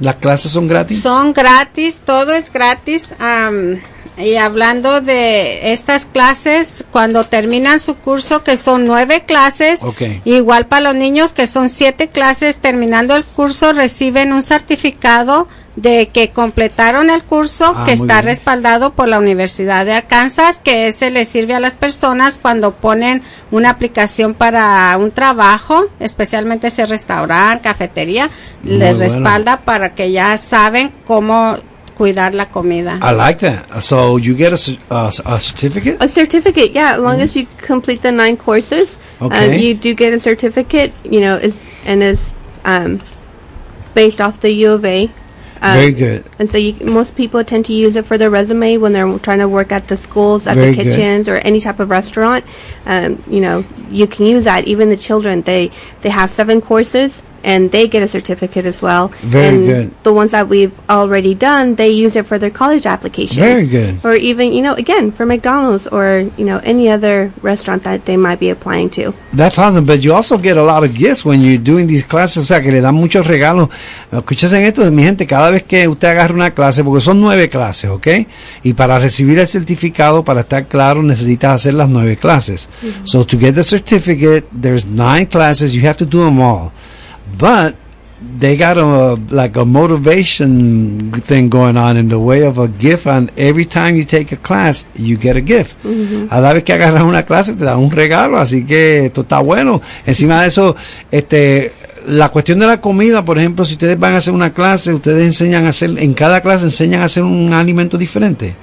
Las 0.00 0.16
clases 0.16 0.50
son 0.52 0.66
gratis. 0.68 1.02
Son 1.02 1.32
gratis, 1.32 2.00
todo 2.04 2.32
es 2.32 2.52
gratis. 2.52 3.08
am, 3.18 3.80
y 4.16 4.36
hablando 4.36 5.00
de 5.00 5.72
estas 5.72 6.04
clases, 6.04 6.84
cuando 6.92 7.24
terminan 7.24 7.80
su 7.80 7.96
curso, 7.96 8.44
que 8.44 8.56
son 8.56 8.84
nueve 8.84 9.24
clases, 9.26 9.80
igual 10.24 10.66
para 10.66 10.92
los 10.92 10.94
niños 10.94 11.32
que 11.32 11.48
son 11.48 11.68
siete 11.68 12.06
clases, 12.08 12.58
terminando 12.58 13.16
el 13.16 13.24
curso 13.24 13.72
reciben 13.72 14.32
un 14.32 14.44
certificado 14.44 15.48
de 15.76 16.08
que 16.12 16.30
completaron 16.30 17.10
el 17.10 17.24
curso, 17.24 17.72
Ah, 17.76 17.84
que 17.84 17.92
está 17.94 18.14
bien. 18.20 18.24
respaldado 18.26 18.92
por 18.92 19.08
la 19.08 19.18
Universidad 19.18 19.84
de 19.84 19.92
Arkansas, 19.94 20.60
que 20.62 20.86
ese 20.86 21.10
le 21.10 21.24
sirve 21.24 21.54
a 21.54 21.60
las 21.60 21.74
personas 21.74 22.38
cuando 22.40 22.76
ponen 22.76 23.22
una 23.50 23.70
aplicación 23.70 24.34
para 24.34 24.96
un 24.98 25.10
trabajo, 25.10 25.86
especialmente 25.98 26.68
ese 26.68 26.86
restaurante, 26.86 27.62
cafetería, 27.64 28.30
Muy 28.62 28.76
les 28.78 28.98
bueno. 28.98 29.12
respalda 29.14 29.56
para 29.62 29.94
que 29.96 30.12
ya 30.12 30.36
saben 30.38 30.92
cómo 31.04 31.56
cuidar 31.96 32.34
la 32.34 32.50
comida. 32.50 32.98
I 33.02 33.12
like 33.14 33.40
that. 33.44 33.80
So 33.82 34.18
you 34.18 34.36
get 34.36 34.52
a, 34.52 34.94
a, 34.94 35.08
a 35.24 35.40
certificate. 35.40 35.96
A 36.00 36.06
certificate, 36.08 36.72
yeah. 36.72 36.94
As 36.94 36.98
long 37.00 37.20
as 37.20 37.34
you 37.34 37.46
complete 37.66 38.00
the 38.02 38.12
nine 38.12 38.36
courses, 38.36 38.98
um, 39.20 39.26
Okay. 39.32 39.60
you 39.60 39.74
do 39.74 39.94
get 39.94 40.12
a 40.12 40.20
certificate. 40.20 40.92
You 41.04 41.20
know, 41.20 41.36
is 41.36 41.60
and 41.86 42.02
is 42.02 42.32
um, 42.64 43.00
based 43.94 44.20
off 44.20 44.40
the 44.40 44.50
U 44.52 44.72
of 44.72 44.84
A. 44.84 45.08
Um, 45.64 45.78
Very 45.78 45.92
good. 45.92 46.28
And 46.38 46.46
so 46.46 46.58
you, 46.58 46.74
most 46.84 47.16
people 47.16 47.42
tend 47.42 47.64
to 47.66 47.72
use 47.72 47.96
it 47.96 48.04
for 48.04 48.18
their 48.18 48.28
resume 48.28 48.76
when 48.76 48.92
they're 48.92 49.18
trying 49.20 49.38
to 49.38 49.48
work 49.48 49.72
at 49.72 49.88
the 49.88 49.96
schools, 49.96 50.46
at 50.46 50.56
Very 50.56 50.72
the 50.72 50.76
good. 50.76 50.92
kitchens, 50.92 51.26
or 51.26 51.36
any 51.36 51.58
type 51.58 51.80
of 51.80 51.88
restaurant. 51.88 52.44
Um, 52.84 53.22
you 53.26 53.40
know, 53.40 53.64
you 53.88 54.06
can 54.06 54.26
use 54.26 54.44
that. 54.44 54.66
Even 54.66 54.90
the 54.90 54.96
children, 54.98 55.40
they 55.40 55.70
they 56.02 56.10
have 56.10 56.30
seven 56.30 56.60
courses. 56.60 57.22
And 57.44 57.70
they 57.70 57.88
get 57.88 58.02
a 58.02 58.08
certificate 58.08 58.64
as 58.64 58.80
well. 58.80 59.08
Very 59.22 59.56
and 59.56 59.66
good. 59.66 60.02
The 60.02 60.12
ones 60.12 60.30
that 60.30 60.48
we've 60.48 60.72
already 60.88 61.34
done, 61.34 61.74
they 61.74 61.90
use 61.90 62.16
it 62.16 62.24
for 62.24 62.38
their 62.38 62.50
college 62.50 62.86
applications 62.86 63.36
Very 63.36 63.66
good. 63.66 64.00
or 64.02 64.14
even 64.14 64.52
you 64.52 64.62
know 64.62 64.72
again 64.74 65.12
for 65.12 65.26
McDonald's 65.26 65.86
or 65.86 66.30
you 66.38 66.44
know 66.44 66.58
any 66.64 66.88
other 66.88 67.30
restaurant 67.42 67.84
that 67.84 68.06
they 68.06 68.16
might 68.16 68.40
be 68.40 68.48
applying 68.48 68.88
to. 68.90 69.12
That's 69.34 69.58
awesome, 69.58 69.84
but 69.84 70.02
you 70.02 70.14
also 70.14 70.38
get 70.38 70.56
a 70.56 70.62
lot 70.62 70.84
of 70.84 70.94
gifts 70.94 71.22
when 71.24 71.42
you're 71.42 71.58
doing 71.62 71.86
these 71.86 72.04
classes, 72.04 72.38
o 72.38 72.46
sea, 72.46 72.62
que 72.62 72.72
le 72.72 72.80
dan 72.80 72.94
muchos 72.94 73.26
regalos. 73.26 73.68
Escuchen 74.10 74.62
esto, 74.64 74.90
mi 74.90 75.02
gente, 75.02 75.26
cada 75.26 75.50
vez 75.50 75.64
que 75.64 75.86
usted 75.86 76.08
agarra 76.08 76.34
una 76.34 76.52
clase, 76.52 76.82
porque 76.82 77.00
son 77.00 77.20
nueve 77.20 77.48
clases, 77.50 77.90
¿ok? 77.90 78.06
Y 78.62 78.72
para 78.72 78.98
recibir 78.98 79.38
el 79.38 79.46
certificado, 79.48 80.24
para 80.24 80.40
estar 80.40 80.66
claro, 80.66 81.02
necesitas 81.02 81.54
hacer 81.54 81.74
las 81.74 81.88
nueve 81.88 82.16
clases. 82.16 82.68
So 83.04 83.24
to 83.24 83.38
get 83.38 83.54
the 83.54 83.64
certificate, 83.64 84.46
there's 84.58 84.86
nine 84.86 85.26
classes, 85.26 85.74
you 85.74 85.86
have 85.86 85.96
to 85.98 86.06
do 86.06 86.24
them 86.24 86.40
all. 86.40 86.72
But 87.38 87.74
they 88.38 88.56
got 88.56 88.78
a 88.78 89.16
like 89.30 89.56
a 89.56 89.64
motivation 89.64 91.12
thing 91.12 91.50
going 91.50 91.76
on 91.76 91.96
in 91.96 92.08
the 92.08 92.18
way 92.18 92.42
of 92.42 92.58
a 92.58 92.68
gift 92.68 93.06
and 93.06 93.30
every 93.36 93.64
time 93.64 93.96
you 93.96 94.04
take 94.04 94.32
a 94.32 94.36
class 94.36 94.86
you 94.94 95.16
get 95.16 95.36
a 95.36 95.40
gift. 95.40 95.76
A 96.30 96.40
la 96.40 96.52
vez 96.52 96.64
que 96.64 96.72
agarras 96.72 97.02
una 97.02 97.24
clase 97.24 97.54
te 97.54 97.64
dan 97.64 97.78
un 97.78 97.90
regalo 97.90 98.38
así 98.38 98.64
que 98.64 99.06
esto 99.06 99.22
está 99.22 99.40
bueno. 99.40 99.80
Encima 100.06 100.42
de 100.42 100.48
eso 100.48 100.74
este 101.10 101.72
la 102.06 102.28
cuestión 102.30 102.58
de 102.58 102.66
la 102.66 102.80
comida 102.80 103.24
por 103.24 103.38
ejemplo 103.38 103.64
si 103.64 103.74
ustedes 103.74 103.98
van 103.98 104.14
a 104.14 104.18
hacer 104.18 104.34
una 104.34 104.52
clase 104.52 104.92
ustedes 104.92 105.26
enseñan 105.26 105.64
a 105.64 105.70
hacer 105.70 105.90
en 105.98 106.12
cada 106.12 106.42
clase 106.42 106.66
enseñan 106.66 107.00
a 107.00 107.06
hacer 107.06 107.22
un 107.22 107.52
alimento 107.54 107.96
diferente 107.96 108.54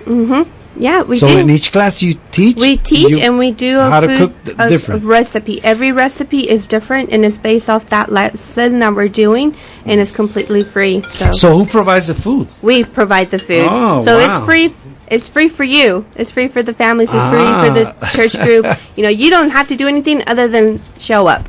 Yeah, 0.76 1.02
we 1.04 1.18
so 1.18 1.28
do. 1.28 1.38
in 1.38 1.50
each 1.50 1.72
class 1.72 2.02
you 2.02 2.16
teach 2.32 2.58
we 2.58 2.78
teach 2.78 3.18
and 3.20 3.38
we 3.38 3.52
do 3.52 3.78
a 3.80 3.90
how 3.90 4.00
to 4.00 4.08
cook 4.18 4.34
a- 4.58 4.70
different 4.70 5.04
recipe. 5.04 5.62
Every 5.64 5.92
recipe 5.92 6.50
is 6.50 6.66
different 6.66 7.10
and 7.12 7.26
it's 7.26 7.38
based 7.38 7.70
off 7.70 7.88
that 7.88 8.12
lesson 8.12 8.80
that 8.80 8.94
we're 8.96 9.10
doing 9.10 9.56
and 9.86 10.00
it's 10.00 10.12
completely 10.12 10.64
free. 10.64 11.04
So, 11.12 11.32
so 11.34 11.58
who 11.58 11.66
provides 11.66 12.08
the 12.08 12.16
food 12.16 12.48
we 12.62 12.84
provide 12.86 13.30
the 13.32 13.40
food. 13.40 13.68
Oh, 13.70 14.04
so 14.06 14.18
wow. 14.18 14.38
it's 14.38 14.46
free. 14.46 14.74
It's 15.08 15.28
free 15.28 15.50
for 15.50 15.66
you. 15.66 16.06
It's 16.16 16.32
free 16.32 16.48
for 16.48 16.64
the 16.64 16.74
families. 16.74 17.10
It's 17.10 17.30
free 17.30 17.44
Ah. 17.44 17.64
for 17.66 17.72
the 17.74 18.08
church 18.16 18.42
group. 18.42 18.66
You 18.96 19.04
know, 19.04 19.10
you 19.10 19.30
don't 19.30 19.50
have 19.50 19.68
to 19.70 19.76
do 19.76 19.88
anything 19.88 20.24
other 20.28 20.48
than 20.48 20.80
show 21.00 21.28
up 21.28 21.48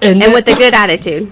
and, 0.00 0.22
and 0.22 0.32
with 0.32 0.46
a 0.48 0.54
good 0.54 0.72
attitude. 0.72 1.30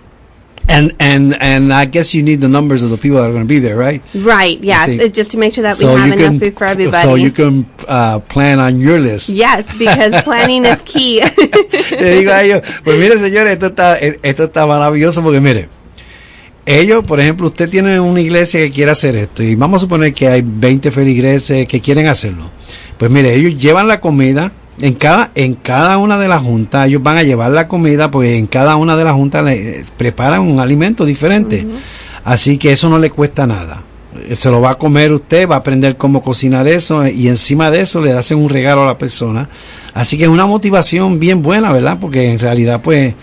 And 0.68 0.94
and 1.00 1.34
and 1.40 1.72
I 1.72 1.84
guess 1.86 2.14
you 2.14 2.22
need 2.22 2.40
the 2.40 2.48
numbers 2.48 2.82
of 2.82 2.90
the 2.90 2.96
people 2.96 3.18
that 3.18 3.28
are 3.28 3.32
going 3.32 3.42
to 3.42 3.48
be 3.48 3.58
there 3.58 3.76
right 3.76 4.02
Right. 4.14 4.58
Yes. 4.62 4.88
it- 4.88 5.12
just 5.14 5.30
to 5.32 5.38
make 5.38 5.52
sure 5.54 5.62
that 5.64 5.76
we 5.78 5.86
have 5.86 6.12
enough 6.12 6.38
food 6.40 6.54
for 6.54 6.66
everybody. 6.66 7.02
So 7.02 7.16
you 7.16 7.32
can 7.32 7.66
uh, 7.88 8.20
plan 8.28 8.60
on 8.60 8.78
your 8.80 8.98
list. 9.00 9.30
Yes, 9.30 9.66
because 9.78 10.22
planning 10.24 10.64
is 10.64 10.82
key. 10.82 11.20
Le 11.90 12.14
digo 12.16 12.30
a 12.32 12.42
ellos, 12.44 12.62
pues 12.84 12.98
mire 12.98 13.18
señores, 13.18 13.52
esto 13.54 13.66
está, 13.66 13.98
eh, 13.98 14.18
esto 14.22 14.44
está 14.44 14.66
maravilloso 14.66 15.22
porque 15.22 15.40
mire, 15.40 15.68
ellos, 16.66 17.04
por 17.04 17.18
ejemplo, 17.20 17.48
usted 17.48 17.68
tiene 17.68 17.98
una 17.98 18.20
iglesia 18.20 18.60
que 18.60 18.70
quiere 18.70 18.90
hacer 18.92 19.16
esto 19.16 19.42
y 19.42 19.54
vamos 19.56 19.80
a 19.80 19.84
suponer 19.86 20.12
que 20.12 20.28
hay 20.28 20.42
20 20.44 20.90
feligreses 20.90 21.66
que 21.66 21.80
quieren 21.80 22.06
hacerlo. 22.06 22.50
Pues 22.98 23.10
mire, 23.10 23.34
ellos 23.34 23.60
llevan 23.60 23.88
la 23.88 23.98
comida, 24.00 24.52
en 24.80 24.94
cada, 24.94 25.30
en 25.34 25.54
cada 25.54 25.98
una 25.98 26.18
de 26.18 26.28
las 26.28 26.42
juntas, 26.42 26.88
ellos 26.88 27.02
van 27.02 27.18
a 27.18 27.22
llevar 27.22 27.50
la 27.50 27.68
comida, 27.68 28.10
pues 28.10 28.30
en 28.32 28.46
cada 28.46 28.76
una 28.76 28.96
de 28.96 29.04
las 29.04 29.14
juntas 29.14 29.44
le, 29.44 29.80
eh, 29.80 29.84
preparan 29.96 30.40
un 30.40 30.60
alimento 30.60 31.04
diferente. 31.04 31.66
Así 32.24 32.58
que 32.58 32.72
eso 32.72 32.88
no 32.88 32.98
le 32.98 33.10
cuesta 33.10 33.46
nada. 33.46 33.82
Eh, 34.28 34.36
Se 34.36 34.50
lo 34.50 34.60
va 34.60 34.70
a 34.70 34.74
comer 34.76 35.12
usted, 35.12 35.48
va 35.48 35.56
a 35.56 35.58
aprender 35.58 35.96
cómo 35.96 36.22
cocinar 36.22 36.66
eso 36.68 37.04
eh, 37.04 37.12
y 37.12 37.28
encima 37.28 37.70
de 37.70 37.80
eso 37.80 38.00
le 38.00 38.12
hacen 38.12 38.38
un 38.38 38.48
regalo 38.48 38.82
a 38.82 38.86
la 38.86 38.98
persona. 38.98 39.48
Así 39.92 40.16
que 40.16 40.24
es 40.24 40.30
una 40.30 40.46
motivación 40.46 41.18
bien 41.18 41.42
buena, 41.42 41.72
¿verdad? 41.72 41.98
Porque 42.00 42.30
en 42.30 42.38
realidad 42.38 42.80
pues... 42.82 43.14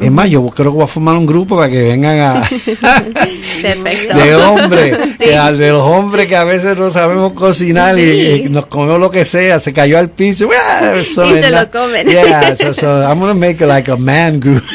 Es 0.00 0.10
más, 0.10 0.28
yo 0.30 0.46
creo 0.48 0.70
que 0.72 0.76
voy 0.76 0.84
a 0.84 0.86
formar 0.86 1.16
un 1.16 1.26
grupo 1.26 1.56
para 1.56 1.68
que 1.70 1.82
vengan 1.82 2.20
a... 2.20 2.42
Perfecto. 3.62 4.16
de 4.18 4.34
hombres, 4.36 4.98
al- 5.38 5.58
de 5.58 5.70
los 5.70 5.82
hombres 5.82 6.26
que 6.26 6.36
a 6.36 6.44
veces 6.44 6.76
no 6.76 6.90
sabemos 6.90 7.32
cocinar 7.34 7.98
y, 7.98 8.44
y 8.44 8.48
nos 8.48 8.66
comemos 8.66 8.98
lo 8.98 9.10
que 9.10 9.24
sea, 9.24 9.60
se 9.60 9.72
cayó 9.72 9.98
al 9.98 10.08
piso. 10.10 10.48
So, 11.14 11.36
Y 11.36 11.42
se 11.42 11.50
lo 11.50 11.70
comen. 11.70 12.06
Yeah, 12.08 12.56
so, 12.56 12.72
so 12.72 13.02
I'm 13.02 13.20
gonna 13.20 13.34
make 13.34 13.62
it 13.62 13.68
like 13.68 13.90
a 13.90 13.96
man 13.96 14.40
group. 14.40 14.62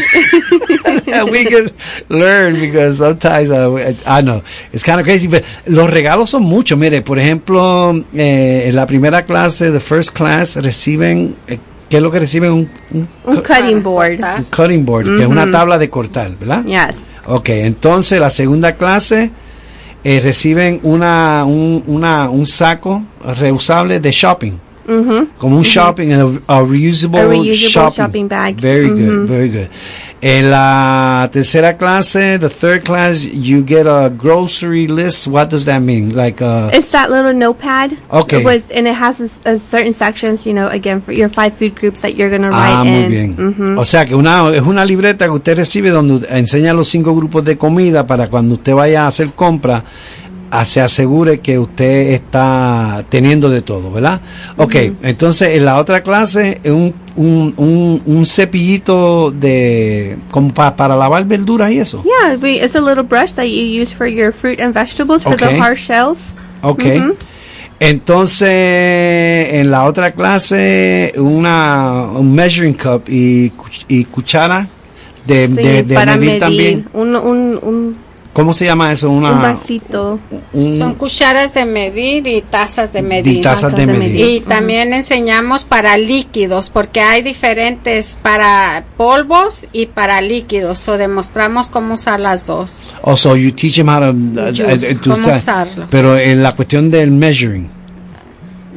We 1.32 1.46
can 1.46 1.72
learn 2.10 2.60
because 2.60 2.98
sometimes 2.98 3.50
uh, 3.50 3.94
I 4.06 4.22
know 4.22 4.44
it's 4.72 4.84
kind 4.84 5.00
of 5.00 5.06
crazy, 5.06 5.28
but 5.28 5.44
los 5.66 5.90
regalos 5.90 6.30
son 6.30 6.44
muchos. 6.44 6.78
Mire, 6.78 7.02
por 7.02 7.18
ejemplo, 7.18 7.96
eh, 8.14 8.66
en 8.68 8.76
la 8.76 8.86
primera 8.86 9.26
clase, 9.26 9.72
the 9.72 9.80
first 9.80 10.12
class, 10.16 10.58
reciben, 10.58 11.36
eh, 11.48 11.58
¿qué 11.90 11.98
es 11.98 12.04
lo 12.04 12.12
que 12.12 12.20
reciben? 12.20 12.52
Un, 12.52 12.70
un 12.94 13.08
Un 13.26 13.36
cutting 13.38 13.82
board. 13.84 14.20
un 14.38 14.44
cutting 14.46 14.86
board, 14.86 15.06
que 15.18 15.22
es 15.24 15.28
una 15.28 15.50
tabla 15.50 15.78
de 15.78 15.90
cortar, 15.90 16.32
¿verdad? 16.38 16.64
Yes. 16.66 16.98
Ok, 17.26 17.50
entonces 17.50 18.20
la 18.20 18.30
segunda 18.30 18.76
clase 18.76 19.32
eh, 20.04 20.20
reciben 20.24 20.80
una, 20.84 21.44
un, 21.46 21.84
una, 21.88 22.30
un 22.30 22.46
saco 22.46 23.04
reusable 23.38 24.00
de 24.00 24.12
shopping. 24.12 24.54
Como 25.38 25.58
un 25.58 25.64
shopping, 25.64 26.14
a, 26.14 26.24
a 26.48 26.64
reusable, 26.64 27.20
A 27.20 27.28
reusable 27.28 27.70
shopping. 27.70 27.96
shopping 27.96 28.28
bag. 28.28 28.56
Very 28.56 28.88
good, 28.90 29.28
very 29.28 29.50
good. 29.50 29.68
En 30.20 30.50
la 30.50 31.30
tercera 31.32 31.78
clase, 31.78 32.40
the 32.40 32.50
third 32.50 32.84
class, 32.84 33.24
you 33.24 33.62
get 33.64 33.86
a 33.86 34.10
grocery 34.10 34.88
list. 34.88 35.28
What 35.28 35.50
does 35.52 35.66
that 35.66 35.80
mean? 35.84 36.16
Like, 36.16 36.42
uh, 36.42 36.72
It's 36.74 36.90
that 36.92 37.12
little 37.12 37.34
notepad. 37.34 37.96
Okay. 38.10 38.44
With, 38.44 38.64
and 38.74 38.88
it 38.88 38.96
has 38.96 39.20
a, 39.22 39.30
a 39.46 39.60
certain 39.60 39.94
sections, 39.94 40.44
you 40.44 40.54
know, 40.54 40.70
again, 40.70 41.02
for 41.02 41.12
your 41.12 41.30
five 41.30 41.56
food 41.56 41.76
groups 41.76 42.02
that 42.02 42.16
you're 42.16 42.30
going 42.32 42.42
to 42.42 42.50
write 42.50 42.74
Ah, 42.78 42.84
muy 42.84 43.06
bien. 43.10 43.78
O 43.78 43.86
sea 43.86 44.06
que 44.06 44.16
una, 44.16 44.50
es 44.56 44.64
una 44.64 44.84
libreta 44.86 45.26
que 45.26 45.32
usted 45.32 45.56
recibe 45.58 45.92
donde 45.92 46.26
enseña 46.30 46.74
los 46.74 46.88
cinco 46.88 47.14
grupos 47.14 47.44
de 47.46 47.56
comida 47.56 48.08
para 48.08 48.28
cuando 48.28 48.56
usted 48.56 48.74
vaya 48.74 49.04
a 49.04 49.08
hacer 49.10 49.34
compra, 49.36 49.84
se 50.66 50.82
asegure 50.82 51.40
que 51.40 51.60
usted 51.60 52.14
está 52.14 53.04
teniendo 53.10 53.50
de 53.50 53.62
todo, 53.62 53.92
¿verdad? 53.92 54.22
Ok, 54.58 54.76
entonces 55.04 55.52
en 55.58 55.66
la 55.66 55.78
otra 55.78 56.02
clase 56.04 56.60
un, 56.66 56.94
un, 57.16 57.54
un, 57.58 58.02
un 58.06 58.26
cepillito 58.26 59.32
de 59.32 60.18
como 60.32 60.54
pa- 60.54 60.76
para 60.76 60.96
lavar 60.96 61.26
verduras 61.26 61.72
y 61.72 61.80
eso. 61.80 62.04
Yeah, 62.04 62.36
it's 62.64 62.76
a 62.76 62.82
little 62.82 63.04
brush 63.04 63.32
that 63.34 63.46
you 63.46 63.82
use 63.82 63.94
for 63.94 64.08
your 64.08 64.32
fruit 64.34 64.60
and 64.62 64.74
vegetables 64.74 65.24
for 65.24 65.34
Okay. 65.34 65.56
the 65.56 65.60
hard 65.62 65.78
shells. 65.78 66.34
Ok. 66.62 66.84
Ujú. 66.86 67.16
Entonces, 67.80 68.50
en 69.54 69.70
la 69.70 69.86
otra 69.86 70.12
clase, 70.14 71.14
una, 71.18 72.04
un 72.16 72.34
measuring 72.34 72.74
cup 72.74 73.04
y, 73.08 73.52
y 73.88 74.06
cuchara 74.06 74.68
de, 75.26 75.48
Sí, 75.48 75.54
de, 75.56 75.84
de 75.84 75.94
para 75.96 76.16
medir 76.16 76.28
medir. 76.28 76.40
también. 76.40 76.90
Un, 76.94 77.16
un, 77.16 77.60
un, 77.62 77.98
¿Cómo 78.38 78.54
se 78.54 78.66
llama 78.66 78.92
eso? 78.92 79.10
Una, 79.10 79.32
un 79.32 79.42
vasito. 79.42 80.20
un- 80.54 80.78
Son 80.78 80.94
cucharas 80.94 81.56
de 81.56 81.66
medir 81.66 82.28
y 82.28 82.44
tazas 82.44 82.94
de 82.94 83.02
medir. 83.02 83.38
y 83.40 83.42
tazas 83.42 83.76
de 83.76 83.88
medir. 83.88 84.16
Y 84.24 84.42
también 84.42 84.94
enseñamos 84.94 85.64
para 85.64 85.98
líquidos, 85.98 86.70
porque 86.70 87.02
hay 87.02 87.24
diferentes 87.24 88.20
para 88.22 88.86
polvos 88.96 89.66
y 89.74 89.88
para 89.88 90.22
líquidos. 90.22 90.88
O 90.88 91.00
demostramos 91.00 91.70
cómo 91.70 91.96
usar 91.96 92.20
las 92.20 92.46
dos. 92.46 92.92
Also, 93.02 93.36
you 93.36 93.52
teach 93.52 93.78
them 93.78 93.90
how 93.90 94.00
to, 94.02 94.10
uh, 94.12 94.54
Juice, 94.56 94.94
uh, 94.94 95.00
to 95.00 95.10
cómo 95.10 95.24
sa- 95.24 95.38
usarlo. 95.38 95.88
Pero 95.90 96.16
en 96.16 96.44
la 96.44 96.54
cuestión 96.56 96.92
del 96.92 97.10
measuring. 97.10 97.72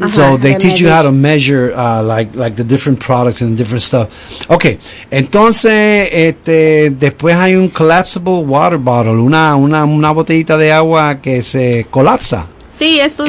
So 0.07 0.37
they 0.37 0.55
teach 0.57 0.81
you 0.81 0.89
how 0.89 1.03
to 1.03 1.13
measure 1.13 1.73
uh, 1.75 2.03
like 2.03 2.35
like 2.35 2.57
the 2.57 2.65
different 2.65 3.01
products 3.01 3.43
and 3.43 3.57
different 3.57 3.83
stuff. 3.83 4.09
Okay, 4.49 4.79
entonces 5.11 6.09
este 6.13 6.91
después 6.91 7.37
hay 7.37 7.55
un 7.55 7.69
collapsible 7.69 8.45
water 8.45 8.79
bottle, 8.79 9.21
una 9.21 9.55
una 9.57 9.85
una 9.85 10.11
botellita 10.13 10.57
de 10.57 10.73
agua 10.73 11.21
que 11.21 11.43
se 11.43 11.87
colapsa. 11.91 12.47
Sí, 12.81 12.99
eso 12.99 13.24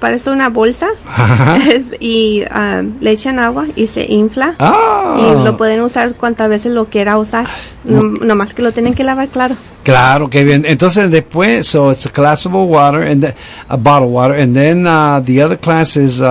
parece 0.00 0.30
una 0.30 0.48
bolsa. 0.48 0.88
Es- 1.70 1.94
y 2.00 2.42
um, 2.52 2.94
le 3.00 3.12
echan 3.12 3.38
agua 3.38 3.66
y 3.76 3.86
se 3.86 4.04
infla. 4.12 4.56
Ah, 4.58 5.16
Y 5.20 5.44
lo 5.44 5.56
pueden 5.56 5.80
usar 5.82 6.14
cuantas 6.16 6.48
veces 6.48 6.72
lo 6.72 6.86
quiera 6.86 7.16
usar. 7.16 7.46
No, 7.84 8.02
nomás 8.02 8.52
que 8.52 8.62
lo 8.62 8.72
tienen 8.72 8.94
que 8.94 9.04
lavar, 9.04 9.28
claro. 9.28 9.56
claro, 9.84 10.28
que 10.28 10.42
bien. 10.42 10.64
Entonces 10.66 11.08
después, 11.08 11.68
so 11.68 11.92
it's 11.92 12.04
a 12.04 12.10
collapsible 12.10 12.64
water 12.66 13.02
and 13.02 13.22
the, 13.22 13.34
a 13.68 13.76
bottle 13.76 14.08
water, 14.08 14.34
and 14.34 14.56
then 14.56 14.84
uh, 14.88 15.20
the 15.24 15.40
other 15.40 15.56
class 15.56 15.96
is 15.96 16.20
uh, 16.20 16.26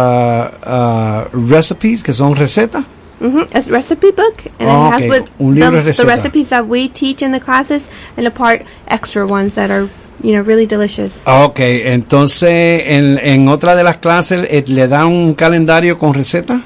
uh, 0.66 1.30
recipes, 1.32 2.04
que 2.04 2.12
son 2.14 2.36
recetas. 2.36 2.84
hmm 3.22 3.44
It's 3.54 3.70
recipe 3.70 4.12
book, 4.12 4.44
and 4.60 4.68
Oh, 4.70 4.88
it 4.88 4.92
has 4.92 5.02
okay. 5.04 5.24
the, 5.40 5.94
the 5.96 6.06
recipes 6.06 6.50
that 6.50 6.68
we 6.68 6.90
teach 6.90 7.22
in 7.22 7.32
the 7.32 7.40
classes, 7.40 7.88
and 8.18 8.28
a 8.28 8.32
part 8.32 8.64
extra 8.90 9.26
ones 9.26 9.56
that 9.56 9.72
are, 9.72 9.88
you 10.24 10.32
know, 10.34 10.44
really 10.44 10.66
delicious. 10.66 11.22
Ok, 11.26 11.60
entonces 11.60 12.84
en, 12.86 13.20
en 13.20 13.48
otra 13.48 13.76
de 13.76 13.84
las 13.84 13.98
clases 13.98 14.48
eh, 14.50 14.64
le 14.68 14.88
dan 14.88 15.08
un 15.08 15.34
calendario 15.34 15.98
con 15.98 16.14
recetas. 16.14 16.62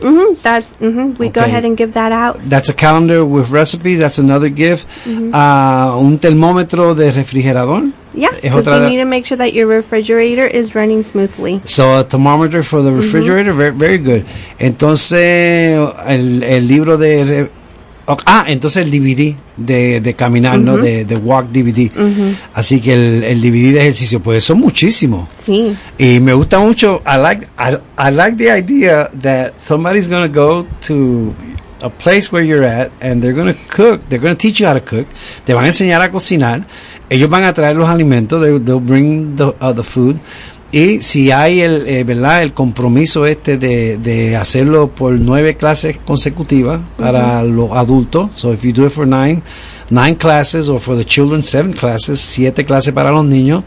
hmm 0.00 0.34
That's 0.42 0.76
hmm 0.78 1.14
we 1.18 1.30
go 1.30 1.40
ahead 1.40 1.64
and 1.64 1.76
give 1.76 1.92
that 1.94 2.12
out. 2.12 2.38
That's 2.48 2.68
a 2.68 2.74
calendar 2.74 3.24
with 3.24 3.50
recipes. 3.50 3.98
That's 3.98 4.18
another 4.18 4.50
gift. 4.50 4.86
Ah, 5.32 5.96
un 5.98 6.18
termómetro 6.18 6.94
de 6.94 7.12
refrigerador. 7.12 7.84
Yeah, 8.14 8.30
Es 8.42 8.52
otra 8.52 8.78
you 8.78 8.88
need 8.90 8.98
to 9.00 9.06
make 9.06 9.26
sure 9.26 9.36
that 9.36 9.52
your 9.52 9.66
refrigerator 9.68 10.46
is 10.46 10.74
running 10.74 11.02
smoothly. 11.02 11.60
So 11.64 11.98
a 11.98 12.02
thermometer 12.04 12.62
for 12.62 12.82
the 12.82 12.90
refrigerator. 12.90 13.52
Very, 13.52 13.72
very 13.72 13.98
good. 13.98 14.24
Entonces 14.58 15.78
el, 16.06 16.42
el 16.42 16.68
libro 16.68 16.96
de 16.98 17.48
ah, 18.26 18.44
entonces 18.46 18.84
el 18.84 18.90
DVD 18.90 19.34
de, 19.56 20.00
de 20.00 20.14
caminar, 20.14 20.58
¿no? 20.58 20.76
De, 20.76 21.04
de 21.04 21.16
walk 21.16 21.48
DVD. 21.50 21.90
Así 22.54 22.80
que 22.80 22.94
el, 22.94 23.24
el 23.24 23.40
DVD 23.40 23.72
de 23.74 23.80
ejercicio, 23.80 24.20
pues 24.20 24.44
son 24.44 24.60
muchísimos. 24.60 25.28
Sí. 25.38 25.76
Y 25.98 26.20
me 26.20 26.32
gusta 26.34 26.58
mucho. 26.60 27.02
I 27.06 27.18
like 27.20 27.48
I, 27.58 27.76
I 27.98 28.10
like 28.12 28.36
the 28.36 28.50
idea 28.50 29.08
that 29.22 29.54
somebody's 29.60 30.08
going 30.08 30.30
to 30.30 30.40
go 30.40 30.66
to 30.86 31.34
a 31.82 31.90
place 31.90 32.32
where 32.32 32.44
you're 32.44 32.64
at 32.64 32.90
and 33.00 33.22
they're 33.22 33.34
going 33.34 33.52
to 33.52 33.60
cook. 33.68 34.00
They're 34.08 34.20
going 34.20 34.36
to 34.36 34.40
teach 34.40 34.60
you 34.60 34.66
how 34.66 34.74
to 34.74 34.80
cook. 34.80 35.06
Te 35.44 35.52
van 35.54 35.64
a 35.64 35.68
enseñar 35.68 36.00
a 36.00 36.10
cocinar. 36.10 36.66
Ellos 37.08 37.28
van 37.28 37.44
a 37.44 37.52
traer 37.52 37.76
los 37.76 37.88
alimentos. 37.88 38.40
They, 38.40 38.58
they'll 38.60 38.80
bring 38.80 39.36
the, 39.36 39.54
uh, 39.60 39.72
the 39.72 39.82
food. 39.82 40.16
Y 40.72 41.00
si 41.00 41.30
hay 41.30 41.60
el, 41.60 41.86
eh, 41.86 42.04
¿verdad? 42.04 42.42
el 42.42 42.52
compromiso 42.52 43.24
este 43.24 43.56
de, 43.56 43.98
de 43.98 44.36
hacerlo 44.36 44.88
por 44.88 45.12
nueve 45.12 45.56
clases 45.56 45.96
consecutivas 45.96 46.80
para 46.98 47.44
los 47.44 47.70
adultos, 47.70 48.30
so 48.34 48.52
if 48.52 48.62
you 48.62 48.72
do 48.72 48.86
it 48.86 48.92
for 48.92 49.06
nine, 49.06 49.42
nine 49.90 50.16
classes, 50.16 50.68
or 50.68 50.80
for 50.80 50.96
the 50.96 51.04
children, 51.04 51.42
seven 51.42 51.72
classes, 51.72 52.20
siete 52.20 52.64
clases 52.64 52.92
para 52.92 53.12
los 53.12 53.24
niños, 53.24 53.62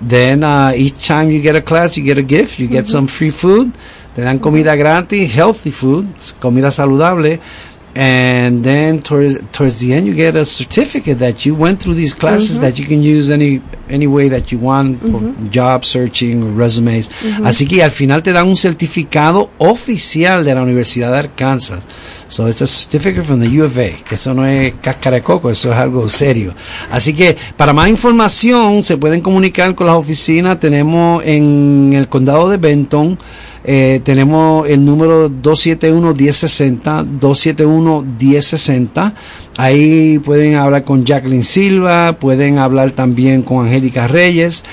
then 0.00 0.42
uh, 0.42 0.72
each 0.74 1.06
time 1.06 1.30
you 1.30 1.42
get 1.42 1.56
a 1.56 1.62
class, 1.62 1.96
you 1.96 2.02
get 2.02 2.16
a 2.16 2.22
gift, 2.22 2.58
you 2.58 2.66
get 2.66 2.88
some 2.88 3.06
free 3.06 3.30
food, 3.30 3.70
te 4.14 4.22
dan 4.22 4.38
comida 4.38 4.74
gratis, 4.76 5.30
healthy 5.32 5.70
food, 5.70 6.08
comida 6.40 6.70
saludable, 6.70 7.38
and 7.94 8.64
then 8.64 9.00
towards 9.02 9.36
towards 9.50 9.80
the 9.80 9.92
end 9.92 10.06
you 10.06 10.14
get 10.14 10.36
a 10.36 10.44
certificate 10.44 11.18
that 11.18 11.44
you 11.44 11.56
went 11.56 11.82
through 11.82 11.94
these 11.94 12.14
classes 12.14 12.60
that 12.60 12.78
you 12.78 12.86
can 12.86 13.02
use 13.02 13.32
any 13.32 13.60
any 13.90 14.06
way 14.06 14.28
that 14.28 14.50
you 14.50 14.58
want 14.58 15.00
for 15.00 15.20
job 15.52 15.84
searching 15.84 16.56
resumes. 16.56 17.10
Así 17.44 17.66
que 17.66 17.82
al 17.82 17.90
final 17.90 18.22
te 18.22 18.32
dan 18.32 18.48
un 18.48 18.56
certificado 18.56 19.50
oficial 19.58 20.44
de 20.44 20.54
la 20.54 20.62
Universidad 20.62 21.10
de 21.12 21.18
Arkansas. 21.18 21.80
So 22.30 22.46
it's 22.46 22.62
a 22.62 22.66
certificate 22.66 23.24
from 23.24 23.40
the 23.40 23.48
U 23.48 23.64
of 23.64 23.76
A, 23.76 23.90
que 24.04 24.14
eso 24.14 24.32
no 24.34 24.46
es 24.46 24.74
cáscara 24.80 25.16
de 25.16 25.22
coco, 25.22 25.50
eso 25.50 25.72
es 25.72 25.76
algo 25.76 26.08
serio. 26.08 26.54
Así 26.88 27.12
que 27.12 27.36
para 27.56 27.72
más 27.72 27.88
información 27.88 28.84
se 28.84 28.96
pueden 28.96 29.20
comunicar 29.20 29.74
con 29.74 29.88
las 29.88 29.96
oficinas. 29.96 30.60
Tenemos 30.60 31.24
en 31.24 31.90
el 31.92 32.08
condado 32.08 32.48
de 32.48 32.56
Benton, 32.56 33.18
eh, 33.64 34.00
tenemos 34.04 34.68
el 34.68 34.84
número 34.84 35.28
271-1060, 35.28 37.18
271-1060. 37.18 39.12
Ahí 39.56 40.18
pueden 40.20 40.56
hablar 40.56 40.84
con 40.84 41.04
Jacqueline 41.04 41.42
Silva, 41.42 42.16
pueden 42.18 42.58
hablar 42.58 42.92
también 42.92 43.42
con 43.42 43.66
Angélica 43.66 44.08
Reyes. 44.08 44.64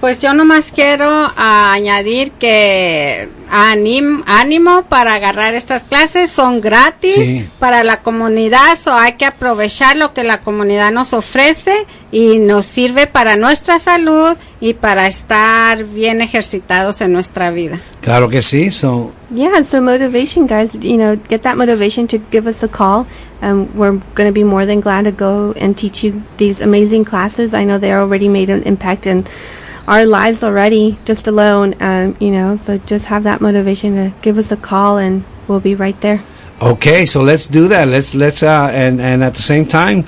Pues 0.00 0.22
yo 0.22 0.32
nomás 0.32 0.70
quiero 0.70 1.28
añadir 1.36 2.30
que 2.32 3.28
anim- 3.50 4.22
ánimo 4.26 4.82
para 4.84 5.14
agarrar 5.14 5.54
estas 5.54 5.82
clases, 5.82 6.30
son 6.30 6.60
gratis 6.60 7.14
Sí. 7.16 7.48
para 7.58 7.82
la 7.82 8.00
comunidad, 8.00 8.76
so 8.76 8.94
hay 8.94 9.14
que 9.14 9.24
aprovechar 9.26 9.96
lo 9.96 10.14
que 10.14 10.22
la 10.22 10.38
comunidad 10.40 10.92
nos 10.92 11.12
ofrece 11.14 11.72
y 12.12 12.38
nos 12.38 12.64
sirve 12.66 13.08
para 13.08 13.34
nuestra 13.36 13.80
salud 13.80 14.36
y 14.60 14.74
para 14.74 15.08
estar 15.08 15.82
bien 15.82 16.20
ejercitados 16.20 17.00
en 17.00 17.12
nuestra 17.12 17.50
vida. 17.50 17.80
Claro 18.00 18.28
que 18.28 18.40
sí. 18.42 18.70
So, 18.70 19.10
Yeah, 19.34 19.62
so 19.64 19.82
motivation, 19.82 20.46
guys. 20.46 20.72
You 20.74 20.96
know, 20.96 21.16
get 21.28 21.42
that 21.42 21.56
motivation 21.56 22.06
to 22.06 22.18
give 22.30 22.48
us 22.48 22.62
a 22.62 22.68
call. 22.68 23.04
Um, 23.42 23.66
we're 23.74 23.98
going 24.14 24.26
to 24.28 24.32
be 24.32 24.42
more 24.44 24.64
than 24.64 24.80
glad 24.80 25.04
to 25.04 25.10
go 25.12 25.54
and 25.60 25.74
teach 25.76 26.02
you 26.02 26.22
these 26.38 26.62
amazing 26.62 27.04
classes. 27.04 27.52
I 27.52 27.64
know 27.64 27.78
they 27.78 27.92
already 27.92 28.28
made 28.28 28.48
an 28.48 28.62
impact 28.64 29.06
in 29.06 29.24
our 29.88 30.04
lives 30.04 30.44
already, 30.44 30.98
just 31.04 31.26
alone. 31.26 31.74
Um, 31.80 32.16
you 32.20 32.30
know, 32.30 32.56
so 32.56 32.78
just 32.78 33.06
have 33.06 33.24
that 33.24 33.40
motivation 33.40 33.96
to 33.96 34.12
give 34.20 34.38
us 34.38 34.52
a 34.52 34.56
call, 34.56 34.98
and 34.98 35.24
we'll 35.48 35.60
be 35.60 35.74
right 35.74 35.98
there. 36.00 36.22
Okay, 36.60 37.06
so 37.06 37.22
let's 37.22 37.48
do 37.48 37.68
that. 37.68 37.88
Let's 37.88 38.14
let's 38.14 38.42
uh 38.42 38.70
and 38.72 39.00
and 39.00 39.24
at 39.24 39.34
the 39.34 39.42
same 39.42 39.64
time, 39.66 40.04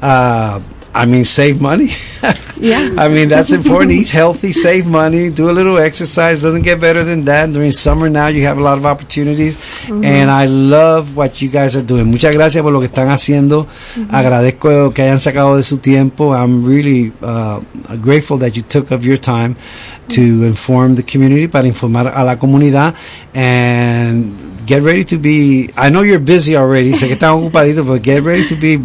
uh 0.00 0.60
I 0.94 1.06
mean 1.06 1.24
save 1.24 1.60
money. 1.60 1.90
Yeah. 2.56 2.94
I 2.96 3.08
mean 3.08 3.28
that's 3.28 3.52
important. 3.52 3.90
Eat 3.92 4.08
healthy, 4.08 4.52
save 4.52 4.86
money, 4.86 5.28
do 5.28 5.50
a 5.50 5.52
little 5.52 5.76
exercise. 5.76 6.40
Doesn't 6.40 6.62
get 6.62 6.80
better 6.80 7.04
than 7.04 7.24
that. 7.26 7.52
During 7.52 7.72
summer 7.72 8.08
now 8.08 8.28
you 8.28 8.46
have 8.46 8.58
a 8.58 8.62
lot 8.62 8.78
of 8.78 8.86
opportunities 8.86 9.56
mm-hmm. 9.56 10.04
and 10.04 10.30
I 10.30 10.46
love 10.46 11.16
what 11.16 11.42
you 11.42 11.50
guys 11.50 11.76
are 11.76 11.82
doing. 11.82 12.06
Muchas 12.06 12.34
gracias 12.34 12.62
por 12.62 12.72
lo 12.72 12.80
que 12.80 12.86
están 12.86 13.08
haciendo. 13.10 13.66
Mm-hmm. 13.66 14.14
Agradezco 14.14 14.94
que 14.94 15.02
hayan 15.02 15.20
sacado 15.20 15.56
de 15.56 15.62
su 15.62 15.78
tiempo. 15.78 16.32
I'm 16.32 16.64
really 16.64 17.12
uh, 17.20 17.60
grateful 18.00 18.38
that 18.38 18.56
you 18.56 18.62
took 18.62 18.92
of 18.92 19.04
your 19.04 19.18
time 19.18 19.56
to 20.08 20.20
mm-hmm. 20.20 20.44
inform 20.44 20.94
the 20.94 21.02
community 21.02 21.48
para 21.48 21.66
informar 21.66 22.12
a 22.14 22.24
la 22.24 22.38
comunidad 22.38 22.94
and 23.34 24.43
get 24.66 24.82
ready 24.82 25.04
to 25.04 25.18
be 25.18 25.70
I 25.76 25.90
know 25.90 26.02
you're 26.02 26.18
busy 26.18 26.56
already. 26.56 26.94
Sé 26.94 27.06
que 27.06 27.14
están 27.14 27.30
ocupaditos, 27.30 27.86
but 27.86 28.02
get 28.02 28.22
ready 28.22 28.46
to 28.46 28.56
be 28.56 28.78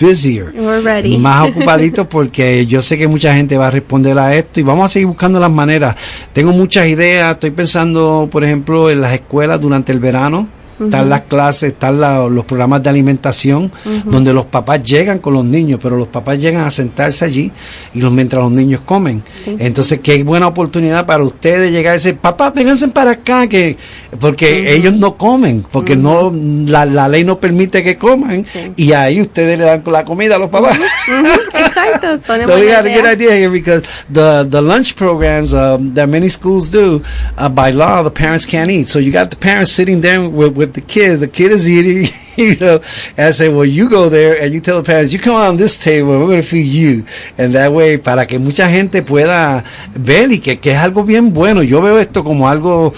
busier. 0.00 0.52
We're 0.54 0.82
ready. 0.82 1.16
Más 1.18 1.48
ocupaditos 1.48 2.06
porque 2.06 2.66
yo 2.66 2.82
sé 2.82 2.96
que 2.98 3.06
mucha 3.08 3.34
gente 3.34 3.56
va 3.56 3.68
a 3.68 3.70
responder 3.70 4.18
a 4.18 4.34
esto 4.34 4.60
y 4.60 4.62
vamos 4.62 4.86
a 4.86 4.88
seguir 4.88 5.06
buscando 5.06 5.38
las 5.38 5.50
maneras. 5.50 5.96
Tengo 6.32 6.52
muchas 6.52 6.86
ideas, 6.88 7.32
estoy 7.32 7.50
pensando, 7.50 8.28
por 8.30 8.44
ejemplo, 8.44 8.90
en 8.90 9.00
las 9.00 9.12
escuelas 9.12 9.60
durante 9.60 9.92
el 9.92 10.00
verano. 10.00 10.48
Están 10.84 11.08
las 11.10 11.20
clases, 11.22 11.72
están 11.72 12.00
la- 12.00 12.26
los 12.28 12.44
programas 12.44 12.82
de 12.82 12.90
alimentación, 12.90 13.70
donde 14.06 14.32
los 14.32 14.46
papás 14.46 14.82
llegan 14.82 15.18
con 15.18 15.34
los 15.34 15.44
niños, 15.44 15.78
pero 15.82 15.96
los 15.96 16.08
papás 16.08 16.38
llegan 16.38 16.64
a 16.64 16.70
sentarse 16.70 17.24
allí 17.24 17.50
y 17.94 18.00
los, 18.00 18.10
mientras 18.12 18.42
los 18.42 18.52
niños 18.52 18.80
comen. 18.84 19.22
Entonces, 19.58 20.00
qué 20.02 20.22
buena 20.24 20.46
oportunidad 20.46 21.04
para 21.06 21.22
ustedes 21.24 21.70
llegar 21.72 21.94
y 21.94 21.98
decir, 21.98 22.16
papá, 22.16 22.50
vénganse 22.50 22.88
para 22.88 23.12
acá, 23.12 23.46
que 23.46 23.76
porque 24.20 24.74
ellos 24.74 24.94
no 24.94 25.16
comen, 25.16 25.64
porque 25.70 25.96
no 25.96 26.32
la, 26.66 26.86
la 26.86 27.08
ley 27.08 27.24
no 27.24 27.38
permite 27.38 27.82
que 27.82 27.96
coman, 27.98 28.44
y 28.76 28.92
ahí 28.92 29.20
ustedes 29.20 29.58
le 29.58 29.64
dan 29.64 29.82
la 29.86 30.04
comida 30.04 30.36
a 30.36 30.38
los 30.38 30.50
papás. 30.50 30.78
Pone 31.70 32.20
So 32.46 32.60
we 32.60 32.68
got 32.68 32.86
a 32.86 32.88
good 32.88 33.04
idea. 33.04 33.30
idea 33.30 33.32
here 33.32 33.50
because 33.50 33.82
the 34.08 34.46
the 34.48 34.62
lunch 34.62 34.96
programs 34.96 35.54
um, 35.54 35.94
that 35.94 36.08
many 36.08 36.28
schools 36.28 36.68
do 36.68 37.04
uh, 37.36 37.48
by 37.48 37.70
law 37.70 38.02
the 38.02 38.10
parents 38.10 38.46
can't 38.46 38.70
eat. 38.70 38.88
So 38.88 38.98
you 38.98 39.12
got 39.12 39.30
the 39.30 39.36
parents 39.36 39.72
sitting 39.72 40.00
there 40.00 40.28
with, 40.28 40.56
with 40.56 40.74
the 40.74 40.80
kids. 40.80 41.20
The 41.20 41.28
kid 41.28 41.52
is 41.52 41.68
eating, 41.68 42.12
you 42.36 42.56
know, 42.56 42.80
and 43.16 43.26
I 43.26 43.30
say, 43.30 43.48
well, 43.48 43.64
you 43.64 43.88
go 43.88 44.08
there 44.08 44.40
and 44.40 44.52
you 44.52 44.60
tell 44.60 44.80
the 44.82 44.86
parents, 44.86 45.12
you 45.12 45.18
come 45.18 45.36
on 45.36 45.56
this 45.56 45.78
table, 45.78 46.18
we're 46.18 46.26
going 46.26 46.42
to 46.42 46.46
feed 46.46 46.66
you, 46.66 47.04
and 47.38 47.54
that 47.54 47.72
way 47.72 47.98
para 47.98 48.26
que 48.26 48.38
mucha 48.38 48.68
gente 48.68 49.02
pueda 49.02 49.64
ver 49.94 50.30
y 50.30 50.38
que, 50.38 50.58
que 50.58 50.72
es 50.72 50.78
algo 50.78 51.04
bien 51.04 51.32
bueno. 51.32 51.62
Yo 51.62 51.80
veo 51.80 51.98
esto 51.98 52.24
como 52.24 52.48
algo 52.48 52.92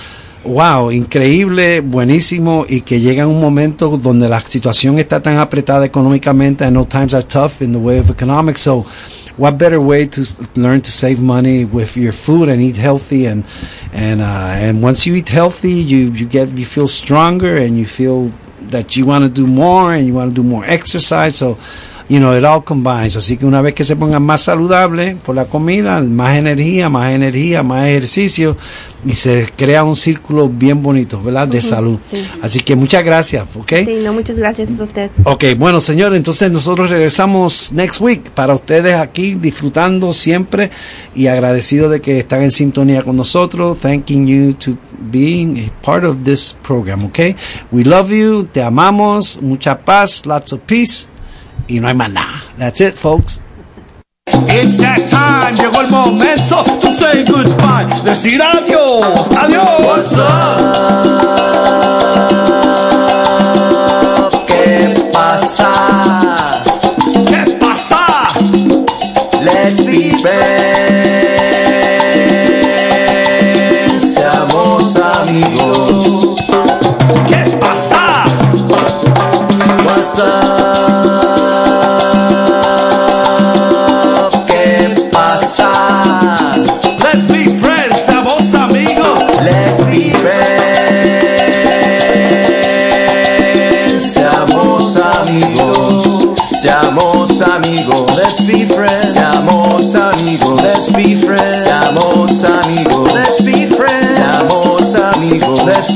Wow, 0.45 0.91
increíble, 0.91 1.81
buenísimo 1.81 2.67
y 2.69 2.81
que 2.81 2.99
llega 2.99 3.29
un 3.29 3.41
momento 3.41 3.97
donde 3.97 4.29
la 4.29 4.41
situación 4.41 4.99
está 4.99 5.23
tan 5.23 5.39
apretada 5.39 5.87
económicamente. 5.87 6.65
I 6.65 6.71
know 6.71 6.85
times 6.85 7.15
are 7.15 7.23
tough 7.23 7.63
in 7.63 7.73
the 7.73 7.79
way 7.79 8.01
of 8.01 8.11
economics, 8.11 8.63
so 8.63 8.85
what 9.37 9.57
better 9.57 9.79
way 9.79 10.09
to 10.09 10.23
learn 10.57 10.81
to 10.83 10.91
save 10.91 11.21
money 11.21 11.65
with 11.65 11.97
your 11.97 12.13
food 12.13 12.49
and 12.49 12.61
eat 12.61 12.77
healthy 12.77 13.27
and 13.27 13.45
and 13.93 14.21
uh, 14.21 14.59
and 14.59 14.83
once 14.83 15.07
you 15.07 15.15
eat 15.15 15.29
healthy, 15.29 15.75
you 15.75 16.11
you 16.11 16.27
get 16.27 16.49
you 16.59 16.67
feel 16.67 16.89
stronger 16.89 17.57
and 17.57 17.79
you 17.79 17.87
feel 17.87 18.33
that 18.71 18.97
you 18.97 19.07
want 19.07 19.23
to 19.23 19.31
do 19.31 19.47
more 19.47 19.95
and 19.95 20.09
you 20.09 20.15
want 20.15 20.35
to 20.35 20.35
do 20.35 20.43
more 20.43 20.65
exercise. 20.65 21.37
So 21.37 21.57
you 22.13 22.19
know, 22.19 22.37
it 22.37 22.45
all 22.45 22.63
combines. 22.63 23.17
Así 23.17 23.39
que 23.39 23.47
una 23.47 23.63
vez 23.63 23.73
que 23.73 23.85
se 23.85 23.97
pongan 23.97 24.23
más 24.23 24.43
saludables 24.43 25.17
por 25.17 25.35
la 25.35 25.47
comida, 25.47 25.99
más 26.03 26.37
energía, 26.37 26.91
más 26.91 27.11
energía, 27.15 27.63
más 27.63 27.87
ejercicio, 27.87 28.55
y 29.03 29.15
se 29.15 29.49
crea 29.57 29.83
un 29.83 29.97
círculo 29.97 30.47
bien 30.47 30.83
bonito, 30.83 31.23
¿verdad? 31.23 31.49
De 31.49 31.63
salud. 31.63 31.99
sí. 32.11 32.23
Así 32.43 32.61
que 32.61 32.77
muchas 32.77 33.03
gracias, 33.03 33.47
¿ok? 33.55 33.73
Sí, 33.87 33.95
no, 34.05 34.13
muchas 34.13 34.37
gracias 34.37 34.69
a 34.79 34.83
usted. 34.83 35.11
Ok, 35.25 35.45
bueno, 35.57 35.81
señor, 35.81 36.15
entonces 36.15 36.53
nosotros 36.53 36.91
regresamos 36.91 37.73
next 37.73 37.99
week 38.03 38.29
para 38.33 38.55
ustedes 38.55 38.95
aquí 38.95 39.33
disfrutando 39.33 40.13
siempre 40.13 40.71
y 41.15 41.29
agradecido 41.29 41.89
de 41.89 42.03
que 42.03 42.19
están 42.19 42.43
en 42.43 42.53
sintonía 42.53 43.03
con 43.03 43.17
nosotros. 43.17 43.79
Thanking 43.79 44.27
you 44.27 44.53
to 44.53 44.77
being 45.11 45.59
a 45.67 45.83
part 45.83 46.05
of 46.05 46.25
this 46.25 46.55
program, 46.63 47.07
ok? 47.07 47.19
We 47.71 47.85
love 47.85 48.11
you, 48.11 48.45
te 48.45 48.63
amamos, 48.63 49.41
mucha 49.41 49.81
paz, 49.81 50.27
lots 50.27 50.53
of 50.53 50.61
peace 50.67 51.07
y 51.73 51.81
no 51.81 51.89
hay 51.89 51.95
más 51.95 52.11
nada. 52.11 52.43
That's 52.59 52.81
it, 52.83 52.95
folks. 52.95 53.41
It's 54.27 54.77
that 54.79 55.09
time, 55.09 55.57
llegó 55.57 55.81
el 55.81 55.91
momento 55.91 56.63
to 56.63 56.93
say 56.93 57.25
goodbye, 57.25 57.87
decir 58.05 58.41
adiós, 58.43 59.31
adiós. 59.37 59.81
What's 59.81 60.15
¿Qué 64.47 65.11
pasa? 65.13 65.73
¿Qué 67.27 67.57
pasa? 67.59 68.29
Let's 69.43 69.81
be 69.87 70.17
friends. 70.19 70.62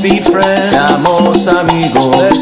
Be 0.09 0.21
friends. 0.21 0.69
Seamos 0.69 1.47
amigos. 1.47 2.36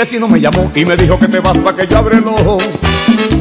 Vecino 0.00 0.26
me 0.28 0.40
llamó 0.40 0.72
y 0.74 0.82
me 0.86 0.96
dijo 0.96 1.18
que 1.18 1.28
te 1.28 1.40
vas 1.40 1.58
para 1.58 1.76
que 1.76 1.86
yo 1.86 1.98
abre 1.98 2.16
el 2.16 2.24
ojo. 2.24 2.56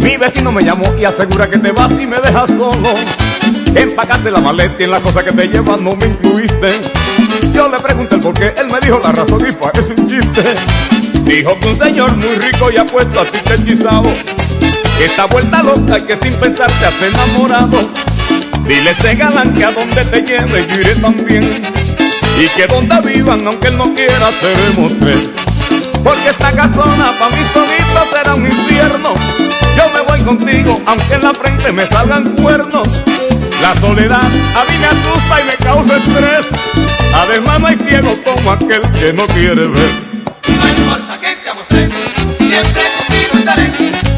Mi 0.01 0.17
vecino 0.17 0.51
me 0.51 0.61
llamó 0.61 0.93
y 0.99 1.05
asegura 1.05 1.49
que 1.49 1.57
te 1.57 1.71
vas 1.71 1.89
y 1.91 2.05
me 2.05 2.17
dejas 2.17 2.49
solo. 2.49 2.89
Empacaste 3.73 4.29
la 4.29 4.41
maleta 4.41 4.75
y 4.77 4.83
en 4.83 4.91
la 4.91 4.99
cosa 4.99 5.23
que 5.23 5.31
te 5.31 5.47
llevas 5.47 5.79
no 5.79 5.95
me 5.95 6.07
incluiste. 6.07 6.81
Yo 7.53 7.69
le 7.69 7.79
pregunté 7.79 8.15
el 8.15 8.21
por 8.21 8.33
qué, 8.33 8.53
él 8.57 8.67
me 8.69 8.77
dijo 8.81 8.99
la 9.01 9.13
razón 9.13 9.41
y 9.47 9.53
parece 9.53 9.93
un 9.93 10.05
chiste. 10.05 10.43
Dijo 11.23 11.57
que 11.61 11.67
un 11.69 11.79
señor 11.79 12.17
muy 12.17 12.35
rico 12.35 12.69
y 12.69 12.75
apuesto 12.75 13.21
a 13.21 13.23
ti 13.23 13.37
te 13.45 13.53
hechizado. 13.53 14.11
Está 15.01 15.27
vuelta 15.27 15.63
loca 15.63 15.97
y 15.97 16.01
que 16.01 16.17
sin 16.17 16.37
pensar 16.41 16.69
te 16.73 16.85
has 16.87 17.01
enamorado. 17.01 17.89
Dile 18.67 18.91
ese 18.91 19.15
galán 19.15 19.53
que 19.53 19.63
a 19.63 19.71
donde 19.71 20.03
te 20.03 20.21
lleve 20.23 20.67
yo 20.67 20.81
iré 20.81 20.95
también. 20.95 21.43
Y 22.37 22.47
que 22.49 22.67
donde 22.67 23.13
vivan, 23.13 23.47
aunque 23.47 23.69
él 23.69 23.77
no 23.77 23.93
quiera, 23.93 24.29
seremos 24.41 24.91
tres. 24.99 25.48
Porque 26.03 26.29
esta 26.29 26.51
casona 26.51 27.11
pa' 27.19 27.29
mí 27.29 27.43
solito 27.53 28.01
será 28.11 28.35
un 28.35 28.45
infierno. 28.45 29.13
Yo 29.75 29.89
me 29.93 30.01
voy 30.01 30.21
contigo, 30.21 30.81
aunque 30.85 31.13
en 31.13 31.21
la 31.21 31.33
frente 31.33 31.71
me 31.71 31.85
salgan 31.85 32.35
cuernos. 32.35 32.87
La 33.61 33.75
soledad 33.79 34.23
a 34.23 34.63
mí 34.65 34.77
me 34.79 34.85
asusta 34.87 35.41
y 35.41 35.43
me 35.45 35.55
causa 35.57 35.97
estrés. 35.97 36.47
Además 37.13 37.59
no 37.59 37.67
hay 37.67 37.75
ciego 37.75 38.15
como 38.23 38.51
aquel 38.51 38.81
que 38.93 39.13
no 39.13 39.27
quiere 39.27 39.67
ver. 39.67 39.91
No 40.47 40.67
importa 40.67 41.19
que 41.19 41.37
seamos 41.43 41.67
tres, 41.67 41.91
siempre 42.37 42.83
contigo 42.97 43.37
estaré. 43.37 43.71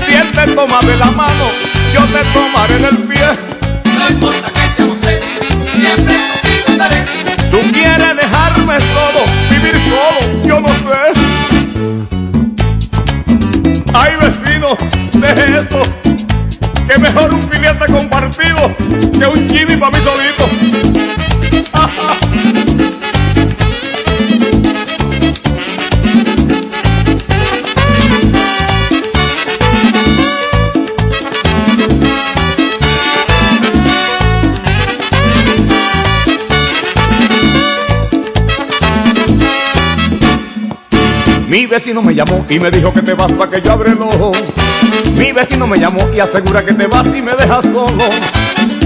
Si 0.05 0.13
él 0.13 0.31
te 0.31 0.51
toma 0.53 0.79
de 0.81 0.97
la 0.97 1.11
mano, 1.11 1.45
yo 1.93 2.01
te 2.05 2.23
tomaré 2.29 2.77
del 2.77 2.97
pie. 2.97 3.29
No 3.97 4.09
importa 4.09 4.40
deje 15.35 15.57
eso. 15.57 15.81
Que 16.87 16.97
mejor 16.97 17.33
un 17.33 17.41
filete 17.41 17.85
compartido 17.91 18.75
que 19.17 19.25
un 19.25 19.47
chimi 19.47 19.77
para 19.77 19.97
mí 19.97 20.03
solito. 20.03 20.40
Mi 41.51 41.65
vecino 41.65 42.01
me 42.01 42.15
llamó 42.15 42.45
y 42.47 42.61
me 42.61 42.71
dijo 42.71 42.93
que 42.93 43.01
te 43.01 43.13
vas 43.13 43.29
para 43.33 43.51
que 43.51 43.61
yo 43.61 43.73
abre 43.73 43.91
el 43.91 44.01
ojo. 44.01 44.31
Mi 45.17 45.33
vecino 45.33 45.67
me 45.67 45.77
llamó 45.77 45.99
y 46.15 46.21
asegura 46.21 46.63
que 46.63 46.73
te 46.73 46.87
vas 46.87 47.05
y 47.07 47.21
me 47.21 47.33
dejas 47.33 47.65
solo. 47.65 48.05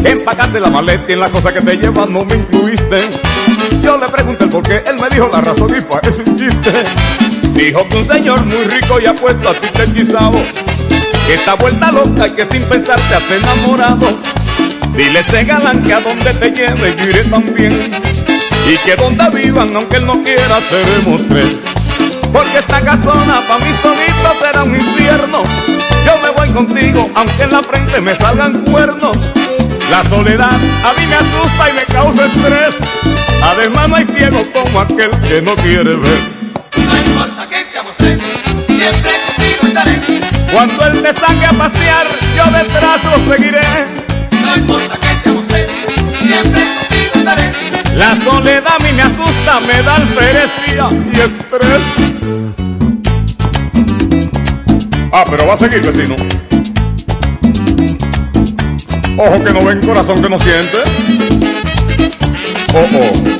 Empacaste 0.03 0.59
la 0.59 0.71
maleta 0.71 1.05
y 1.07 1.13
en 1.13 1.19
la 1.19 1.29
cosa 1.29 1.53
que 1.53 1.61
te 1.61 1.77
llevas 1.77 2.09
no 2.09 2.25
me 2.25 2.37
incluiste. 2.37 3.01
Yo 3.83 3.99
le 3.99 4.07
pregunté 4.07 4.45
el 4.45 4.49
por 4.49 4.63
qué, 4.63 4.81
él 4.83 4.95
me 4.99 5.07
dijo 5.09 5.29
la 5.31 5.41
razón 5.41 5.75
y 5.77 5.81
parece 5.81 6.23
un 6.27 6.35
chiste. 6.35 6.71
Dijo 7.53 7.87
que 7.87 7.97
un 7.97 8.07
señor 8.07 8.43
muy 8.43 8.63
rico 8.63 8.99
y 8.99 9.05
apuesto 9.05 9.47
a 9.47 9.53
ti 9.53 9.67
te 9.71 9.83
hechizado. 9.83 10.31
Que 10.31 11.37
vuelta 11.59 11.91
loca 11.91 12.27
y 12.27 12.31
que 12.31 12.45
sin 12.45 12.67
pensar 12.67 12.99
te 12.99 13.13
has 13.13 13.43
enamorado. 13.43 14.07
Dile 14.97 15.19
ese 15.19 15.43
galán 15.43 15.83
que 15.83 15.93
a 15.93 16.01
donde 16.01 16.33
te 16.33 16.49
lleve 16.49 16.95
yo 16.97 17.09
iré 17.11 17.23
también. 17.25 17.91
Y 18.67 18.77
que 18.83 18.95
donde 18.95 19.29
vivan, 19.29 19.75
aunque 19.75 19.97
él 19.97 20.07
no 20.07 20.23
quiera, 20.23 20.59
seremos 20.67 21.21
tres. 21.29 21.59
Porque 22.35 22.57
esta 22.57 22.81
casona 22.81 23.39
pa' 23.47 23.57
mí 23.59 23.71
solito 23.81 24.29
será 24.41 24.63
un 24.63 24.75
infierno. 24.75 25.41
Yo 26.05 26.17
me 26.21 26.29
voy 26.31 26.49
contigo, 26.49 27.09
aunque 27.15 27.43
en 27.43 27.51
la 27.51 27.63
frente 27.63 28.01
me 28.01 28.13
salgan 28.13 28.61
cuernos. 28.65 29.15
La 29.89 30.03
soledad 30.03 30.51
a 30.51 30.99
mí 30.99 31.05
me 31.07 31.15
asusta 31.15 31.69
y 31.69 31.73
me 31.75 31.85
causa 31.85 32.25
estrés. 32.25 32.75
Además 33.41 33.87
no 33.87 33.95
hay 33.95 34.03
ciego 34.03 34.45
como 34.51 34.81
aquel 34.81 35.11
que 35.21 35.41
no 35.41 35.55
quiere 35.55 35.95
ver. 35.95 36.19
No 36.75 36.97
importa 36.97 37.47
que 37.47 37.65
seamos 37.71 37.93
tres, 37.95 38.19
siempre 38.67 39.13
contigo 39.27 39.67
estaré. 39.67 40.01
Cuando 40.51 40.87
él 40.87 41.01
te 41.03 41.13
saque 41.13 41.45
a 41.45 41.53
pasear, 41.53 42.05
yo 42.35 42.45
detrás 42.51 42.99
lo 43.05 43.33
seguiré. 43.33 43.61
No 44.43 44.57
importa 44.57 44.97
que 44.97 45.23
seamos 45.23 45.47
tres, 45.47 45.71
siempre 46.19 46.63
contigo 46.79 47.11
estaré. 47.15 47.51
La 47.95 48.13
soledad 48.17 48.73
a 48.77 48.83
mí 48.83 48.91
me 48.91 49.03
asusta, 49.03 49.61
me 49.65 49.81
da 49.83 49.95
alferecía 49.95 50.89
y 51.13 51.19
estrés. 51.21 52.14
Ah, 55.17 55.23
pero 55.29 55.47
va 55.47 55.53
a 55.53 55.57
seguir, 55.57 55.79
vecino. 55.79 56.13
Ojo 59.17 59.43
que 59.45 59.53
no 59.53 59.65
ven, 59.65 59.79
corazón 59.79 60.21
que 60.21 60.29
no 60.29 60.37
siente. 60.37 60.77
Oh, 62.73 62.85
oh. 62.99 63.34